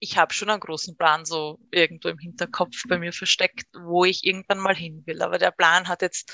ich 0.00 0.16
habe 0.16 0.32
schon 0.32 0.50
einen 0.50 0.60
großen 0.60 0.96
Plan 0.96 1.24
so 1.24 1.58
irgendwo 1.70 2.08
im 2.08 2.18
Hinterkopf 2.18 2.82
bei 2.88 2.98
mir 2.98 3.12
versteckt, 3.12 3.66
wo 3.74 4.04
ich 4.04 4.24
irgendwann 4.24 4.58
mal 4.58 4.76
hin 4.76 5.02
will. 5.06 5.22
Aber 5.22 5.38
der 5.38 5.50
Plan 5.50 5.88
hat 5.88 6.02
jetzt 6.02 6.32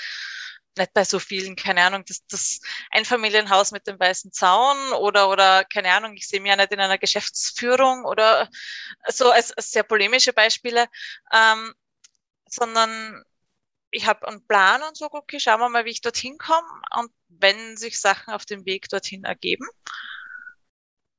nicht 0.77 0.93
bei 0.93 1.05
so 1.05 1.19
vielen, 1.19 1.55
keine 1.55 1.81
Ahnung, 1.83 2.03
das, 2.05 2.25
das 2.27 2.59
Einfamilienhaus 2.91 3.71
mit 3.71 3.87
dem 3.87 3.99
weißen 3.99 4.31
Zaun 4.31 4.77
oder, 4.99 5.29
oder 5.29 5.63
keine 5.65 5.91
Ahnung, 5.93 6.15
ich 6.15 6.27
sehe 6.27 6.41
mich 6.41 6.49
ja 6.49 6.55
nicht 6.57 6.71
in 6.71 6.79
einer 6.79 6.97
Geschäftsführung 6.97 8.03
oder 8.05 8.49
so 9.07 9.31
als, 9.31 9.51
als 9.53 9.71
sehr 9.71 9.83
polemische 9.83 10.33
Beispiele, 10.33 10.87
ähm, 11.33 11.73
sondern 12.49 13.23
ich 13.91 14.05
habe 14.05 14.27
einen 14.27 14.45
Plan 14.45 14.83
und 14.83 14.97
so, 14.97 15.07
okay, 15.09 15.39
schauen 15.39 15.61
wir 15.61 15.69
mal, 15.69 15.85
wie 15.85 15.91
ich 15.91 16.01
dorthin 16.01 16.37
komme 16.37 16.67
und 16.99 17.11
wenn 17.29 17.77
sich 17.77 17.99
Sachen 17.99 18.33
auf 18.33 18.45
dem 18.45 18.65
Weg 18.65 18.89
dorthin 18.89 19.23
ergeben, 19.23 19.67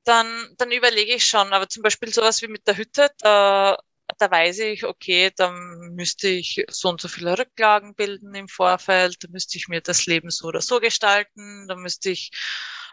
dann, 0.06 0.54
dann 0.58 0.72
überlege 0.72 1.14
ich 1.14 1.26
schon. 1.26 1.52
Aber 1.52 1.68
zum 1.68 1.82
Beispiel 1.82 2.12
sowas 2.12 2.42
wie 2.42 2.48
mit 2.48 2.66
der 2.66 2.76
Hütte, 2.76 3.10
da, 3.18 3.78
da 4.18 4.30
weiß 4.30 4.60
ich, 4.60 4.84
okay, 4.84 5.32
da 5.36 5.50
müsste 5.50 6.28
ich 6.28 6.64
so 6.70 6.88
und 6.90 7.00
so 7.00 7.08
viele 7.08 7.38
Rücklagen 7.38 7.94
bilden 7.94 8.34
im 8.34 8.48
Vorfeld, 8.48 9.16
da 9.22 9.28
müsste 9.30 9.58
ich 9.58 9.68
mir 9.68 9.80
das 9.80 10.06
Leben 10.06 10.30
so 10.30 10.48
oder 10.48 10.60
so 10.62 10.80
gestalten, 10.80 11.66
da 11.68 11.74
müsste 11.76 12.10
ich, 12.10 12.30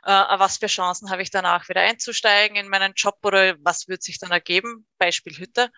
äh, 0.04 0.10
was 0.12 0.58
für 0.58 0.67
Chancen 0.67 1.10
habe 1.12 1.21
ich 1.21 1.30
danach 1.32 1.69
wieder 1.69 1.82
einzusteigen 1.82 2.58
in 2.58 2.67
meinen 2.69 2.93
Job 2.95 3.17
oder 3.23 3.56
was 3.60 3.88
wird 3.88 4.04
sich 4.04 4.19
dann 4.19 4.32
ergeben? 4.32 4.88
Beispiel 4.97 5.38
Hütte. 5.38 5.71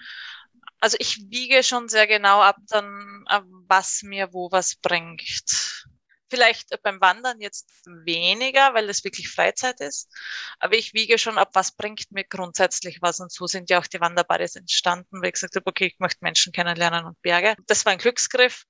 Also 0.79 0.97
ich 0.99 1.17
wiege 1.29 1.63
schon 1.63 1.89
sehr 1.89 2.07
genau 2.07 2.41
ab 2.41 2.57
dann, 2.67 3.25
was 3.67 4.03
mir 4.03 4.33
wo 4.33 4.51
was 4.51 4.75
bringt. 4.75 5.85
Vielleicht 6.29 6.81
beim 6.81 6.99
Wandern 7.01 7.39
jetzt 7.39 7.69
weniger, 7.85 8.73
weil 8.73 8.89
es 8.89 9.03
wirklich 9.03 9.29
Freizeit 9.29 9.79
ist. 9.79 10.11
Aber 10.59 10.75
ich 10.75 10.93
wiege 10.93 11.17
schon 11.17 11.37
ab, 11.37 11.49
was 11.53 11.71
bringt 11.73 12.11
mir 12.11 12.23
grundsätzlich 12.23 12.99
was. 13.01 13.19
Und 13.19 13.31
so 13.31 13.45
sind 13.45 13.69
ja 13.69 13.79
auch 13.79 13.87
die 13.87 14.01
Wanderbares 14.01 14.55
entstanden, 14.55 15.21
weil 15.21 15.27
ich 15.27 15.33
gesagt 15.33 15.55
habe, 15.55 15.67
okay, 15.67 15.85
ich 15.87 15.99
möchte 15.99 16.23
Menschen 16.23 16.51
kennenlernen 16.51 17.05
und 17.05 17.21
Berge. 17.21 17.55
Das 17.67 17.85
war 17.85 17.91
ein 17.91 17.99
Glücksgriff. 17.99 18.65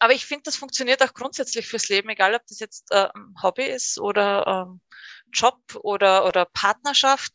Aber 0.00 0.12
ich 0.12 0.26
finde, 0.26 0.42
das 0.44 0.56
funktioniert 0.56 1.02
auch 1.02 1.14
grundsätzlich 1.14 1.66
fürs 1.66 1.88
Leben, 1.88 2.10
egal 2.10 2.34
ob 2.34 2.46
das 2.46 2.60
jetzt 2.60 2.90
äh, 2.90 3.08
Hobby 3.42 3.64
ist 3.64 3.98
oder 3.98 4.66
ähm, 4.68 4.80
Job 5.32 5.58
oder, 5.82 6.26
oder 6.26 6.44
Partnerschaft. 6.44 7.32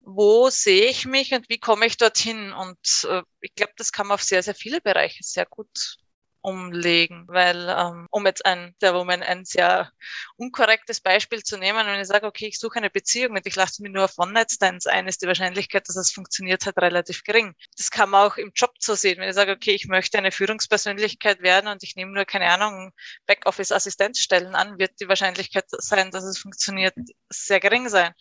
Wo 0.00 0.50
sehe 0.50 0.90
ich 0.90 1.06
mich 1.06 1.32
und 1.32 1.48
wie 1.48 1.58
komme 1.58 1.86
ich 1.86 1.96
dorthin? 1.96 2.52
Und 2.52 3.06
äh, 3.08 3.22
ich 3.40 3.54
glaube, 3.54 3.72
das 3.76 3.92
kann 3.92 4.08
man 4.08 4.16
auf 4.16 4.22
sehr, 4.22 4.42
sehr 4.42 4.54
viele 4.54 4.80
Bereiche 4.80 5.22
sehr 5.22 5.46
gut 5.46 6.01
umlegen, 6.42 7.24
weil 7.28 7.68
ähm, 7.68 8.08
um 8.10 8.26
jetzt 8.26 8.44
ein, 8.44 8.74
der 8.80 8.94
Woman 8.94 9.22
ein 9.22 9.44
sehr 9.44 9.90
unkorrektes 10.36 11.00
Beispiel 11.00 11.42
zu 11.42 11.56
nehmen, 11.56 11.86
wenn 11.86 12.00
ich 12.00 12.08
sage, 12.08 12.26
okay, 12.26 12.46
ich 12.46 12.58
suche 12.58 12.76
eine 12.78 12.90
Beziehung 12.90 13.36
und 13.36 13.46
ich 13.46 13.56
lasse 13.56 13.82
mir 13.82 13.90
nur 13.90 14.04
auf 14.04 14.18
One-Night-Stands 14.18 14.86
ein, 14.86 15.06
ist 15.06 15.22
die 15.22 15.26
Wahrscheinlichkeit, 15.26 15.88
dass 15.88 15.96
es 15.96 16.12
funktioniert, 16.12 16.66
halt 16.66 16.78
relativ 16.78 17.22
gering. 17.24 17.54
Das 17.76 17.90
kann 17.90 18.10
man 18.10 18.26
auch 18.26 18.36
im 18.36 18.52
Job 18.54 18.72
so 18.78 18.94
sehen, 18.94 19.18
wenn 19.20 19.28
ich 19.28 19.34
sage, 19.34 19.52
okay, 19.52 19.72
ich 19.72 19.86
möchte 19.86 20.18
eine 20.18 20.32
Führungspersönlichkeit 20.32 21.42
werden 21.42 21.68
und 21.68 21.82
ich 21.82 21.96
nehme 21.96 22.12
nur, 22.12 22.24
keine 22.24 22.50
Ahnung, 22.50 22.92
Backoffice-Assistenzstellen 23.26 24.54
an, 24.54 24.78
wird 24.78 25.00
die 25.00 25.08
Wahrscheinlichkeit 25.08 25.66
sein, 25.68 26.10
dass 26.10 26.24
es 26.24 26.38
funktioniert, 26.38 26.94
sehr 27.30 27.60
gering 27.60 27.88
sein. 27.88 28.12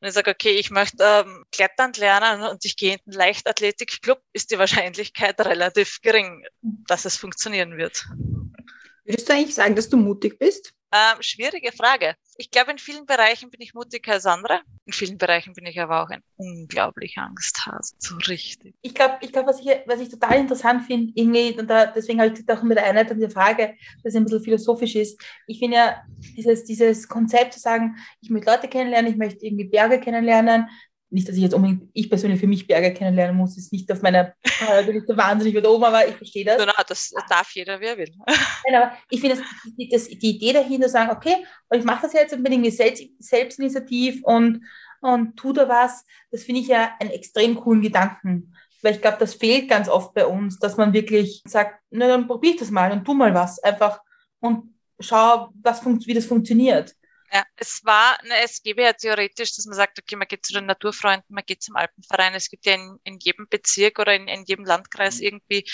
Wenn 0.00 0.08
ich 0.08 0.14
sage, 0.14 0.30
okay, 0.30 0.52
ich 0.52 0.70
möchte 0.70 1.02
ähm, 1.02 1.44
Klettern 1.50 1.92
lernen 1.94 2.44
und 2.44 2.64
ich 2.64 2.76
gehe 2.76 2.94
in 2.94 3.00
einen 3.06 3.16
Leichtathletikclub, 3.16 4.20
ist 4.32 4.50
die 4.52 4.58
Wahrscheinlichkeit 4.58 5.40
relativ 5.40 6.00
gering, 6.02 6.44
dass 6.62 7.04
es 7.04 7.16
funktionieren 7.16 7.76
wird. 7.76 8.06
Würdest 9.08 9.26
du 9.26 9.32
eigentlich 9.32 9.54
sagen, 9.54 9.74
dass 9.74 9.88
du 9.88 9.96
mutig 9.96 10.38
bist? 10.38 10.74
Ähm, 10.92 11.20
schwierige 11.20 11.72
Frage. 11.72 12.14
Ich 12.36 12.50
glaube, 12.50 12.72
in 12.72 12.78
vielen 12.78 13.06
Bereichen 13.06 13.50
bin 13.50 13.60
ich 13.62 13.72
mutiger 13.72 14.12
als 14.12 14.26
andere. 14.26 14.60
In 14.84 14.92
vielen 14.92 15.16
Bereichen 15.16 15.54
bin 15.54 15.64
ich 15.64 15.80
aber 15.80 16.02
auch 16.02 16.10
ein 16.10 16.22
unglaublicher 16.36 17.22
Angsthase. 17.22 17.94
So 17.98 18.16
richtig. 18.16 18.74
Ich 18.82 18.94
glaube, 18.94 19.16
ich 19.22 19.32
glaub, 19.32 19.46
was, 19.46 19.60
ich, 19.60 19.66
was 19.86 20.00
ich 20.00 20.10
total 20.10 20.38
interessant 20.38 20.86
finde, 20.86 21.12
irgendwie, 21.14 21.58
und 21.58 21.68
da, 21.68 21.86
deswegen 21.86 22.20
habe 22.20 22.32
ich 22.32 22.48
auch 22.50 22.62
mit 22.62 22.76
der 22.76 22.84
Einleitung 22.84 23.18
die 23.18 23.30
Frage, 23.30 23.76
dass 24.02 24.12
es 24.12 24.16
ein 24.16 24.24
bisschen 24.24 24.44
philosophisch 24.44 24.94
ist. 24.94 25.20
Ich 25.46 25.58
finde 25.58 25.76
ja, 25.76 26.02
dieses, 26.36 26.64
dieses 26.64 27.08
Konzept 27.08 27.54
zu 27.54 27.60
sagen, 27.60 27.96
ich 28.20 28.28
möchte 28.28 28.50
Leute 28.50 28.68
kennenlernen, 28.68 29.10
ich 29.10 29.18
möchte 29.18 29.44
irgendwie 29.44 29.64
Berge 29.64 30.00
kennenlernen, 30.00 30.68
nicht, 31.10 31.28
dass 31.28 31.36
ich 31.36 31.42
jetzt 31.42 31.54
unbedingt, 31.54 31.88
ich 31.94 32.10
persönlich 32.10 32.38
für 32.38 32.46
mich 32.46 32.66
Berge 32.66 32.92
kennenlernen 32.92 33.36
muss, 33.36 33.56
ist 33.56 33.72
nicht 33.72 33.90
auf 33.90 34.02
meiner, 34.02 34.34
bin 34.84 34.96
ich 34.96 35.04
so 35.06 35.16
wahnsinnig 35.16 35.56
weit 35.56 35.66
oben, 35.66 35.84
aber 35.84 36.06
ich 36.06 36.16
verstehe 36.16 36.44
das. 36.44 36.58
Genau, 36.58 36.72
das 36.86 37.12
darf 37.28 37.50
jeder, 37.52 37.80
wer 37.80 37.96
will. 37.96 38.12
Nein, 38.66 38.82
aber 38.82 38.92
ich 39.08 39.20
finde, 39.20 39.42
die, 39.78 39.88
das, 39.88 40.08
die 40.08 40.36
Idee 40.36 40.52
dahinter, 40.52 40.88
sagen, 40.88 41.10
okay, 41.10 41.36
und 41.68 41.78
ich 41.78 41.84
mache 41.84 42.02
das 42.02 42.12
jetzt 42.12 42.36
mit 42.38 42.52
irgendwie 42.52 42.70
selbst, 42.70 43.04
selbstinitiativ 43.18 44.22
und, 44.24 44.62
und 45.00 45.36
tu 45.36 45.52
da 45.52 45.68
was, 45.68 46.04
das 46.30 46.42
finde 46.44 46.60
ich 46.60 46.68
ja 46.68 46.94
einen 47.00 47.10
extrem 47.10 47.56
coolen 47.56 47.80
Gedanken. 47.80 48.54
Weil 48.82 48.94
ich 48.94 49.00
glaube, 49.00 49.16
das 49.18 49.34
fehlt 49.34 49.68
ganz 49.68 49.88
oft 49.88 50.14
bei 50.14 50.26
uns, 50.26 50.58
dass 50.58 50.76
man 50.76 50.92
wirklich 50.92 51.42
sagt, 51.46 51.80
na 51.90 52.06
dann 52.06 52.28
probier 52.28 52.52
ich 52.52 52.60
das 52.60 52.70
mal 52.70 52.92
und 52.92 53.04
tu 53.04 53.14
mal 53.14 53.34
was, 53.34 53.58
einfach 53.60 54.00
und 54.40 54.74
schau, 55.00 55.48
was 55.62 55.84
wie 55.84 56.14
das 56.14 56.26
funktioniert. 56.26 56.94
Ja, 57.30 57.44
es 57.56 57.84
war, 57.84 58.18
ne, 58.24 58.42
es 58.42 58.62
gäbe 58.62 58.82
ja 58.82 58.92
theoretisch, 58.94 59.54
dass 59.54 59.66
man 59.66 59.76
sagt, 59.76 59.98
okay, 59.98 60.16
man 60.16 60.28
geht 60.28 60.46
zu 60.46 60.54
den 60.54 60.64
Naturfreunden, 60.66 61.34
man 61.34 61.44
geht 61.44 61.62
zum 61.62 61.76
Alpenverein. 61.76 62.34
Es 62.34 62.48
gibt 62.48 62.64
ja 62.64 62.74
in, 62.74 62.98
in 63.04 63.18
jedem 63.18 63.46
Bezirk 63.48 63.98
oder 63.98 64.14
in, 64.14 64.28
in 64.28 64.44
jedem 64.44 64.64
Landkreis 64.64 65.18
mhm. 65.18 65.24
irgendwie 65.24 65.70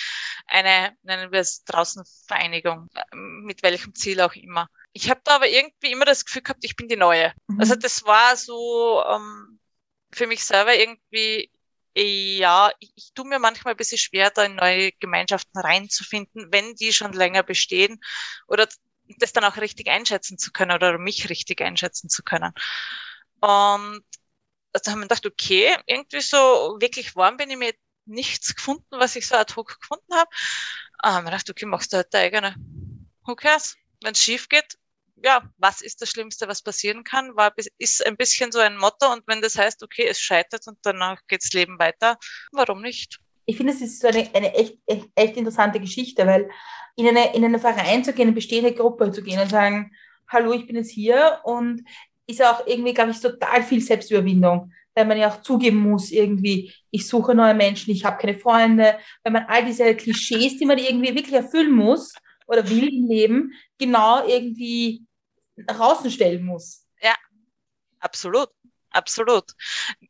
eine, 0.46 0.96
nennen 1.02 1.30
wir 1.30 1.40
es 1.40 1.62
draußen 1.64 2.04
Vereinigung, 2.26 2.88
mit 3.12 3.62
welchem 3.62 3.94
Ziel 3.94 4.20
auch 4.20 4.34
immer. 4.34 4.68
Ich 4.92 5.10
habe 5.10 5.20
da 5.24 5.36
aber 5.36 5.48
irgendwie 5.48 5.92
immer 5.92 6.04
das 6.04 6.24
Gefühl 6.24 6.42
gehabt, 6.42 6.64
ich 6.64 6.76
bin 6.76 6.88
die 6.88 6.96
Neue. 6.96 7.32
Mhm. 7.46 7.60
Also 7.60 7.76
das 7.76 8.04
war 8.04 8.36
so 8.36 9.04
ähm, 9.08 9.60
für 10.12 10.26
mich 10.26 10.44
selber 10.44 10.74
irgendwie, 10.74 11.50
ja, 11.96 12.72
ich, 12.80 12.92
ich 12.96 13.12
tue 13.14 13.26
mir 13.26 13.38
manchmal 13.38 13.74
ein 13.74 13.76
bisschen 13.76 13.98
schwer, 13.98 14.30
da 14.30 14.44
in 14.44 14.56
neue 14.56 14.92
Gemeinschaften 14.92 15.58
reinzufinden, 15.58 16.48
wenn 16.50 16.74
die 16.74 16.92
schon 16.92 17.12
länger 17.12 17.44
bestehen 17.44 18.00
oder 18.48 18.68
das 19.18 19.32
dann 19.32 19.44
auch 19.44 19.56
richtig 19.56 19.88
einschätzen 19.88 20.38
zu 20.38 20.52
können 20.52 20.72
oder 20.72 20.98
mich 20.98 21.28
richtig 21.28 21.60
einschätzen 21.60 22.08
zu 22.08 22.22
können. 22.22 22.52
Und 23.40 24.02
da 24.72 24.90
haben 24.90 25.00
wir 25.00 25.08
gedacht, 25.08 25.26
okay, 25.26 25.76
irgendwie 25.86 26.20
so 26.20 26.36
wirklich 26.80 27.14
warm 27.16 27.36
bin 27.36 27.50
ich 27.50 27.56
mir 27.56 27.74
nichts 28.06 28.54
gefunden, 28.54 28.86
was 28.90 29.16
ich 29.16 29.26
so 29.26 29.36
ad 29.36 29.54
hoc 29.54 29.78
gefunden 29.80 30.14
habe. 30.14 30.30
Ah, 30.98 31.14
haben 31.14 31.24
wir 31.24 31.30
gedacht, 31.30 31.50
okay, 31.50 31.66
machst 31.66 31.92
du 31.92 31.98
halt 31.98 32.12
deine 32.12 32.24
eigene. 32.24 32.56
Who 33.26 33.36
cares? 33.36 33.76
Wenn 34.02 34.12
es 34.12 34.22
schief 34.22 34.48
geht, 34.48 34.78
ja, 35.16 35.48
was 35.58 35.80
ist 35.80 36.02
das 36.02 36.10
Schlimmste, 36.10 36.48
was 36.48 36.62
passieren 36.62 37.04
kann? 37.04 37.34
War, 37.36 37.54
ist 37.78 38.04
ein 38.04 38.16
bisschen 38.16 38.52
so 38.52 38.58
ein 38.58 38.76
Motto 38.76 39.10
und 39.12 39.26
wenn 39.26 39.40
das 39.40 39.56
heißt, 39.56 39.82
okay, 39.82 40.06
es 40.06 40.20
scheitert 40.20 40.66
und 40.66 40.78
danach 40.82 41.20
geht's 41.28 41.52
Leben 41.52 41.78
weiter, 41.78 42.18
warum 42.52 42.82
nicht? 42.82 43.20
Ich 43.46 43.56
finde, 43.56 43.72
es 43.72 43.80
ist 43.80 44.00
so 44.00 44.08
eine, 44.08 44.28
eine 44.34 44.54
echt, 44.54 44.78
echt, 44.86 45.08
echt 45.14 45.36
interessante 45.36 45.80
Geschichte, 45.80 46.26
weil 46.26 46.50
in, 46.96 47.08
eine, 47.08 47.34
in 47.34 47.44
einen 47.44 47.60
Verein 47.60 48.04
zu 48.04 48.12
gehen, 48.12 48.28
eine 48.28 48.32
bestehende 48.34 48.72
Gruppe 48.72 49.10
zu 49.10 49.22
gehen 49.22 49.40
und 49.40 49.50
sagen, 49.50 49.92
hallo, 50.28 50.52
ich 50.52 50.66
bin 50.66 50.76
jetzt 50.76 50.90
hier 50.90 51.40
und 51.44 51.82
ist 52.26 52.42
auch 52.42 52.66
irgendwie, 52.66 52.94
glaube 52.94 53.10
ich, 53.10 53.20
total 53.20 53.62
viel 53.62 53.80
Selbstüberwindung, 53.80 54.72
weil 54.94 55.04
man 55.04 55.18
ja 55.18 55.28
auch 55.28 55.42
zugeben 55.42 55.78
muss, 55.78 56.10
irgendwie, 56.10 56.72
ich 56.90 57.06
suche 57.06 57.34
neue 57.34 57.54
Menschen, 57.54 57.90
ich 57.92 58.04
habe 58.04 58.16
keine 58.16 58.38
Freunde, 58.38 58.98
weil 59.22 59.32
man 59.32 59.44
all 59.46 59.64
diese 59.64 59.94
Klischees, 59.94 60.56
die 60.56 60.64
man 60.64 60.78
irgendwie 60.78 61.14
wirklich 61.14 61.34
erfüllen 61.34 61.72
muss, 61.72 62.14
oder 62.46 62.68
will 62.68 62.88
im 62.88 63.06
Leben, 63.08 63.52
genau 63.78 64.26
irgendwie 64.26 65.02
rausstellen 65.70 66.44
muss. 66.44 66.86
Ja, 67.00 67.14
absolut. 68.00 68.48
Absolut. 68.94 69.50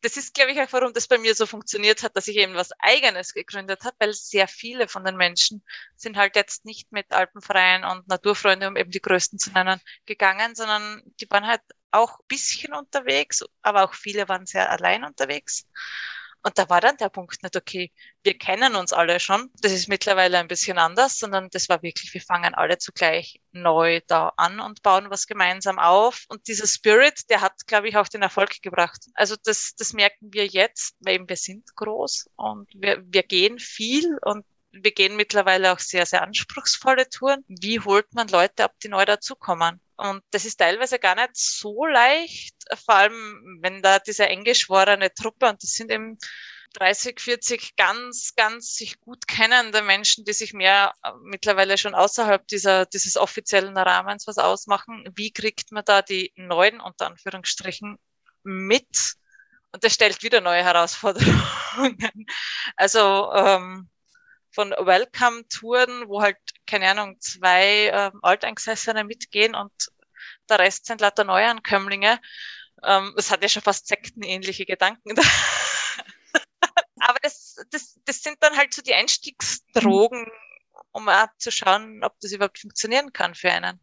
Das 0.02 0.18
ist, 0.18 0.34
glaube 0.34 0.52
ich, 0.52 0.60
auch, 0.60 0.70
warum 0.72 0.92
das 0.92 1.08
bei 1.08 1.16
mir 1.16 1.34
so 1.34 1.46
funktioniert 1.46 2.02
hat, 2.02 2.14
dass 2.16 2.28
ich 2.28 2.36
eben 2.36 2.54
was 2.54 2.70
Eigenes 2.80 3.32
gegründet 3.32 3.82
habe, 3.84 3.96
weil 3.98 4.12
sehr 4.12 4.46
viele 4.46 4.88
von 4.88 5.04
den 5.04 5.16
Menschen 5.16 5.64
sind 5.96 6.18
halt 6.18 6.36
jetzt 6.36 6.66
nicht 6.66 6.92
mit 6.92 7.10
Alpenverein 7.10 7.84
und 7.84 8.06
Naturfreunde, 8.08 8.68
um 8.68 8.76
eben 8.76 8.90
die 8.90 9.00
größten 9.00 9.38
zu 9.38 9.50
nennen, 9.52 9.80
gegangen, 10.04 10.54
sondern 10.54 11.02
die 11.20 11.30
waren 11.30 11.46
halt 11.46 11.62
auch 11.92 12.18
ein 12.18 12.26
bisschen 12.28 12.74
unterwegs, 12.74 13.42
aber 13.62 13.84
auch 13.84 13.94
viele 13.94 14.28
waren 14.28 14.44
sehr 14.46 14.70
allein 14.70 15.04
unterwegs. 15.04 15.66
Und 16.46 16.58
da 16.58 16.68
war 16.68 16.82
dann 16.82 16.98
der 16.98 17.08
Punkt 17.08 17.42
nicht, 17.42 17.56
okay, 17.56 17.90
wir 18.22 18.36
kennen 18.36 18.76
uns 18.76 18.92
alle 18.92 19.18
schon. 19.18 19.50
Das 19.62 19.72
ist 19.72 19.88
mittlerweile 19.88 20.38
ein 20.38 20.46
bisschen 20.46 20.76
anders, 20.76 21.18
sondern 21.18 21.48
das 21.50 21.70
war 21.70 21.82
wirklich, 21.82 22.12
wir 22.12 22.20
fangen 22.20 22.54
alle 22.54 22.76
zugleich 22.76 23.40
neu 23.52 24.02
da 24.06 24.30
an 24.36 24.60
und 24.60 24.82
bauen 24.82 25.08
was 25.08 25.26
gemeinsam 25.26 25.78
auf. 25.78 26.26
Und 26.28 26.46
dieser 26.46 26.66
Spirit, 26.66 27.30
der 27.30 27.40
hat, 27.40 27.66
glaube 27.66 27.88
ich, 27.88 27.96
auch 27.96 28.08
den 28.08 28.20
Erfolg 28.20 28.60
gebracht. 28.60 29.06
Also 29.14 29.36
das, 29.42 29.74
das 29.78 29.94
merken 29.94 30.34
wir 30.34 30.46
jetzt, 30.46 30.94
weil 31.00 31.14
eben 31.14 31.28
wir 31.30 31.36
sind 31.36 31.74
groß 31.76 32.28
und 32.36 32.68
wir, 32.74 33.02
wir 33.06 33.22
gehen 33.22 33.58
viel 33.58 34.18
und 34.20 34.44
wir 34.70 34.92
gehen 34.92 35.16
mittlerweile 35.16 35.72
auch 35.72 35.78
sehr, 35.78 36.04
sehr 36.04 36.22
anspruchsvolle 36.22 37.08
Touren. 37.08 37.42
Wie 37.48 37.80
holt 37.80 38.12
man 38.12 38.28
Leute 38.28 38.64
ab, 38.64 38.74
die 38.82 38.88
neu 38.88 39.06
dazukommen? 39.06 39.80
Und 39.96 40.22
das 40.30 40.44
ist 40.44 40.56
teilweise 40.56 40.98
gar 40.98 41.14
nicht 41.14 41.36
so 41.36 41.86
leicht, 41.86 42.54
vor 42.84 42.96
allem 42.96 43.58
wenn 43.62 43.82
da 43.82 43.98
diese 43.98 44.26
eng 44.28 44.44
geschworene 44.44 45.12
Truppe, 45.14 45.48
und 45.48 45.62
das 45.62 45.70
sind 45.70 45.90
eben 45.90 46.18
30, 46.74 47.20
40 47.20 47.76
ganz, 47.76 48.34
ganz 48.34 48.74
sich 48.74 49.00
gut 49.00 49.26
kennende 49.28 49.82
Menschen, 49.82 50.24
die 50.24 50.32
sich 50.32 50.52
mehr 50.52 50.92
äh, 51.02 51.12
mittlerweile 51.22 51.78
schon 51.78 51.94
außerhalb 51.94 52.46
dieser, 52.48 52.86
dieses 52.86 53.16
offiziellen 53.16 53.76
Rahmens 53.76 54.26
was 54.26 54.38
ausmachen. 54.38 55.08
Wie 55.14 55.32
kriegt 55.32 55.72
man 55.72 55.84
da 55.84 56.02
die 56.02 56.32
neuen, 56.36 56.80
unter 56.80 57.06
Anführungsstrichen, 57.06 57.96
mit? 58.42 59.14
Und 59.72 59.84
das 59.84 59.94
stellt 59.94 60.22
wieder 60.22 60.40
neue 60.40 60.64
Herausforderungen. 60.64 61.44
Also 62.76 63.32
ähm, 63.34 63.90
von 64.54 64.70
Welcome-Touren, 64.70 66.08
wo 66.08 66.22
halt, 66.22 66.36
keine 66.66 66.88
Ahnung, 66.88 67.16
zwei 67.20 67.86
äh, 67.86 68.10
Alteingesessene 68.22 69.04
mitgehen 69.04 69.54
und 69.54 69.72
der 70.48 70.60
Rest 70.60 70.86
sind 70.86 71.00
lauter 71.00 71.24
Neuankömmlinge. 71.24 72.20
Ähm, 72.82 73.14
es 73.16 73.30
hat 73.30 73.42
ja 73.42 73.48
schon 73.48 73.62
fast 73.62 73.88
sektenähnliche 73.88 74.64
Gedanken. 74.64 75.14
Aber 77.00 77.18
das, 77.22 77.56
das, 77.70 77.98
das 78.04 78.22
sind 78.22 78.36
dann 78.40 78.56
halt 78.56 78.72
so 78.72 78.82
die 78.82 78.94
Einstiegsdrogen, 78.94 80.26
um 80.92 81.08
auch 81.08 81.26
zu 81.38 81.50
schauen, 81.50 82.02
ob 82.04 82.18
das 82.20 82.32
überhaupt 82.32 82.58
funktionieren 82.58 83.12
kann 83.12 83.34
für 83.34 83.50
einen. 83.50 83.80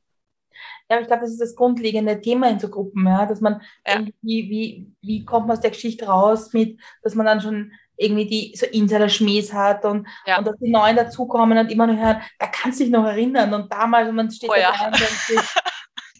Ja, 0.89 0.99
ich 0.99 1.07
glaube, 1.07 1.21
das 1.21 1.31
ist 1.31 1.41
das 1.41 1.55
grundlegende 1.55 2.21
Thema 2.21 2.49
in 2.49 2.59
so 2.59 2.69
Gruppen, 2.69 3.05
ja, 3.07 3.25
dass 3.25 3.41
man 3.41 3.61
ja. 3.85 3.93
irgendwie, 3.99 4.49
wie, 4.49 4.95
wie 5.01 5.25
kommt 5.25 5.47
man 5.47 5.57
aus 5.57 5.61
der 5.61 5.71
Geschichte 5.71 6.05
raus 6.05 6.53
mit, 6.53 6.79
dass 7.01 7.15
man 7.15 7.25
dann 7.25 7.41
schon 7.41 7.71
irgendwie 8.01 8.25
die 8.25 8.55
so 8.55 8.65
Insider-Schmähs 8.65 9.53
hat 9.53 9.85
und, 9.85 10.07
ja. 10.25 10.37
und 10.37 10.47
dass 10.47 10.57
die 10.57 10.71
Neuen 10.71 10.95
dazukommen 10.95 11.57
und 11.57 11.71
immer 11.71 11.87
noch 11.87 11.97
hören, 11.97 12.21
da 12.39 12.47
kannst 12.47 12.79
du 12.79 12.83
dich 12.83 12.91
noch 12.91 13.05
erinnern 13.05 13.53
und 13.53 13.71
damals 13.71 14.09
und 14.09 14.15
man 14.15 14.31
steht 14.31 14.49
oh, 14.49 14.53
da 14.53 14.59
ja. 14.59 14.85
und 14.87 14.99
denkt 14.99 15.21
sich, 15.27 15.39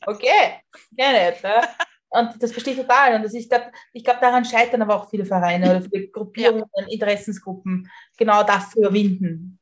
okay, 0.06 0.62
gerne. 0.92 1.34
Ja. 1.42 1.62
Und 2.10 2.44
das 2.44 2.52
verstehe 2.52 2.74
ich 2.74 2.80
total. 2.80 3.16
Und 3.16 3.24
das 3.24 3.34
ich 3.34 3.48
glaube, 3.50 3.72
daran 4.20 4.44
scheitern 4.44 4.82
aber 4.82 4.96
auch 4.96 5.10
viele 5.10 5.26
Vereine 5.26 5.70
oder 5.70 5.82
viele 5.82 6.10
Gruppierungen, 6.10 6.66
ja. 6.76 6.86
Interessensgruppen, 6.90 7.90
genau 8.18 8.44
das 8.44 8.72
zu 8.72 8.80
überwinden 8.80 9.61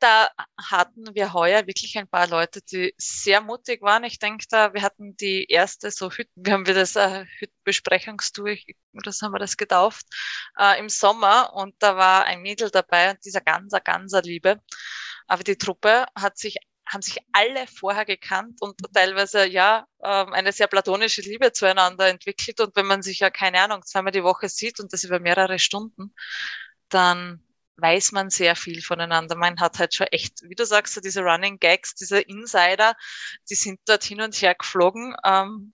da 0.00 0.30
hatten 0.58 1.14
wir 1.14 1.32
heuer 1.32 1.66
wirklich 1.66 1.96
ein 1.98 2.08
paar 2.08 2.26
Leute, 2.26 2.60
die 2.62 2.94
sehr 2.98 3.40
mutig 3.40 3.82
waren. 3.82 4.04
Ich 4.04 4.18
denke 4.18 4.46
da, 4.48 4.74
wir 4.74 4.82
hatten 4.82 5.16
die 5.16 5.44
erste 5.44 5.90
so 5.90 6.10
Hütten, 6.10 6.32
wir 6.34 6.54
haben 6.54 6.66
wir 6.66 6.74
das 6.74 6.96
äh, 6.96 7.26
Hüttenbesprechungstour, 7.38 8.56
so 9.06 9.26
haben 9.26 9.32
wir 9.32 9.38
das 9.38 9.56
getauft, 9.56 10.06
äh, 10.58 10.78
im 10.80 10.88
Sommer 10.88 11.52
und 11.54 11.74
da 11.78 11.96
war 11.96 12.24
ein 12.24 12.42
Mädel 12.42 12.70
dabei 12.70 13.10
und 13.10 13.24
dieser 13.24 13.40
ganzer, 13.40 13.80
ganzer 13.80 14.22
Liebe. 14.22 14.60
Aber 15.26 15.44
die 15.44 15.56
Truppe 15.56 16.06
hat 16.16 16.38
sich 16.38 16.56
haben 16.86 17.02
sich 17.02 17.18
alle 17.32 17.66
vorher 17.68 18.04
gekannt 18.04 18.60
und 18.60 18.76
teilweise 18.92 19.46
ja 19.46 19.86
ähm, 20.02 20.32
eine 20.32 20.50
sehr 20.52 20.66
platonische 20.66 21.22
Liebe 21.22 21.52
zueinander 21.52 22.08
entwickelt. 22.08 22.60
Und 22.60 22.74
wenn 22.74 22.86
man 22.86 23.02
sich 23.02 23.20
ja, 23.20 23.30
keine 23.30 23.60
Ahnung, 23.60 23.82
zweimal 23.84 24.10
die 24.10 24.24
Woche 24.24 24.48
sieht 24.48 24.80
und 24.80 24.92
das 24.92 25.04
über 25.04 25.20
mehrere 25.20 25.60
Stunden, 25.60 26.12
dann 26.88 27.44
weiß 27.80 28.12
man 28.12 28.30
sehr 28.30 28.56
viel 28.56 28.82
voneinander. 28.82 29.36
Man 29.36 29.60
hat 29.60 29.78
halt 29.78 29.94
schon 29.94 30.06
echt, 30.08 30.42
wie 30.42 30.54
du 30.54 30.64
sagst, 30.66 30.94
so 30.94 31.00
diese 31.00 31.22
Running 31.22 31.58
Gags, 31.58 31.94
diese 31.94 32.20
Insider, 32.20 32.94
die 33.48 33.54
sind 33.54 33.80
dort 33.86 34.04
hin 34.04 34.20
und 34.20 34.34
her 34.34 34.54
geflogen. 34.54 35.14
Ähm, 35.24 35.72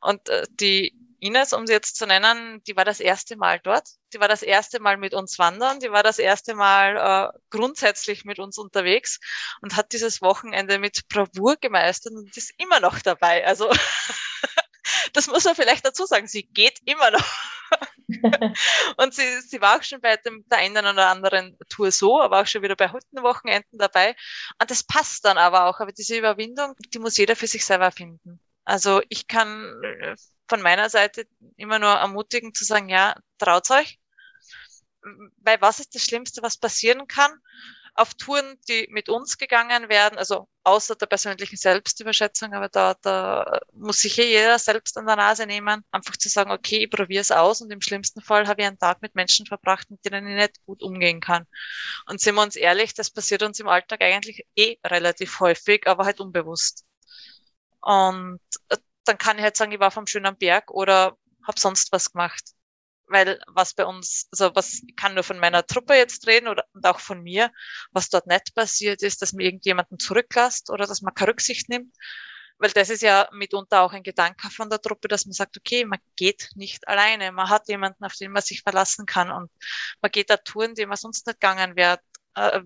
und 0.00 0.28
äh, 0.28 0.46
die 0.50 0.94
Ines, 1.20 1.52
um 1.52 1.66
sie 1.66 1.74
jetzt 1.74 1.96
zu 1.96 2.06
nennen, 2.06 2.62
die 2.64 2.76
war 2.76 2.84
das 2.84 2.98
erste 2.98 3.36
Mal 3.36 3.60
dort. 3.60 3.88
Die 4.12 4.20
war 4.20 4.28
das 4.28 4.42
erste 4.42 4.80
Mal 4.80 4.96
mit 4.96 5.14
uns 5.14 5.38
wandern. 5.38 5.78
Die 5.80 5.92
war 5.92 6.02
das 6.02 6.18
erste 6.18 6.54
Mal 6.54 6.96
äh, 6.96 7.38
grundsätzlich 7.50 8.24
mit 8.24 8.38
uns 8.38 8.58
unterwegs 8.58 9.20
und 9.60 9.76
hat 9.76 9.92
dieses 9.92 10.22
Wochenende 10.22 10.78
mit 10.78 11.08
Bravour 11.08 11.56
gemeistert 11.56 12.14
und 12.14 12.36
ist 12.36 12.54
immer 12.56 12.80
noch 12.80 12.98
dabei. 13.00 13.46
Also 13.46 13.70
das 15.12 15.26
muss 15.26 15.44
man 15.44 15.54
vielleicht 15.54 15.84
dazu 15.84 16.06
sagen. 16.06 16.26
Sie 16.26 16.44
geht 16.44 16.80
immer 16.86 17.10
noch. 17.10 17.59
und 18.96 19.14
sie, 19.14 19.40
sie 19.42 19.60
war 19.60 19.78
auch 19.78 19.82
schon 19.82 20.00
bei 20.00 20.16
dem, 20.16 20.44
der 20.48 20.58
einen 20.58 20.86
oder 20.86 21.08
anderen 21.08 21.56
Tour 21.68 21.90
so, 21.92 22.20
aber 22.20 22.40
auch 22.40 22.46
schon 22.46 22.62
wieder 22.62 22.76
bei 22.76 22.90
Huttenwochenenden 22.92 23.78
dabei. 23.78 24.16
Und 24.60 24.70
das 24.70 24.82
passt 24.82 25.24
dann 25.24 25.38
aber 25.38 25.66
auch. 25.66 25.80
Aber 25.80 25.92
diese 25.92 26.16
Überwindung, 26.16 26.74
die 26.92 26.98
muss 26.98 27.16
jeder 27.16 27.36
für 27.36 27.46
sich 27.46 27.64
selber 27.64 27.90
finden. 27.90 28.40
Also 28.64 29.02
ich 29.08 29.26
kann 29.26 29.82
äh, 29.82 30.16
von 30.48 30.62
meiner 30.62 30.90
Seite 30.90 31.26
immer 31.56 31.78
nur 31.78 31.90
ermutigen 31.90 32.54
zu 32.54 32.64
sagen, 32.64 32.88
ja, 32.88 33.14
traut 33.38 33.70
euch. 33.70 33.98
Weil 35.38 35.60
was 35.60 35.80
ist 35.80 35.94
das 35.94 36.04
Schlimmste, 36.04 36.42
was 36.42 36.58
passieren 36.58 37.06
kann? 37.06 37.32
Auf 37.94 38.14
Touren, 38.14 38.58
die 38.68 38.86
mit 38.90 39.08
uns 39.08 39.38
gegangen 39.38 39.88
werden, 39.88 40.18
also 40.18 40.48
außer 40.64 40.96
der 40.96 41.06
persönlichen 41.06 41.56
Selbstüberschätzung, 41.56 42.52
aber 42.54 42.68
da, 42.68 42.94
da 43.02 43.60
muss 43.72 44.00
sich 44.00 44.16
jeder 44.16 44.58
selbst 44.58 44.96
an 44.98 45.06
der 45.06 45.16
Nase 45.16 45.46
nehmen, 45.46 45.84
einfach 45.90 46.16
zu 46.16 46.28
sagen, 46.28 46.50
okay, 46.50 46.84
ich 46.84 46.90
probiere 46.90 47.22
es 47.22 47.30
aus 47.30 47.60
und 47.60 47.70
im 47.70 47.80
schlimmsten 47.80 48.20
Fall 48.20 48.46
habe 48.46 48.62
ich 48.62 48.68
einen 48.68 48.78
Tag 48.78 49.02
mit 49.02 49.14
Menschen 49.14 49.46
verbracht, 49.46 49.90
mit 49.90 50.04
denen 50.04 50.26
ich 50.28 50.36
nicht 50.36 50.64
gut 50.66 50.82
umgehen 50.82 51.20
kann. 51.20 51.46
Und 52.06 52.20
sind 52.20 52.34
wir 52.34 52.42
uns 52.42 52.56
ehrlich, 52.56 52.94
das 52.94 53.10
passiert 53.10 53.42
uns 53.42 53.60
im 53.60 53.68
Alltag 53.68 54.02
eigentlich 54.02 54.46
eh 54.56 54.76
relativ 54.86 55.40
häufig, 55.40 55.86
aber 55.86 56.04
halt 56.04 56.20
unbewusst. 56.20 56.84
Und 57.80 58.40
äh, 58.68 58.76
dann 59.04 59.18
kann 59.18 59.38
ich 59.38 59.44
halt 59.44 59.56
sagen, 59.56 59.72
ich 59.72 59.80
war 59.80 59.90
vom 59.90 60.06
schönen 60.06 60.36
Berg 60.36 60.70
oder 60.70 61.16
habe 61.46 61.58
sonst 61.58 61.92
was 61.92 62.12
gemacht 62.12 62.54
weil 63.10 63.40
was 63.48 63.74
bei 63.74 63.84
uns, 63.84 64.28
also 64.30 64.54
was 64.54 64.82
ich 64.86 64.96
kann 64.96 65.14
nur 65.14 65.24
von 65.24 65.38
meiner 65.38 65.66
Truppe 65.66 65.94
jetzt 65.94 66.26
reden 66.26 66.48
oder 66.48 66.64
und 66.72 66.86
auch 66.86 67.00
von 67.00 67.22
mir, 67.22 67.50
was 67.92 68.08
dort 68.08 68.26
nicht 68.26 68.54
passiert 68.54 69.02
ist, 69.02 69.20
dass 69.20 69.32
man 69.32 69.44
irgendjemanden 69.44 69.98
zurücklässt 69.98 70.70
oder 70.70 70.86
dass 70.86 71.02
man 71.02 71.14
keine 71.14 71.30
Rücksicht 71.30 71.68
nimmt. 71.68 71.94
Weil 72.58 72.70
das 72.70 72.90
ist 72.90 73.02
ja 73.02 73.28
mitunter 73.32 73.80
auch 73.80 73.92
ein 73.92 74.02
Gedanke 74.02 74.50
von 74.50 74.68
der 74.70 74.80
Truppe, 74.80 75.08
dass 75.08 75.24
man 75.24 75.32
sagt, 75.32 75.56
okay, 75.56 75.84
man 75.84 75.98
geht 76.16 76.50
nicht 76.54 76.86
alleine, 76.88 77.32
man 77.32 77.48
hat 77.48 77.68
jemanden, 77.68 78.04
auf 78.04 78.14
den 78.14 78.32
man 78.32 78.42
sich 78.42 78.62
verlassen 78.62 79.06
kann 79.06 79.30
und 79.30 79.50
man 80.02 80.10
geht 80.10 80.30
da 80.30 80.36
Touren, 80.36 80.74
die 80.74 80.86
man 80.86 80.98
sonst 80.98 81.26
nicht 81.26 81.40
gegangen 81.40 81.74
wäre, 81.74 81.98
äh, 82.34 82.60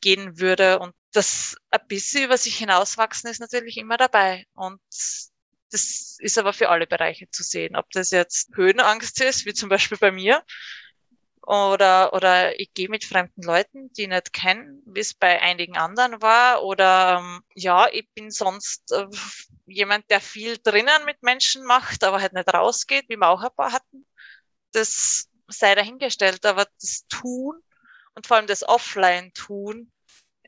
gehen 0.00 0.38
würde. 0.38 0.78
Und 0.78 0.94
das 1.12 1.56
ein 1.70 1.86
bisschen 1.88 2.24
über 2.24 2.36
sich 2.38 2.56
hinauswachsen 2.58 3.30
ist 3.30 3.40
natürlich 3.40 3.78
immer 3.78 3.96
dabei. 3.96 4.44
Und 4.54 4.80
das 5.70 6.16
ist 6.20 6.38
aber 6.38 6.52
für 6.52 6.68
alle 6.68 6.86
Bereiche 6.86 7.30
zu 7.30 7.42
sehen. 7.42 7.76
Ob 7.76 7.90
das 7.90 8.10
jetzt 8.10 8.50
Höhenangst 8.54 9.20
ist, 9.20 9.46
wie 9.46 9.54
zum 9.54 9.68
Beispiel 9.68 9.98
bei 9.98 10.10
mir, 10.10 10.42
oder, 11.48 12.12
oder 12.12 12.60
ich 12.60 12.74
gehe 12.74 12.90
mit 12.90 13.04
fremden 13.04 13.42
Leuten, 13.42 13.90
die 13.94 14.02
ich 14.02 14.08
nicht 14.08 14.34
kenne, 14.34 14.82
wie 14.84 15.00
es 15.00 15.14
bei 15.14 15.40
einigen 15.40 15.78
anderen 15.78 16.20
war, 16.20 16.62
oder 16.62 17.20
ähm, 17.20 17.40
ja, 17.54 17.88
ich 17.90 18.06
bin 18.14 18.30
sonst 18.30 18.92
äh, 18.92 19.06
jemand, 19.64 20.10
der 20.10 20.20
viel 20.20 20.58
drinnen 20.58 21.06
mit 21.06 21.22
Menschen 21.22 21.64
macht, 21.64 22.04
aber 22.04 22.20
halt 22.20 22.34
nicht 22.34 22.52
rausgeht, 22.52 23.06
wie 23.08 23.16
wir 23.16 23.28
auch 23.28 23.42
ein 23.42 23.54
paar 23.56 23.72
hatten. 23.72 24.06
Das 24.72 25.28
sei 25.48 25.74
dahingestellt, 25.74 26.44
aber 26.44 26.66
das 26.80 27.06
Tun 27.08 27.62
und 28.14 28.26
vor 28.26 28.36
allem 28.36 28.46
das 28.46 28.62
Offline-Tun 28.62 29.90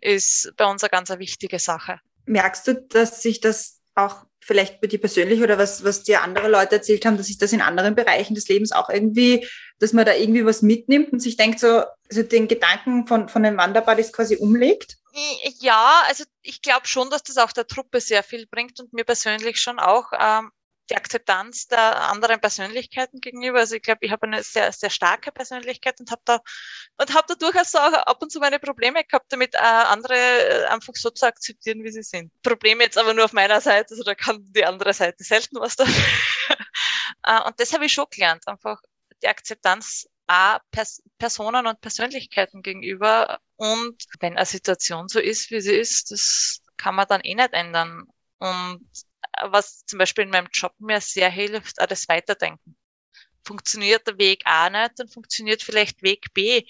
ist 0.02 0.52
bei 0.56 0.66
uns 0.66 0.82
eine 0.82 0.90
ganz 0.90 1.08
wichtige 1.10 1.58
Sache. 1.58 2.00
Merkst 2.26 2.66
du, 2.68 2.74
dass 2.74 3.22
sich 3.22 3.40
das 3.40 3.79
auch 4.04 4.24
vielleicht 4.40 4.80
bei 4.80 4.86
dir 4.86 5.00
persönlich 5.00 5.42
oder 5.42 5.58
was, 5.58 5.84
was 5.84 6.02
dir 6.02 6.22
andere 6.22 6.48
Leute 6.48 6.76
erzählt 6.76 7.04
haben, 7.04 7.16
dass 7.16 7.26
sich 7.26 7.38
das 7.38 7.52
in 7.52 7.60
anderen 7.60 7.94
Bereichen 7.94 8.34
des 8.34 8.48
Lebens 8.48 8.72
auch 8.72 8.88
irgendwie, 8.88 9.46
dass 9.78 9.92
man 9.92 10.06
da 10.06 10.14
irgendwie 10.14 10.44
was 10.44 10.62
mitnimmt 10.62 11.12
und 11.12 11.20
sich 11.20 11.36
denkt, 11.36 11.60
so, 11.60 11.84
also 12.08 12.22
den 12.22 12.48
Gedanken 12.48 13.06
von, 13.06 13.28
von 13.28 13.42
den 13.42 13.56
Wanderbuddies 13.56 14.12
quasi 14.12 14.36
umlegt? 14.36 14.96
Ja, 15.60 16.02
also 16.08 16.24
ich 16.42 16.62
glaube 16.62 16.86
schon, 16.86 17.10
dass 17.10 17.22
das 17.22 17.36
auch 17.36 17.52
der 17.52 17.66
Truppe 17.66 18.00
sehr 18.00 18.22
viel 18.22 18.46
bringt 18.46 18.80
und 18.80 18.92
mir 18.92 19.04
persönlich 19.04 19.60
schon 19.60 19.78
auch. 19.78 20.12
Ähm, 20.18 20.50
die 20.90 20.96
Akzeptanz 20.96 21.68
der 21.68 22.00
anderen 22.10 22.40
Persönlichkeiten 22.40 23.20
gegenüber. 23.20 23.60
Also 23.60 23.76
ich 23.76 23.82
glaube, 23.82 24.00
ich 24.02 24.10
habe 24.10 24.26
eine 24.26 24.42
sehr, 24.42 24.72
sehr 24.72 24.90
starke 24.90 25.32
Persönlichkeit 25.32 26.00
und 26.00 26.10
habe 26.10 26.22
da 26.24 26.40
und 26.98 27.14
habe 27.14 27.24
da 27.28 27.34
durchaus 27.34 27.74
auch 27.74 27.92
ab 27.92 28.20
und 28.20 28.30
zu 28.30 28.40
meine 28.40 28.58
Probleme 28.58 29.04
gehabt, 29.04 29.32
damit 29.32 29.54
äh, 29.54 29.58
andere 29.58 30.14
äh, 30.14 30.64
einfach 30.66 30.94
so 30.96 31.10
zu 31.10 31.26
akzeptieren, 31.26 31.84
wie 31.84 31.92
sie 31.92 32.02
sind. 32.02 32.32
Probleme 32.42 32.84
jetzt 32.84 32.98
aber 32.98 33.14
nur 33.14 33.24
auf 33.24 33.32
meiner 33.32 33.60
Seite, 33.60 33.92
also 33.92 34.02
da 34.02 34.14
kann 34.14 34.44
die 34.52 34.64
andere 34.64 34.92
Seite 34.92 35.22
selten 35.24 35.60
was 35.60 35.76
dafür. 35.76 35.94
äh, 37.26 37.42
und 37.46 37.58
das 37.60 37.72
habe 37.72 37.86
ich 37.86 37.92
schon 37.92 38.06
gelernt, 38.10 38.46
einfach 38.46 38.80
die 39.22 39.28
Akzeptanz 39.28 40.08
A, 40.26 40.60
Pers 40.70 41.02
Personen 41.18 41.66
und 41.66 41.80
Persönlichkeiten 41.80 42.62
gegenüber. 42.62 43.40
Und 43.56 44.04
wenn 44.20 44.36
eine 44.36 44.46
Situation 44.46 45.08
so 45.08 45.18
ist, 45.18 45.50
wie 45.50 45.60
sie 45.60 45.74
ist, 45.74 46.10
das 46.12 46.62
kann 46.76 46.94
man 46.94 47.06
dann 47.08 47.20
eh 47.22 47.34
nicht 47.34 47.52
ändern. 47.52 48.04
Und 48.38 48.88
was 49.42 49.84
zum 49.86 49.98
Beispiel 49.98 50.24
in 50.24 50.30
meinem 50.30 50.48
Job 50.52 50.74
mir 50.78 51.00
sehr 51.00 51.30
hilft, 51.30 51.80
auch 51.80 51.86
das 51.86 52.08
Weiterdenken. 52.08 52.76
Funktioniert 53.44 54.06
der 54.06 54.18
Weg 54.18 54.42
A 54.44 54.70
nicht, 54.70 54.98
dann 54.98 55.08
funktioniert 55.08 55.62
vielleicht 55.62 56.02
Weg 56.02 56.32
B. 56.34 56.64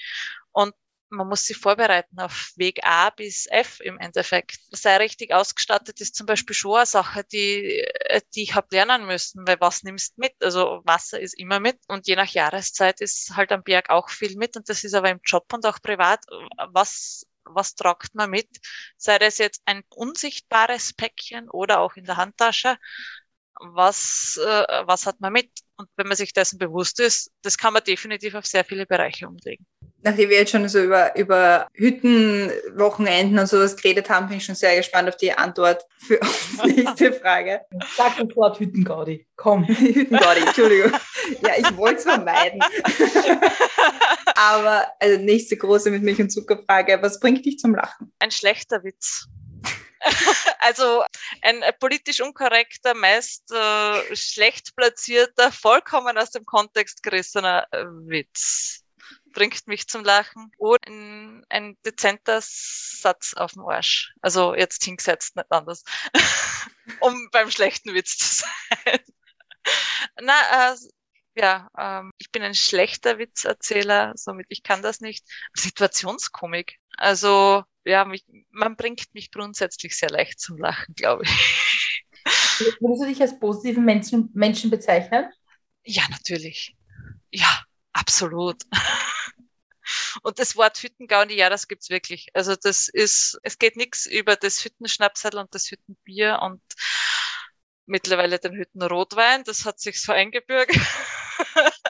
Und 0.53 0.75
man 1.11 1.29
muss 1.29 1.45
sich 1.45 1.57
vorbereiten 1.57 2.21
auf 2.21 2.53
Weg 2.57 2.85
A 2.85 3.11
bis 3.11 3.47
F 3.51 3.81
im 3.81 3.99
Endeffekt. 3.99 4.59
Sei 4.71 4.97
richtig 4.97 5.33
ausgestattet 5.35 6.01
ist 6.01 6.15
zum 6.15 6.27
Beispiel 6.27 6.55
schon 6.55 6.77
eine 6.77 6.87
Sache, 6.87 7.25
die, 7.25 7.85
die 8.35 8.45
ich 8.45 8.55
habe 8.55 8.69
lernen 8.71 9.07
müssen, 9.07 9.47
weil 9.47 9.61
was 9.61 9.83
nimmst 9.83 10.17
mit? 10.19 10.35
Also 10.41 10.83
Wasser 10.85 11.19
ist 11.21 11.35
immer 11.39 11.59
mit 11.61 11.79
und 11.89 12.07
je 12.07 12.17
nach 12.17 12.29
Jahreszeit 12.29 13.01
ist 13.01 13.35
halt 13.37 13.51
am 13.53 13.63
Berg 13.65 13.91
auch 13.91 14.09
viel 14.09 14.37
mit 14.37 14.57
und 14.57 14.69
das 14.69 14.85
ist 14.85 14.95
aber 14.95 15.11
im 15.11 15.21
Job 15.25 15.53
und 15.53 15.67
auch 15.67 15.83
privat. 15.83 16.25
Was 16.73 17.27
was 17.55 17.75
tragt 17.75 18.15
man 18.15 18.31
mit? 18.31 18.49
Sei 18.97 19.19
das 19.19 19.39
jetzt 19.39 19.63
ein 19.65 19.83
unsichtbares 19.91 20.93
Päckchen 20.93 21.49
oder 21.51 21.81
auch 21.81 21.97
in 21.97 22.05
der 22.05 22.17
Handtasche. 22.17 22.77
Was, 23.55 24.39
äh, 24.39 24.87
was 24.87 25.07
hat 25.07 25.21
man 25.21 25.33
mit? 25.33 25.51
Und 25.77 25.89
wenn 25.97 26.07
man 26.09 26.17
sich 26.17 26.33
dessen 26.33 26.59
bewusst 26.59 27.01
ist, 27.01 27.31
das 27.43 27.59
kann 27.59 27.75
man 27.75 27.85
definitiv 27.85 28.35
auf 28.35 28.47
sehr 28.47 28.65
viele 28.65 28.87
Bereiche 28.87 29.29
umlegen. 29.29 29.67
Nachdem 30.03 30.31
wir 30.31 30.39
jetzt 30.39 30.51
schon 30.51 30.67
so 30.69 30.83
über, 30.83 31.15
über 31.17 31.69
Hüttenwochenenden 31.75 33.39
und 33.39 33.47
sowas 33.47 33.77
geredet 33.77 34.09
haben, 34.09 34.29
bin 34.29 34.39
ich 34.39 34.45
schon 34.45 34.55
sehr 34.55 34.77
gespannt 34.77 35.09
auf 35.09 35.17
die 35.17 35.33
Antwort 35.33 35.85
für 35.99 36.19
die 36.65 36.73
nächste 36.83 37.13
Frage. 37.13 37.61
Sag 37.97 38.17
das 38.17 38.35
Wort 38.35 38.59
Hüttengaudi. 38.61 39.27
Komm. 39.37 39.65
Hüttengaudi, 39.69 40.41
Entschuldigung. 40.41 40.93
Ja, 41.43 41.53
ich 41.59 41.77
wollte 41.77 41.99
es 41.99 42.05
vermeiden. 42.05 42.61
Aber 44.35 44.87
also 44.99 45.21
nächste 45.21 45.59
große 45.59 45.91
mit 45.91 46.03
Milch 46.03 46.21
und 46.21 46.31
Zuckerfrage. 46.31 46.99
Was 47.03 47.21
bringt 47.21 47.45
dich 47.45 47.59
zum 47.59 47.75
Lachen? 47.75 48.11
Ein 48.21 48.31
schlechter 48.31 48.83
Witz. 48.83 49.27
also 50.61 51.05
ein 51.43 51.63
politisch 51.79 52.23
unkorrekter, 52.23 52.95
meist 52.95 53.53
äh, 53.53 54.17
schlecht 54.17 54.75
platzierter, 54.75 55.53
vollkommen 55.53 56.17
aus 56.17 56.31
dem 56.31 56.47
Kontext 56.47 57.03
gerissener 57.03 57.67
äh, 57.71 57.85
Witz 57.85 58.83
bringt 59.33 59.67
mich 59.67 59.89
zum 59.89 60.05
Lachen. 60.05 60.51
Oder 60.59 60.79
ein, 60.87 61.45
ein 61.49 61.77
dezenter 61.85 62.41
Satz 62.43 63.35
auf 63.35 63.53
dem 63.53 63.65
Arsch. 63.67 64.13
Also 64.21 64.55
jetzt 64.55 64.85
hingesetzt, 64.85 65.37
nicht 65.37 65.51
anders. 65.51 65.85
um 67.01 67.29
beim 67.33 67.51
schlechten 67.51 67.95
Witz 67.95 68.19
zu 68.19 68.45
sein. 68.45 68.99
Na, 70.21 70.73
äh, 70.73 70.77
ja, 71.35 71.69
ähm, 71.79 72.13
ich 72.19 72.31
bin 72.31 72.43
ein 72.43 72.55
schlechter 72.55 73.19
Witzerzähler, 73.19 74.13
somit 74.17 74.47
ich 74.49 74.63
kann 74.63 74.83
das 74.83 75.01
nicht. 75.01 75.27
Situationskomik. 75.55 76.79
Also 76.97 77.63
ja, 77.85 78.05
mich, 78.05 78.25
man 78.51 78.77
bringt 78.77 79.15
mich 79.15 79.31
grundsätzlich 79.31 79.97
sehr 79.97 80.11
leicht 80.11 80.41
zum 80.41 80.59
Lachen, 80.59 80.95
glaube 80.95 81.25
ich. 81.25 81.31
Würdest 82.81 83.03
du 83.03 83.07
dich 83.07 83.21
als 83.23 83.39
positiven 83.39 83.85
Menschen, 83.85 84.31
Menschen 84.35 84.71
bezeichnen? 84.71 85.31
Ja, 85.85 86.03
natürlich. 86.11 86.77
Ja, 87.31 87.65
absolut. 87.93 88.63
Und 90.23 90.39
das 90.39 90.57
Wort 90.57 90.83
Hüttengaudi, 90.83 91.35
ja, 91.35 91.51
das 91.51 91.69
gibt's 91.69 91.91
wirklich. 91.91 92.29
Also 92.35 92.55
das 92.57 92.89
ist, 92.89 93.39
es 93.43 93.59
geht 93.59 93.77
nichts 93.77 94.07
über 94.07 94.37
das 94.37 94.65
Hüttenschnapsal 94.65 95.37
und 95.37 95.55
das 95.55 95.71
Hüttenbier 95.71 96.41
und 96.43 96.63
mittlerweile 97.87 98.39
den 98.39 98.55
Hüttenrotwein. 98.55 99.45
Das 99.45 99.65
hat 99.65 99.81
sich 99.81 100.01
so 100.01 100.13
eingebürgert. 100.13 100.77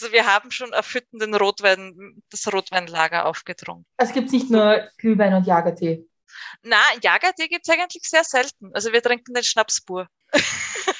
Also 0.00 0.12
wir 0.12 0.26
haben 0.26 0.50
schon 0.50 0.74
auf 0.74 0.92
Hütten 0.92 1.20
den 1.20 1.36
Rotwein, 1.36 2.20
das 2.28 2.52
Rotweinlager 2.52 3.26
aufgetrunken. 3.26 3.86
Also 3.96 4.12
gibt 4.12 4.26
es 4.26 4.32
nicht 4.32 4.50
nur 4.50 4.88
Glühwein 4.98 5.34
und 5.34 5.46
Jagertee? 5.46 6.04
Na, 6.62 6.80
Jagertee 7.00 7.46
gibt 7.46 7.68
es 7.68 7.72
eigentlich 7.72 8.02
sehr 8.02 8.24
selten. 8.24 8.74
Also 8.74 8.92
wir 8.92 9.02
trinken 9.02 9.34
den 9.34 9.44
Schnapsbur. 9.44 10.08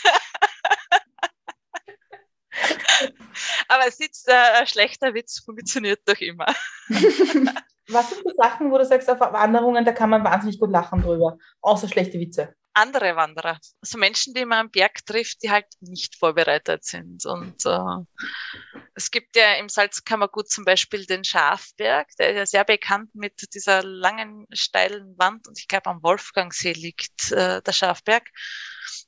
Aber 3.68 3.86
es 3.86 4.00
ist 4.00 4.28
äh, 4.28 4.60
ein 4.60 4.66
schlechter 4.66 5.14
Witz, 5.14 5.42
funktioniert 5.44 6.00
doch 6.06 6.18
immer. 6.20 6.46
Was 7.88 8.10
sind 8.10 8.22
die 8.24 8.34
Sachen, 8.36 8.70
wo 8.70 8.78
du 8.78 8.84
sagst, 8.84 9.10
auf 9.10 9.20
Wanderungen, 9.20 9.84
da 9.84 9.92
kann 9.92 10.10
man 10.10 10.24
wahnsinnig 10.24 10.58
gut 10.58 10.70
lachen 10.70 11.02
drüber, 11.02 11.36
außer 11.60 11.88
schlechte 11.88 12.18
Witze? 12.18 12.54
andere 12.74 13.16
Wanderer, 13.16 13.58
also 13.80 13.98
Menschen, 13.98 14.34
die 14.34 14.44
man 14.44 14.66
am 14.66 14.70
Berg 14.70 15.06
trifft, 15.06 15.42
die 15.42 15.50
halt 15.50 15.66
nicht 15.80 16.16
vorbereitet 16.16 16.84
sind. 16.84 17.24
Und 17.24 17.64
äh, 17.64 18.80
es 18.94 19.10
gibt 19.10 19.36
ja 19.36 19.54
im 19.54 19.68
Salzkammergut 19.68 20.50
zum 20.50 20.64
Beispiel 20.64 21.06
den 21.06 21.24
Schafberg, 21.24 22.08
der 22.18 22.30
ist 22.30 22.36
ja 22.36 22.46
sehr 22.46 22.64
bekannt 22.64 23.14
mit 23.14 23.54
dieser 23.54 23.82
langen, 23.82 24.46
steilen 24.52 25.16
Wand 25.16 25.48
und 25.48 25.58
ich 25.58 25.68
glaube 25.68 25.88
am 25.88 26.02
Wolfgangsee 26.02 26.72
liegt 26.72 27.32
äh, 27.32 27.62
der 27.62 27.72
Schafberg. 27.72 28.28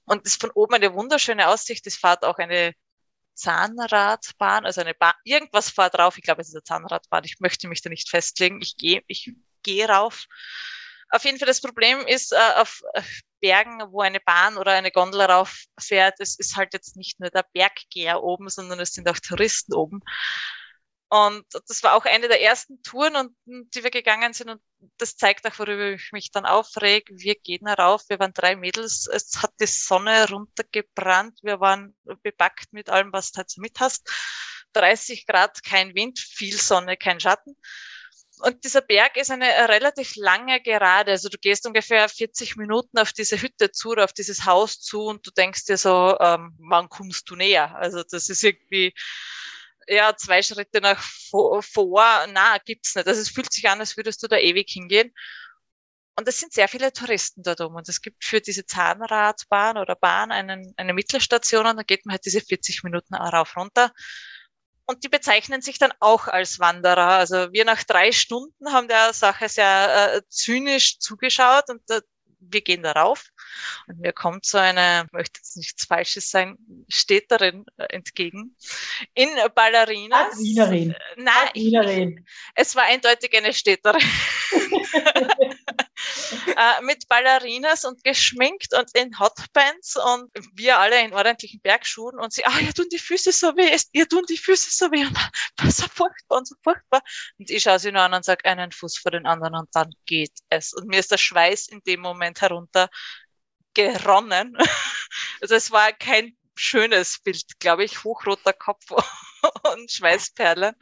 Und 0.05 0.25
ist 0.25 0.41
von 0.41 0.51
oben 0.53 0.75
eine 0.75 0.95
wunderschöne 0.95 1.49
Aussicht. 1.49 1.85
Es 1.87 1.97
fährt 1.97 2.25
auch 2.25 2.39
eine 2.39 2.75
Zahnradbahn, 3.37 4.67
also 4.67 4.81
eine 4.81 4.95
Bahn, 4.95 5.15
irgendwas 5.25 5.71
fährt 5.71 5.95
drauf. 5.95 6.19
Ich 6.19 6.25
glaube, 6.25 6.41
es 6.43 6.49
ist 6.49 6.55
eine 6.55 6.65
Zahnradbahn. 6.65 7.25
Ich 7.25 7.39
möchte 7.41 7.69
mich 7.69 7.83
da 7.83 7.91
nicht 7.91 8.09
festlegen. 8.09 8.61
Ich 8.61 8.77
gehe, 8.77 9.03
ich 9.07 9.33
gehe 9.63 9.89
rauf. 9.89 10.27
Auf 11.11 11.25
jeden 11.25 11.39
Fall 11.39 11.47
das 11.47 11.61
Problem 11.61 12.01
ist, 12.01 12.33
äh, 12.33 12.55
auf 12.57 12.83
Bergen, 13.41 13.81
wo 13.93 14.01
eine 14.01 14.21
Bahn 14.21 14.57
oder 14.57 14.73
eine 14.73 14.91
Gondel 14.91 15.21
rauffährt, 15.21 16.19
es 16.19 16.39
ist 16.39 16.57
halt 16.57 16.73
jetzt 16.73 16.97
nicht 16.97 17.21
nur 17.21 17.31
der 17.31 17.45
Berggeher 17.53 18.23
oben, 18.23 18.49
sondern 18.49 18.81
es 18.81 18.93
sind 18.93 19.09
auch 19.09 19.19
Touristen 19.19 19.75
oben. 19.75 20.01
Und 21.09 21.45
das 21.69 21.83
war 21.85 21.95
auch 21.95 22.05
eine 22.05 22.27
der 22.27 22.43
ersten 22.43 22.83
Touren, 22.83 23.15
und, 23.15 23.37
die 23.75 23.85
wir 23.85 23.91
gegangen 23.91 24.33
sind. 24.33 24.51
Und 24.51 24.61
das 24.99 25.17
zeigt 25.17 25.47
auch, 25.47 25.59
worüber 25.59 25.91
ich 25.93 26.11
mich 26.13 26.33
dann 26.33 26.47
aufreg. 26.47 27.09
Wir 27.13 27.37
gehen 27.37 27.67
herauf. 27.67 28.03
Wir 28.09 28.19
waren 28.19 28.33
drei 28.33 28.57
Mädels. 28.57 29.07
Es 29.07 29.41
hat 29.41 29.53
die 29.61 29.67
Sonne 29.67 30.29
runtergebrannt. 30.29 31.39
Wir 31.43 31.61
waren 31.61 31.97
bepackt 32.23 32.73
mit 32.73 32.91
allem, 32.91 33.13
was 33.13 33.31
du 33.31 33.39
halt 33.39 33.51
so 33.51 33.61
mit 33.61 33.79
hast. 33.79 34.11
30 34.73 35.27
Grad, 35.27 35.63
kein 35.63 35.95
Wind, 35.95 36.19
viel 36.19 36.57
Sonne, 36.57 36.97
kein 36.97 37.21
Schatten. 37.21 37.57
Und 38.41 38.65
dieser 38.65 38.83
Berg 38.83 39.17
ist 39.17 39.31
eine 39.31 39.47
relativ 39.69 40.17
lange 40.17 40.61
Gerade. 40.61 41.13
Also 41.13 41.29
du 41.29 41.39
gehst 41.39 41.67
ungefähr 41.67 42.09
40 42.09 42.57
Minuten 42.57 42.99
auf 42.99 43.13
diese 43.13 43.41
Hütte 43.41 43.71
zu 43.71 43.93
auf 43.93 44.13
dieses 44.13 44.45
Haus 44.45 44.81
zu 44.81 45.05
und 45.05 45.27
du 45.27 45.31
denkst 45.31 45.65
dir 45.65 45.79
so, 45.79 46.17
ähm, 46.21 46.55
wann 46.59 46.89
kommst 46.89 47.31
du 47.31 47.37
näher? 47.37 47.75
Also 47.77 48.03
das 48.03 48.29
ist 48.29 48.43
irgendwie 48.45 48.93
ja 49.89 50.17
zwei 50.17 50.43
Schritte 50.43 50.81
nach 50.81 51.03
vor, 51.03 51.63
vor 51.63 52.27
na 52.29 52.59
gibt's 52.59 52.95
nicht. 52.95 53.07
Also 53.07 53.21
es 53.21 53.31
fühlt 53.31 53.53
sich 53.53 53.69
an, 53.69 53.81
als 53.81 53.97
würdest 53.97 54.23
du 54.23 54.29
da 54.29 54.37
ewig 54.37 54.71
hingehen. 54.71 55.13
Und 56.19 56.27
es 56.29 56.41
sind 56.41 56.53
sehr 56.53 56.69
viele 56.69 56.93
Touristen 56.93 57.43
dort 57.43 57.61
um. 57.61 57.75
Und 57.75 57.89
es 57.89 58.01
gibt 58.01 58.25
für 58.25 58.41
diese 58.41 58.65
Zahnradbahn 58.65 59.77
oder 59.77 59.95
Bahn 59.97 60.33
einen, 60.33 60.73
eine 60.77 60.95
Mittelstation 60.95 61.67
und 61.67 61.77
da 61.77 61.83
geht 61.83 62.07
man 62.07 62.15
halt 62.15 62.25
diese 62.25 62.41
40 62.41 62.85
Minuten 62.85 63.15
rauf 63.15 63.57
runter. 63.57 63.93
Und 64.87 65.05
die 65.05 65.09
bezeichnen 65.09 65.61
sich 65.63 65.79
dann 65.79 65.93
auch 66.01 66.29
als 66.29 66.59
Wanderer. 66.59 67.19
Also 67.19 67.53
wir 67.53 67.65
nach 67.65 67.83
drei 67.85 68.13
Stunden 68.13 68.73
haben 68.73 68.89
der 68.89 69.13
Sache 69.13 69.49
sehr 69.49 70.15
äh, 70.15 70.23
zynisch 70.29 70.99
zugeschaut 71.01 71.65
und 71.69 71.83
äh, 71.91 72.01
wir 72.39 72.63
gehen 72.63 72.83
darauf. 72.83 73.25
Und 73.87 74.01
mir 74.01 74.13
kommt 74.13 74.47
so 74.47 74.59
eine, 74.59 75.07
möchte 75.13 75.39
jetzt 75.39 75.57
nichts 75.57 75.85
Falsches 75.85 76.31
sein, 76.31 76.57
Städterin 76.89 77.65
äh, 77.77 77.85
entgegen. 77.95 78.57
In 79.15 79.29
Ballerinas. 79.55 80.39
Wienerin. 80.39 80.91
Äh, 80.91 80.99
nein, 81.17 81.51
Wienerin. 81.55 82.27
es 82.55 82.75
war 82.75 82.85
eindeutig 82.85 83.37
eine 83.37 83.53
Städterin. 83.53 84.03
äh, 86.57 86.83
mit 86.83 87.09
Ballerinas 87.09 87.85
und 87.85 88.03
geschminkt 88.05 88.75
und 88.75 88.91
in 88.95 89.19
Hotpants 89.19 89.97
und 89.97 90.31
wir 90.53 90.79
alle 90.79 91.03
in 91.03 91.15
ordentlichen 91.15 91.61
Bergschuhen 91.61 92.19
und 92.19 92.33
sie, 92.33 92.45
ah, 92.45 92.59
ihr 92.61 92.73
tun 92.75 92.87
die 92.93 92.99
Füße 92.99 93.33
so 93.33 93.57
weh, 93.57 93.77
ihr 93.93 94.09
tun 94.09 94.25
die 94.29 94.39
Füße 94.39 94.71
so 94.71 94.91
weh 94.91 95.05
und 95.05 95.17
was 95.59 95.79
so 95.79 95.87
furchtbar 95.89 96.39
und 96.39 96.49
so 96.49 96.55
furchtbar. 96.63 97.03
Und 97.39 97.51
ich 97.51 97.63
schaue 97.63 97.79
sie 97.79 97.93
nur 97.93 98.03
an 98.03 98.15
und 98.15 98.25
sage, 98.25 98.45
einen 98.45 98.73
Fuß 98.73 98.99
vor 98.99 99.11
den 99.11 99.27
anderen 99.27 99.55
und 99.55 99.69
dann 99.73 99.91
geht 100.07 100.33
es. 100.49 100.73
Und 100.73 100.89
mir 100.89 101.01
ist 101.01 101.11
der 101.11 101.19
Schweiß 101.19 101.69
in 101.69 101.81
dem 101.87 102.01
Moment 102.01 102.41
herunter 102.41 102.89
geronnen. 103.77 104.57
Also 105.41 105.55
es 105.55 105.71
war 105.71 105.93
kein 105.93 106.35
schönes 106.57 107.19
Bild, 107.19 107.61
glaube 107.61 107.85
ich, 107.85 108.05
hochroter 108.05 108.55
Kopf 108.55 108.87
und 109.75 109.91
Schweißperlen. 109.91 110.75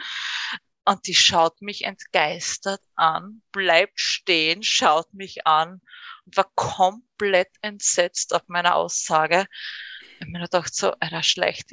Und 0.84 1.06
die 1.08 1.14
schaut 1.14 1.60
mich 1.60 1.84
entgeistert 1.84 2.80
an, 2.94 3.42
bleibt 3.50 3.98
stehen, 3.98 4.62
schaut 4.62 5.12
mich 5.12 5.44
an 5.44 5.80
und 6.24 6.36
war 6.36 6.50
komplett 6.54 7.50
entsetzt 7.62 8.32
auf 8.32 8.42
meine 8.46 8.76
Aussage. 8.76 9.46
Ich 10.14 10.20
habe 10.20 10.30
mir 10.30 10.42
gedacht, 10.42 10.72
so, 10.72 10.92
Alter, 11.00 11.24
schlecht 11.24 11.72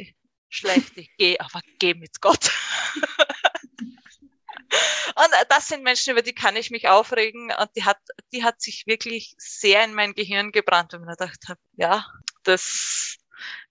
schlecht 0.52 0.98
dich, 0.98 1.10
geh, 1.18 1.40
aber 1.40 1.62
geh 1.80 1.94
mit 1.94 2.22
Gott. 2.22 2.52
Und 5.16 5.28
das 5.50 5.68
sind 5.68 5.84
Menschen, 5.84 6.12
über 6.12 6.22
die 6.22 6.34
kann 6.34 6.56
ich 6.56 6.72
mich 6.72 6.88
aufregen. 6.88 7.52
Und 7.60 7.70
die 7.76 7.84
hat, 7.84 7.98
die 8.32 8.44
hat 8.44 8.62
sich 8.62 8.86
wirklich 8.88 9.36
sehr 9.38 9.84
in 9.84 9.94
mein 9.94 10.14
Gehirn 10.14 10.52
gebrannt, 10.52 10.94
wenn 10.94 11.02
ich 11.02 11.06
mir 11.06 11.16
gedacht 11.16 11.50
habe, 11.50 11.60
ja, 11.76 12.06
das, 12.44 13.18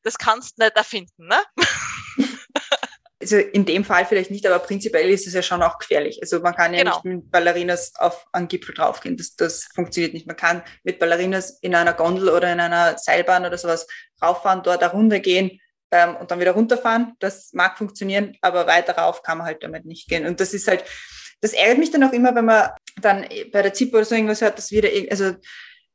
das 0.03 0.19
kannst 0.19 0.59
du 0.59 0.65
nicht 0.65 0.77
erfinden, 0.77 1.27
ne? 1.27 1.41
Also 3.23 3.37
in 3.37 3.67
dem 3.67 3.85
Fall 3.85 4.07
vielleicht 4.07 4.31
nicht, 4.31 4.47
aber 4.47 4.61
prinzipiell 4.61 5.11
ist 5.11 5.27
es 5.27 5.35
ja 5.35 5.43
schon 5.43 5.63
auch 5.63 5.79
gefährlich. 5.79 6.21
Also 6.23 6.41
man 6.41 6.55
kann 6.55 6.73
ja 6.73 6.85
genau. 6.85 6.95
nicht 6.95 7.05
mit 7.05 7.31
Ballerinas 7.31 7.93
auf 7.97 8.27
einen 8.33 8.49
Gipfel 8.49 8.75
draufgehen. 8.75 9.19
Das, 9.19 9.37
das 9.37 9.69
funktioniert 9.75 10.15
nicht. 10.15 10.27
Man 10.27 10.37
kann 10.37 10.63
mit 10.85 10.99
Ballerinas 10.99 11.59
in 11.61 11.75
einer 11.75 11.93
Gondel 11.93 12.31
oder 12.31 12.51
in 12.51 12.61
einer 12.61 12.97
Seilbahn 12.97 13.45
oder 13.45 13.59
sowas 13.59 13.87
rauffahren, 14.23 14.63
dort 14.63 14.83
eine 14.83 14.93
Runde 14.93 15.21
gehen 15.21 15.61
ähm, 15.91 16.17
und 16.17 16.31
dann 16.31 16.41
wieder 16.41 16.53
runterfahren. 16.53 17.15
Das 17.19 17.53
mag 17.53 17.79
funktionieren, 17.79 18.37
aber 18.41 18.67
weiter 18.67 18.97
rauf 18.97 19.23
kann 19.23 19.39
man 19.39 19.47
halt 19.47 19.63
damit 19.63 19.85
nicht 19.85 20.09
gehen. 20.09 20.27
Und 20.27 20.41
das 20.41 20.55
ist 20.55 20.69
halt, 20.69 20.85
das 21.41 21.53
ärgert 21.53 21.79
mich 21.79 21.91
dann 21.91 22.05
auch 22.05 22.13
immer, 22.13 22.35
wenn 22.35 22.45
man 22.45 22.71
dann 23.01 23.27
bei 23.53 23.63
der 23.63 23.75
ZIP 23.75 23.95
oder 23.95 24.05
so 24.05 24.15
irgendwas 24.15 24.41
hört, 24.41 24.59
dass 24.59 24.71
wieder, 24.71 24.89
also 25.11 25.35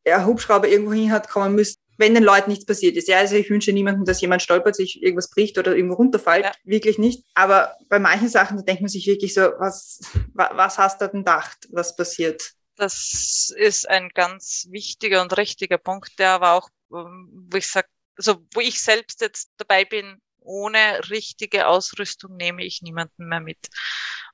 der 0.05 0.25
Hubschrauber 0.25 0.67
irgendwo 0.67 0.93
hin 0.93 1.11
hat 1.11 1.29
kommen 1.29 1.55
müssen, 1.55 1.77
wenn 1.97 2.13
den 2.13 2.23
Leuten 2.23 2.49
nichts 2.49 2.65
passiert 2.65 2.95
ist. 2.97 3.07
Ja, 3.07 3.19
also 3.19 3.35
ich 3.35 3.49
wünsche 3.49 3.71
niemandem, 3.71 4.05
dass 4.05 4.21
jemand 4.21 4.41
stolpert, 4.41 4.75
sich 4.75 5.01
irgendwas 5.01 5.29
bricht 5.29 5.57
oder 5.57 5.75
irgendwo 5.75 5.95
runterfällt. 5.95 6.45
Ja. 6.45 6.51
Wirklich 6.63 6.97
nicht. 6.97 7.23
Aber 7.33 7.75
bei 7.89 7.99
manchen 7.99 8.29
Sachen, 8.29 8.57
da 8.57 8.63
denkt 8.63 8.81
man 8.81 8.89
sich 8.89 9.07
wirklich 9.07 9.33
so, 9.33 9.41
was, 9.59 9.99
was 10.33 10.77
hast 10.77 11.01
du 11.01 11.07
denn 11.07 11.21
gedacht, 11.21 11.67
was 11.71 11.95
passiert? 11.95 12.53
Das 12.75 13.53
ist 13.55 13.87
ein 13.87 14.09
ganz 14.13 14.67
wichtiger 14.69 15.21
und 15.21 15.37
richtiger 15.37 15.77
Punkt, 15.77 16.19
der 16.19 16.31
aber 16.31 16.53
auch, 16.53 16.69
ähm, 16.93 17.29
wo 17.49 17.57
ich 17.57 17.67
sage, 17.67 17.87
also 18.17 18.45
wo 18.53 18.59
ich 18.59 18.81
selbst 18.81 19.21
jetzt 19.21 19.51
dabei 19.57 19.85
bin, 19.85 20.21
ohne 20.39 21.09
richtige 21.09 21.67
Ausrüstung 21.67 22.35
nehme 22.37 22.63
ich 22.63 22.81
niemanden 22.81 23.27
mehr 23.27 23.39
mit. 23.39 23.67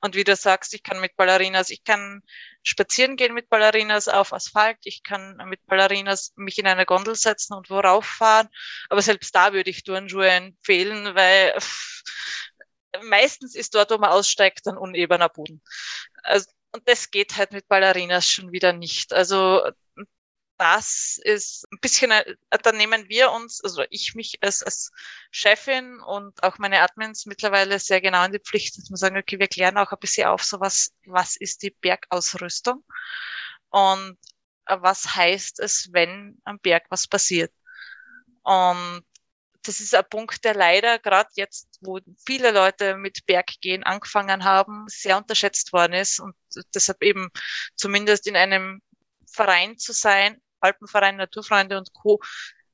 Und 0.00 0.16
wie 0.16 0.24
du 0.24 0.34
sagst, 0.34 0.74
ich 0.74 0.82
kann 0.82 1.00
mit 1.00 1.16
Ballerinas, 1.16 1.70
ich 1.70 1.84
kann 1.84 2.22
spazieren 2.62 3.16
gehen 3.16 3.34
mit 3.34 3.48
Ballerinas 3.48 4.08
auf 4.08 4.32
Asphalt, 4.32 4.78
ich 4.84 5.02
kann 5.04 5.36
mit 5.46 5.64
Ballerinas 5.66 6.32
mich 6.36 6.58
in 6.58 6.66
eine 6.66 6.86
Gondel 6.86 7.14
setzen 7.14 7.54
und 7.54 7.70
worauf 7.70 8.04
fahren. 8.04 8.48
Aber 8.88 9.00
selbst 9.00 9.34
da 9.34 9.52
würde 9.52 9.70
ich 9.70 9.84
Turnschuhe 9.84 10.28
empfehlen, 10.28 11.14
weil 11.14 11.56
meistens 13.04 13.54
ist 13.54 13.74
dort, 13.74 13.90
wo 13.90 13.98
man 13.98 14.10
aussteigt, 14.10 14.66
dann 14.66 14.76
unebener 14.76 15.28
Boden. 15.28 15.62
Also, 16.24 16.50
und 16.72 16.88
das 16.88 17.10
geht 17.10 17.36
halt 17.36 17.52
mit 17.52 17.68
Ballerinas 17.68 18.28
schon 18.28 18.50
wieder 18.50 18.72
nicht. 18.72 19.12
Also 19.12 19.62
das 20.62 21.18
ist 21.24 21.66
ein 21.72 21.80
bisschen, 21.80 22.12
äh, 22.12 22.36
da 22.62 22.70
nehmen 22.70 23.08
wir 23.08 23.32
uns, 23.32 23.60
also 23.64 23.82
ich 23.90 24.14
mich 24.14 24.38
als, 24.42 24.62
als 24.62 24.92
Chefin 25.32 25.98
und 26.00 26.40
auch 26.44 26.58
meine 26.58 26.82
Admins 26.82 27.26
mittlerweile 27.26 27.80
sehr 27.80 28.00
genau 28.00 28.24
in 28.24 28.30
die 28.30 28.38
Pflicht, 28.38 28.78
dass 28.78 28.88
wir 28.88 28.96
sagen, 28.96 29.18
okay, 29.18 29.40
wir 29.40 29.48
klären 29.48 29.76
auch 29.76 29.90
ein 29.90 29.98
bisschen 29.98 30.28
auf, 30.28 30.44
so 30.44 30.60
was, 30.60 30.92
was 31.04 31.34
ist 31.34 31.64
die 31.64 31.70
Bergausrüstung 31.70 32.84
und 33.70 34.16
äh, 34.66 34.76
was 34.78 35.16
heißt 35.16 35.58
es, 35.58 35.88
wenn 35.92 36.40
am 36.44 36.60
Berg 36.60 36.84
was 36.90 37.08
passiert. 37.08 37.52
Und 38.44 39.04
das 39.62 39.80
ist 39.80 39.96
ein 39.96 40.08
Punkt, 40.08 40.44
der 40.44 40.54
leider 40.54 41.00
gerade 41.00 41.30
jetzt, 41.34 41.78
wo 41.80 41.98
viele 42.24 42.52
Leute 42.52 42.96
mit 42.96 43.26
Berggehen 43.26 43.82
angefangen 43.82 44.44
haben, 44.44 44.84
sehr 44.86 45.16
unterschätzt 45.16 45.72
worden 45.72 45.94
ist 45.94 46.20
und 46.20 46.36
deshalb 46.72 47.02
eben 47.02 47.30
zumindest 47.74 48.28
in 48.28 48.36
einem 48.36 48.80
Verein 49.26 49.76
zu 49.76 49.92
sein, 49.92 50.40
Alpenverein, 50.62 51.16
Naturfreunde 51.16 51.78
und 51.78 51.92
Co., 51.92 52.20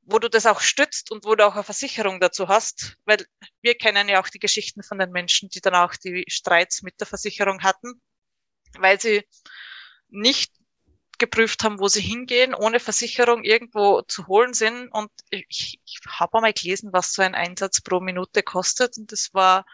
wo 0.02 0.18
du 0.18 0.30
das 0.30 0.46
auch 0.46 0.60
stützt 0.60 1.10
und 1.10 1.24
wo 1.26 1.34
du 1.34 1.46
auch 1.46 1.54
eine 1.54 1.64
Versicherung 1.64 2.18
dazu 2.18 2.48
hast, 2.48 2.96
weil 3.04 3.26
wir 3.60 3.74
kennen 3.74 4.08
ja 4.08 4.22
auch 4.22 4.28
die 4.28 4.38
Geschichten 4.38 4.82
von 4.82 4.98
den 4.98 5.10
Menschen, 5.10 5.50
die 5.50 5.60
dann 5.60 5.74
auch 5.74 5.94
die 5.96 6.24
Streits 6.28 6.82
mit 6.82 6.98
der 6.98 7.06
Versicherung 7.06 7.62
hatten, 7.62 8.00
weil 8.78 8.98
sie 8.98 9.22
nicht 10.08 10.52
geprüft 11.18 11.62
haben, 11.64 11.78
wo 11.78 11.88
sie 11.88 12.00
hingehen, 12.00 12.54
ohne 12.54 12.80
Versicherung 12.80 13.44
irgendwo 13.44 14.02
zu 14.02 14.26
holen 14.28 14.54
sind. 14.54 14.88
Und 14.88 15.10
ich, 15.30 15.80
ich 15.84 16.00
habe 16.08 16.38
einmal 16.38 16.52
gelesen, 16.52 16.90
was 16.92 17.12
so 17.12 17.22
ein 17.22 17.34
Einsatz 17.34 17.80
pro 17.80 18.00
Minute 18.00 18.42
kostet. 18.42 18.96
Und 18.96 19.12
das 19.12 19.34
war 19.34 19.66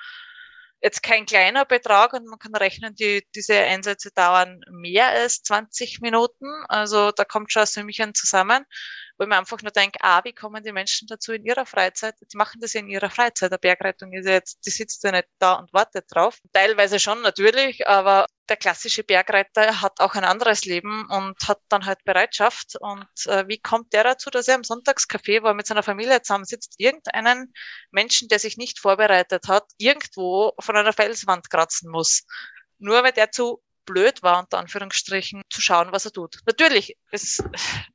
jetzt 0.85 1.03
kein 1.03 1.25
kleiner 1.25 1.65
Betrag 1.65 2.13
und 2.13 2.27
man 2.27 2.39
kann 2.39 2.55
rechnen, 2.55 2.95
die, 2.95 3.27
diese 3.35 3.55
Einsätze 3.55 4.11
dauern 4.15 4.61
mehr 4.71 5.09
als 5.09 5.43
20 5.43 6.01
Minuten. 6.03 6.47
Also 6.69 7.11
da 7.11 7.25
kommt 7.25 7.51
schon 7.51 7.63
ein 7.63 7.67
Sümmchen 7.67 8.15
zusammen, 8.15 8.65
wo 9.19 9.27
man 9.27 9.39
einfach 9.39 9.63
nur 9.63 9.73
denkt, 9.73 9.97
ah, 10.03 10.21
wie 10.25 10.35
kommen 10.35 10.63
die 10.63 10.73
Menschen 10.73 11.09
dazu 11.09 11.33
in 11.33 11.45
ihrer 11.47 11.65
Freizeit? 11.65 12.17
Die 12.21 12.37
machen 12.37 12.61
das 12.61 12.75
ja 12.75 12.81
in 12.81 12.91
ihrer 12.91 13.09
Freizeit. 13.09 13.51
Der 13.51 13.59
Bergrettung 13.59 14.13
ist 14.13 14.27
jetzt, 14.29 14.67
die 14.67 14.71
sitzt 14.71 15.03
ja 15.05 15.13
nicht 15.13 15.29
da 15.39 15.55
und 15.55 15.73
wartet 15.73 16.05
drauf. 16.11 16.39
Teilweise 16.53 17.01
schon 17.01 17.23
natürlich, 17.23 17.89
aber 17.89 18.27
der 18.49 18.57
klassische 18.57 19.05
Bergreiter 19.05 19.81
hat 19.81 20.01
auch 20.01 20.15
ein 20.15 20.25
anderes 20.25 20.65
Leben 20.65 21.07
und 21.09 21.37
hat 21.49 21.61
dann 21.69 21.87
halt 21.87 22.05
Bereitschaft. 22.05 22.77
Und 22.79 23.07
äh, 23.27 23.49
wie 23.49 23.59
kommt 23.59 23.93
der 23.93 24.05
dazu, 24.05 24.31
dass 24.31 24.49
er 24.49 24.57
im 24.57 24.63
Sonntagscafé, 24.63 25.43
wo 25.43 25.49
er 25.49 25.55
mit 25.55 25.67
seiner 25.67 25.83
Familie 25.83 26.21
zusammensitzt, 26.23 26.75
irgendeinen 26.79 27.53
Menschen, 27.91 28.29
der 28.29 28.39
sich 28.39 28.57
nicht 28.57 28.79
vorbereitet 28.81 29.49
hat, 29.49 29.65
irgendwo 29.79 30.53
von 30.61 30.77
einer 30.77 30.93
Felswand 30.93 31.51
kratzen 31.51 31.91
muss? 31.91 32.25
Nur 32.79 33.03
weil 33.03 33.13
der 33.13 33.31
zu 33.31 33.63
blöd 33.87 34.23
war, 34.23 34.39
unter 34.41 34.59
Anführungsstrichen, 34.59 35.43
zu 35.51 35.61
schauen, 35.61 35.93
was 35.93 36.05
er 36.05 36.13
tut. 36.13 36.39
Natürlich, 36.47 36.97
es 37.11 37.43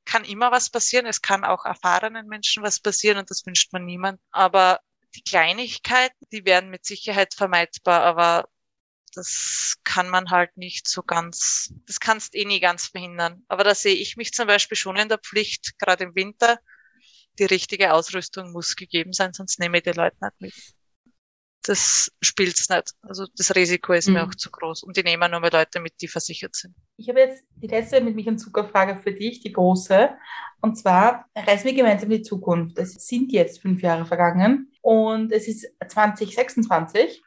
kann 0.06 0.24
immer 0.24 0.52
was 0.52 0.70
passieren, 0.70 1.06
es 1.06 1.22
kann 1.22 1.44
auch 1.44 1.66
erfahrenen 1.66 2.28
Menschen 2.28 2.64
was 2.64 2.80
passieren 2.80 3.18
und 3.18 3.30
das 3.30 3.46
wünscht 3.46 3.74
man 3.74 3.86
niemand. 3.86 4.20
Aber 4.32 4.80
die 5.16 5.24
Kleinigkeiten, 5.24 6.26
die 6.32 6.46
werden 6.46 6.70
mit 6.70 6.86
Sicherheit 6.86 7.34
vermeidbar, 7.34 8.04
aber 8.04 8.48
das 9.16 9.78
kann 9.84 10.10
man 10.10 10.30
halt 10.30 10.56
nicht 10.58 10.88
so 10.88 11.04
ganz, 11.04 11.74
das 11.88 12.00
kannst 12.00 12.36
eh 12.36 12.46
nie 12.46 12.60
ganz 12.60 12.88
verhindern. 12.88 13.44
Aber 13.48 13.64
da 13.64 13.76
sehe 13.76 13.96
ich 13.96 14.18
mich 14.18 14.34
zum 14.34 14.48
Beispiel 14.48 14.78
schon 14.78 14.98
in 14.98 15.10
der 15.10 15.20
Pflicht, 15.20 15.78
gerade 15.80 16.06
im 16.06 16.16
Winter, 16.16 16.60
die 17.40 17.46
richtige 17.46 17.94
Ausrüstung 17.94 18.52
muss 18.52 18.76
gegeben 18.76 19.14
sein, 19.14 19.34
sonst 19.34 19.60
nehme 19.60 19.78
ich 19.78 19.84
die 19.84 19.92
Leute 19.92 20.18
nicht 20.22 20.42
mit. 20.42 20.54
Das 21.64 22.12
spielt's 22.22 22.70
nicht. 22.70 22.94
Also 23.02 23.28
das 23.36 23.54
Risiko 23.54 23.94
ist 23.94 24.08
mhm. 24.08 24.14
mir 24.16 24.24
auch 24.24 24.34
zu 24.34 24.50
groß. 24.50 24.84
Und 24.84 24.96
die 24.98 25.04
nehmen 25.04 25.30
nur 25.30 25.40
mal 25.40 25.52
Leute 25.52 25.80
mit, 25.80 25.94
die 26.02 26.08
versichert 26.08 26.56
sind. 26.56 26.74
Ich 26.98 27.10
habe 27.10 27.20
jetzt 27.20 27.44
die 27.56 27.68
letzte 27.68 28.02
mit 28.02 28.16
mich 28.16 28.28
und 28.28 28.40
Zuckerfrage 28.40 28.98
für 28.98 29.12
dich, 29.12 29.42
die 29.42 29.52
große. 29.52 30.10
Und 30.62 30.78
zwar 30.78 31.26
reisen 31.36 31.66
wir 31.66 31.74
gemeinsam 31.74 32.12
in 32.12 32.18
die 32.18 32.24
Zukunft. 32.24 32.78
Es 32.78 32.94
sind 32.94 33.32
jetzt 33.32 33.62
fünf 33.62 33.82
Jahre 33.82 34.06
vergangen 34.06 34.72
und 34.82 35.32
es 35.32 35.48
ist 35.48 35.68
2026. 35.86 37.22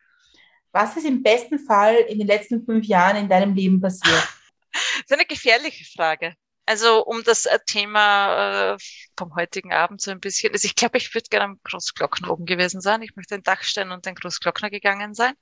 Was 0.73 0.97
ist 0.97 1.05
im 1.05 1.23
besten 1.23 1.59
Fall 1.59 1.97
in 2.09 2.19
den 2.19 2.27
letzten 2.27 2.65
fünf 2.65 2.87
Jahren 2.87 3.17
in 3.17 3.29
deinem 3.29 3.55
Leben 3.55 3.81
passiert? 3.81 4.27
Das 4.73 5.05
ist 5.05 5.13
eine 5.13 5.27
gefährliche 5.27 5.85
Frage. 5.85 6.35
Also 6.65 7.05
um 7.05 7.25
das 7.25 7.45
äh, 7.47 7.59
Thema 7.67 8.75
äh, 8.75 8.79
vom 9.19 9.35
heutigen 9.35 9.73
Abend 9.73 10.01
so 10.01 10.11
ein 10.11 10.21
bisschen, 10.21 10.53
also 10.53 10.65
ich 10.65 10.77
glaube, 10.77 10.97
ich 10.97 11.13
würde 11.13 11.29
gerne 11.29 11.45
am 11.47 11.61
Großglockner 11.65 12.31
oben 12.31 12.47
gewesen 12.47 12.81
sein. 12.81 13.03
Ich 13.03 13.17
möchte 13.17 13.35
den 13.35 13.43
Dachstein 13.43 13.91
und 13.91 14.07
den 14.07 14.15
Großglockner 14.15 14.71
gegangen 14.71 15.13
sein. 15.15 15.35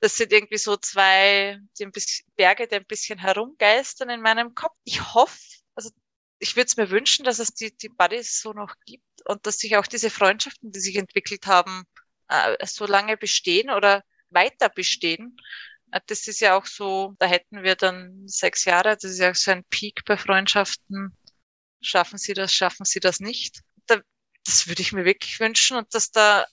Das 0.00 0.16
sind 0.16 0.32
irgendwie 0.32 0.56
so 0.56 0.76
zwei 0.76 1.58
die 1.78 1.84
ein 1.84 1.92
bisschen, 1.92 2.26
Berge, 2.36 2.66
die 2.66 2.76
ein 2.76 2.86
bisschen 2.86 3.18
herumgeistern 3.18 4.08
in 4.10 4.22
meinem 4.22 4.54
Kopf. 4.54 4.74
Ich 4.84 5.14
hoffe, 5.14 5.38
also 5.74 5.90
ich 6.38 6.56
würde 6.56 6.66
es 6.66 6.76
mir 6.76 6.90
wünschen, 6.90 7.24
dass 7.24 7.38
es 7.38 7.52
die, 7.54 7.76
die 7.76 7.90
Buddies 7.90 8.40
so 8.40 8.52
noch 8.52 8.74
gibt 8.86 9.04
und 9.26 9.46
dass 9.46 9.58
sich 9.58 9.76
auch 9.76 9.86
diese 9.86 10.10
Freundschaften, 10.10 10.72
die 10.72 10.80
sich 10.80 10.96
entwickelt 10.96 11.46
haben, 11.46 11.84
äh, 12.28 12.56
so 12.66 12.86
lange 12.86 13.16
bestehen 13.18 13.70
oder 13.70 14.02
weiter 14.34 14.68
bestehen. 14.68 15.36
Äh, 15.92 16.00
das 16.06 16.28
ist 16.28 16.40
ja 16.40 16.56
auch 16.56 16.66
so, 16.66 17.14
da 17.18 17.26
hätten 17.26 17.62
wir 17.62 17.76
dann 17.76 18.26
sechs 18.26 18.64
Jahre, 18.64 18.94
das 18.94 19.04
ist 19.04 19.18
ja 19.18 19.30
auch 19.30 19.36
so 19.36 19.50
ein 19.50 19.64
Peak 19.64 20.04
bei 20.04 20.16
Freundschaften. 20.16 21.16
Schaffen 21.80 22.18
sie 22.18 22.34
das, 22.34 22.52
schaffen 22.52 22.84
sie 22.84 23.00
das 23.00 23.20
nicht? 23.20 23.60
Da, 23.86 24.00
das 24.44 24.68
würde 24.68 24.82
ich 24.82 24.92
mir 24.92 25.04
wirklich 25.04 25.40
wünschen 25.40 25.76
und 25.76 25.94
dass 25.94 26.10
da 26.10 26.46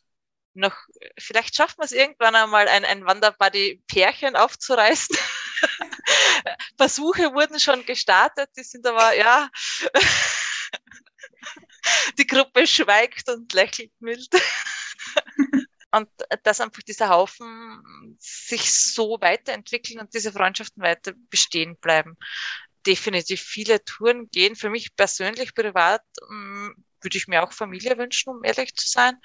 noch, 0.53 0.75
vielleicht 1.17 1.55
schaffen 1.55 1.79
wir 1.79 1.85
es 1.85 1.91
irgendwann 1.91 2.35
einmal, 2.35 2.67
ein, 2.67 2.85
ein 2.85 3.05
Wanderbuddy-Pärchen 3.05 4.35
aufzureißen. 4.35 5.15
Versuche 6.77 7.33
wurden 7.33 7.59
schon 7.59 7.85
gestartet, 7.85 8.49
die 8.57 8.63
sind 8.63 8.85
aber, 8.85 9.15
ja, 9.15 9.49
die 12.17 12.27
Gruppe 12.27 12.67
schweigt 12.67 13.29
und 13.29 13.53
lächelt 13.53 13.91
mild. 13.99 14.29
Und 15.91 16.09
dass 16.43 16.61
einfach 16.61 16.81
dieser 16.83 17.09
Haufen 17.09 18.17
sich 18.19 18.71
so 18.73 19.17
weiterentwickeln 19.19 19.99
und 19.99 20.13
diese 20.13 20.31
Freundschaften 20.31 20.81
weiter 20.81 21.13
bestehen 21.29 21.77
bleiben. 21.77 22.17
Definitiv 22.85 23.41
viele 23.41 23.83
Touren 23.83 24.29
gehen. 24.29 24.55
Für 24.55 24.69
mich 24.69 24.95
persönlich, 24.95 25.53
privat, 25.53 26.01
mm, 26.29 26.69
würde 27.01 27.17
ich 27.17 27.27
mir 27.27 27.43
auch 27.43 27.51
Familie 27.51 27.97
wünschen, 27.97 28.29
um 28.29 28.43
ehrlich 28.43 28.75
zu 28.75 28.89
sein. 28.89 29.19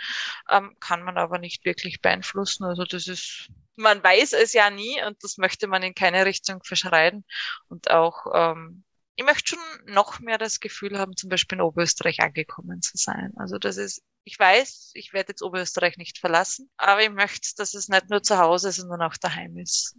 Ähm, 0.51 0.77
kann 0.81 1.03
man 1.03 1.19
aber 1.19 1.39
nicht 1.39 1.65
wirklich 1.65 2.01
beeinflussen. 2.01 2.65
Also 2.65 2.85
das 2.85 3.07
ist, 3.07 3.49
man 3.77 4.03
weiß 4.03 4.33
es 4.33 4.53
ja 4.53 4.71
nie 4.71 5.03
und 5.05 5.23
das 5.23 5.37
möchte 5.37 5.69
man 5.69 5.83
in 5.83 5.95
keine 5.95 6.27
Richtung 6.27 6.63
verschreien. 6.65 7.25
Und 7.69 7.91
auch 7.91 8.27
ähm, 8.35 8.85
ich 9.17 9.25
möchte 9.25 9.57
schon 9.57 9.95
noch 9.95 10.21
mehr 10.21 10.39
das 10.39 10.61
Gefühl 10.61 10.99
haben, 10.99 11.17
zum 11.17 11.31
Beispiel 11.31 11.57
in 11.57 11.63
Oberösterreich 11.63 12.21
angekommen 12.21 12.83
zu 12.83 12.97
sein. 12.97 13.33
Also 13.37 13.59
das 13.59 13.79
ist 13.79 14.03
Ich 14.29 14.41
weiß, 14.41 14.91
ich 14.95 15.13
werde 15.13 15.31
jetzt 15.31 15.43
Oberösterreich 15.43 15.99
nicht 15.99 16.19
verlassen, 16.19 16.69
aber 16.79 17.01
ich 17.01 17.11
möchte, 17.11 17.51
dass 17.59 17.75
es 17.75 17.89
nicht 17.89 18.11
nur 18.11 18.25
zu 18.25 18.39
Hause, 18.39 18.73
sondern 18.73 19.03
auch 19.03 19.17
daheim 19.17 19.57
ist. 19.57 19.95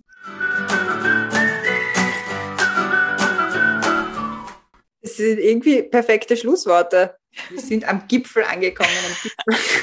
Das 5.01 5.15
sind 5.15 5.39
irgendwie 5.39 5.82
perfekte 5.82 6.36
Schlussworte. 6.36 7.15
Wir 7.49 7.61
sind 7.61 7.88
am 7.88 8.05
Gipfel 8.09 8.43
angekommen. 8.43 8.89
Am 9.05 9.15
Gipfel. 9.23 9.80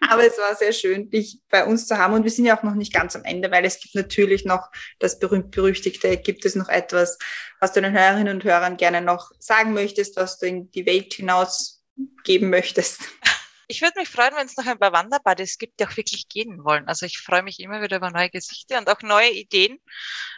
Aber 0.10 0.26
es 0.26 0.36
war 0.38 0.56
sehr 0.56 0.72
schön, 0.72 1.08
dich 1.10 1.40
bei 1.48 1.64
uns 1.64 1.86
zu 1.86 1.98
haben. 1.98 2.14
Und 2.14 2.24
wir 2.24 2.30
sind 2.32 2.46
ja 2.46 2.58
auch 2.58 2.64
noch 2.64 2.74
nicht 2.74 2.92
ganz 2.92 3.14
am 3.14 3.22
Ende, 3.24 3.52
weil 3.52 3.64
es 3.64 3.78
gibt 3.78 3.94
natürlich 3.94 4.44
noch 4.44 4.70
das 4.98 5.20
berühmt-berüchtigte, 5.20 6.16
gibt 6.16 6.44
es 6.44 6.56
noch 6.56 6.68
etwas, 6.68 7.16
was 7.60 7.74
du 7.74 7.82
den 7.82 7.92
Hörerinnen 7.92 8.34
und 8.34 8.44
Hörern 8.44 8.76
gerne 8.76 9.02
noch 9.02 9.30
sagen 9.38 9.72
möchtest, 9.72 10.16
was 10.16 10.38
du 10.38 10.46
in 10.46 10.70
die 10.72 10.86
Welt 10.86 11.14
hinaus 11.14 11.84
geben 12.24 12.50
möchtest? 12.50 13.02
Ich 13.70 13.82
würde 13.82 14.00
mich 14.00 14.08
freuen, 14.08 14.34
wenn 14.34 14.46
es 14.46 14.56
noch 14.56 14.64
ein 14.66 14.78
paar 14.78 14.92
Wanderbuddies 14.92 15.58
gibt, 15.58 15.78
die 15.78 15.86
auch 15.86 15.94
wirklich 15.98 16.28
gehen 16.30 16.64
wollen. 16.64 16.88
Also 16.88 17.04
ich 17.04 17.18
freue 17.18 17.42
mich 17.42 17.60
immer 17.60 17.82
wieder 17.82 17.98
über 17.98 18.10
neue 18.10 18.30
Gesichter 18.30 18.78
und 18.78 18.88
auch 18.88 19.02
neue 19.02 19.30
Ideen. 19.30 19.78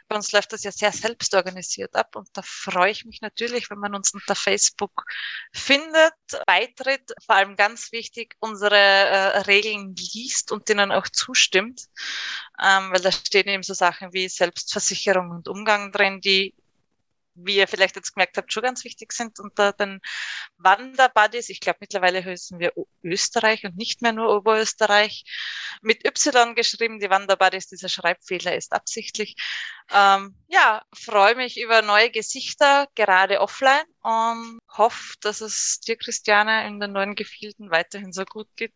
Bei 0.09 0.17
uns 0.17 0.33
läuft 0.33 0.53
das 0.53 0.65
ja 0.65 0.73
sehr 0.73 0.91
selbst 0.91 1.33
organisiert 1.35 1.95
ab 1.95 2.17
und 2.17 2.29
da 2.33 2.43
freue 2.45 2.91
ich 2.91 3.05
mich 3.05 3.21
natürlich, 3.21 3.71
wenn 3.71 3.79
man 3.79 3.95
uns 3.95 4.13
unter 4.13 4.35
Facebook 4.35 5.05
findet, 5.53 6.13
beitritt, 6.45 7.13
vor 7.25 7.37
allem 7.37 7.55
ganz 7.55 7.93
wichtig, 7.93 8.35
unsere 8.41 8.75
äh, 8.77 9.39
Regeln 9.43 9.95
liest 9.95 10.51
und 10.51 10.69
denen 10.69 10.91
auch 10.91 11.09
zustimmt, 11.09 11.87
ähm, 12.61 12.91
weil 12.91 13.01
da 13.01 13.13
stehen 13.13 13.47
eben 13.47 13.63
so 13.63 13.75
Sachen 13.75 14.13
wie 14.13 14.29
Selbstversicherung 14.29 15.31
und 15.31 15.47
Umgang 15.47 15.93
drin, 15.93 16.21
die 16.21 16.53
wie 17.45 17.57
ihr 17.57 17.69
vielleicht 17.69 17.97
jetzt 17.97 18.15
gemerkt 18.15 18.37
habt, 18.37 18.53
schon 18.53 18.63
ganz 18.63 18.85
wichtig 18.85 19.13
sind 19.13 19.39
unter 19.41 19.73
den 19.73 20.01
Wanderbuddies. 20.59 21.49
Ich 21.49 21.61
glaube, 21.61 21.79
mittlerweile 21.81 22.25
heißen 22.25 22.59
wir 22.59 22.73
Österreich 23.03 23.65
und 23.65 23.77
nicht 23.77 24.03
mehr 24.03 24.13
nur 24.13 24.35
Oberösterreich. 24.37 25.25
Mit 25.83 26.05
Y 26.07 26.55
geschrieben, 26.55 27.01
die 27.01 27.11
Wanderbuddies, 27.11 27.69
dieser 27.69 27.89
Schreibfehler 27.89 28.57
ist 28.57 28.73
absichtlich. 28.73 29.37
Ähm, 29.93 30.37
ja, 30.49 30.83
freue 30.93 31.35
mich 31.35 31.61
über 31.61 31.83
neue 31.83 32.11
Gesichter, 32.11 32.87
gerade 32.95 33.41
offline 33.41 33.85
und 34.03 34.59
hoffe, 34.69 35.15
dass 35.21 35.41
es 35.41 35.81
dir, 35.81 35.97
Christiane, 35.97 36.67
in 36.67 36.81
den 36.81 36.93
neuen 36.93 37.15
Gefilden 37.15 37.71
weiterhin 37.71 38.13
so 38.13 38.25
gut 38.25 38.49
geht, 38.57 38.75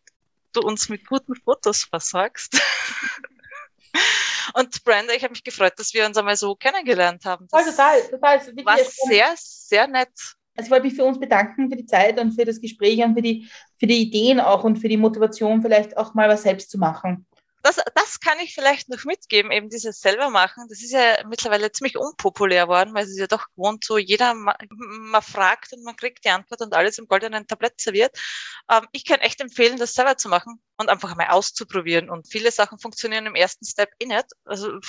du 0.53 0.61
uns 0.61 0.89
mit 0.89 1.05
guten 1.07 1.35
Fotos 1.35 1.83
versorgst. 1.83 2.59
Und 4.53 4.83
Brenda, 4.83 5.13
ich 5.13 5.23
habe 5.23 5.31
mich 5.31 5.43
gefreut, 5.43 5.73
dass 5.77 5.93
wir 5.93 6.05
uns 6.05 6.17
einmal 6.17 6.37
so 6.37 6.55
kennengelernt 6.55 7.25
haben. 7.25 7.47
Das 7.51 7.65
total, 7.65 8.01
total. 8.03 8.37
Also 8.37 8.51
war 8.63 8.77
sehr, 9.07 9.33
sehr 9.35 9.87
nett. 9.87 10.09
Also 10.55 10.67
ich 10.67 10.71
wollte 10.71 10.85
mich 10.85 10.95
für 10.95 11.03
uns 11.03 11.19
bedanken 11.19 11.69
für 11.69 11.75
die 11.75 11.85
Zeit 11.85 12.19
und 12.19 12.31
für 12.31 12.45
das 12.45 12.61
Gespräch 12.61 13.03
und 13.03 13.15
für 13.15 13.21
die, 13.21 13.49
für 13.77 13.87
die 13.87 14.01
Ideen 14.01 14.39
auch 14.39 14.63
und 14.63 14.77
für 14.77 14.87
die 14.87 14.97
Motivation, 14.97 15.61
vielleicht 15.61 15.97
auch 15.97 16.13
mal 16.13 16.29
was 16.29 16.43
selbst 16.43 16.71
zu 16.71 16.77
machen 16.77 17.25
das, 17.65 17.77
das 17.95 18.19
kann 18.19 18.37
ich 18.39 18.53
vielleicht 18.53 18.89
noch 18.89 19.03
mitgeben, 19.05 19.51
eben 19.51 19.69
dieses 19.69 19.99
selber 19.99 20.29
machen. 20.29 20.67
Das 20.69 20.83
ist 20.83 20.91
ja 20.91 21.17
mittlerweile 21.27 21.71
ziemlich 21.71 21.97
unpopulär 21.97 22.67
worden, 22.67 22.93
weil 22.93 23.05
es 23.05 23.09
ist 23.09 23.19
ja 23.19 23.25
doch 23.25 23.47
gewohnt, 23.55 23.83
so 23.83 23.97
jeder, 23.97 24.35
man, 24.35 24.55
man 24.69 25.21
fragt 25.23 25.73
und 25.73 25.83
man 25.83 25.95
kriegt 25.95 26.23
die 26.23 26.29
Antwort 26.29 26.61
und 26.61 26.75
alles 26.75 26.99
im 26.99 27.07
goldenen 27.07 27.47
Tablett 27.47 27.81
serviert. 27.81 28.15
Ähm, 28.71 28.85
ich 28.91 29.03
kann 29.03 29.19
echt 29.19 29.41
empfehlen, 29.41 29.77
das 29.77 29.93
selber 29.95 30.15
zu 30.15 30.29
machen 30.29 30.61
und 30.77 30.89
einfach 30.89 31.11
einmal 31.11 31.29
auszuprobieren. 31.29 32.09
Und 32.11 32.27
viele 32.29 32.51
Sachen 32.51 32.77
funktionieren 32.77 33.25
im 33.25 33.33
ersten 33.33 33.65
Step 33.65 33.89
eh 33.99 34.05
nicht. 34.05 34.27
Also, 34.45 34.79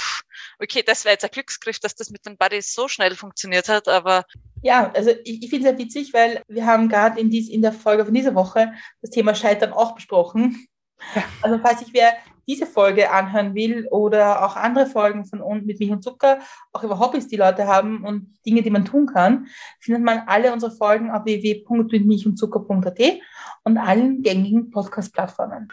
okay, 0.59 0.83
das 0.85 1.07
war 1.07 1.13
jetzt 1.13 1.25
ein 1.25 1.31
Glücksgriff, 1.31 1.81
dass 1.81 1.95
das 1.95 2.11
mit 2.11 2.27
den 2.27 2.37
Buddies 2.37 2.75
so 2.75 2.89
schnell 2.89 3.15
funktioniert 3.17 3.71
hat, 3.71 3.89
aber 3.89 4.27
ja, 4.63 4.91
also 4.93 5.11
ich, 5.25 5.43
ich 5.45 5.51
finde 5.51 5.69
es 5.69 5.77
sehr 5.77 5.79
witzig, 5.79 6.13
weil 6.13 6.43
wir 6.49 6.67
haben 6.67 6.89
gerade 6.89 7.21
in, 7.21 7.31
dies, 7.31 7.49
in 7.49 7.63
der 7.63 7.73
Folge 7.73 8.05
von 8.05 8.13
dieser 8.13 8.35
Woche 8.35 8.73
das 9.01 9.11
Thema 9.11 9.35
Scheitern 9.35 9.73
auch 9.73 9.95
besprochen. 9.95 10.67
Also 11.43 11.59
falls 11.63 11.83
ich 11.83 11.93
wer 11.93 12.17
diese 12.47 12.67
Folge 12.67 13.11
anhören 13.11 13.55
will 13.55 13.87
oder 13.91 14.45
auch 14.45 14.57
andere 14.57 14.87
Folgen 14.87 15.25
von 15.25 15.41
uns 15.41 15.65
mit 15.65 15.79
Milch 15.79 15.93
und 15.93 16.03
Zucker, 16.03 16.39
auch 16.73 16.83
über 16.83 16.99
Hobbys, 16.99 17.29
die 17.29 17.37
Leute 17.37 17.67
haben 17.67 18.05
und 18.05 18.37
Dinge, 18.45 18.63
die 18.63 18.71
man 18.71 18.85
tun 18.85 19.07
kann, 19.07 19.47
findet 19.81 20.03
man 20.03 20.23
alle 20.27 20.53
unsere 20.53 20.73
Folgen 20.73 21.11
auf 21.11 21.25
www.milchundzucker.at 21.25 23.01
und 23.65 23.79
allen 23.79 24.23
gängigen 24.23 24.71
Podcast-Plattformen. 24.71 25.69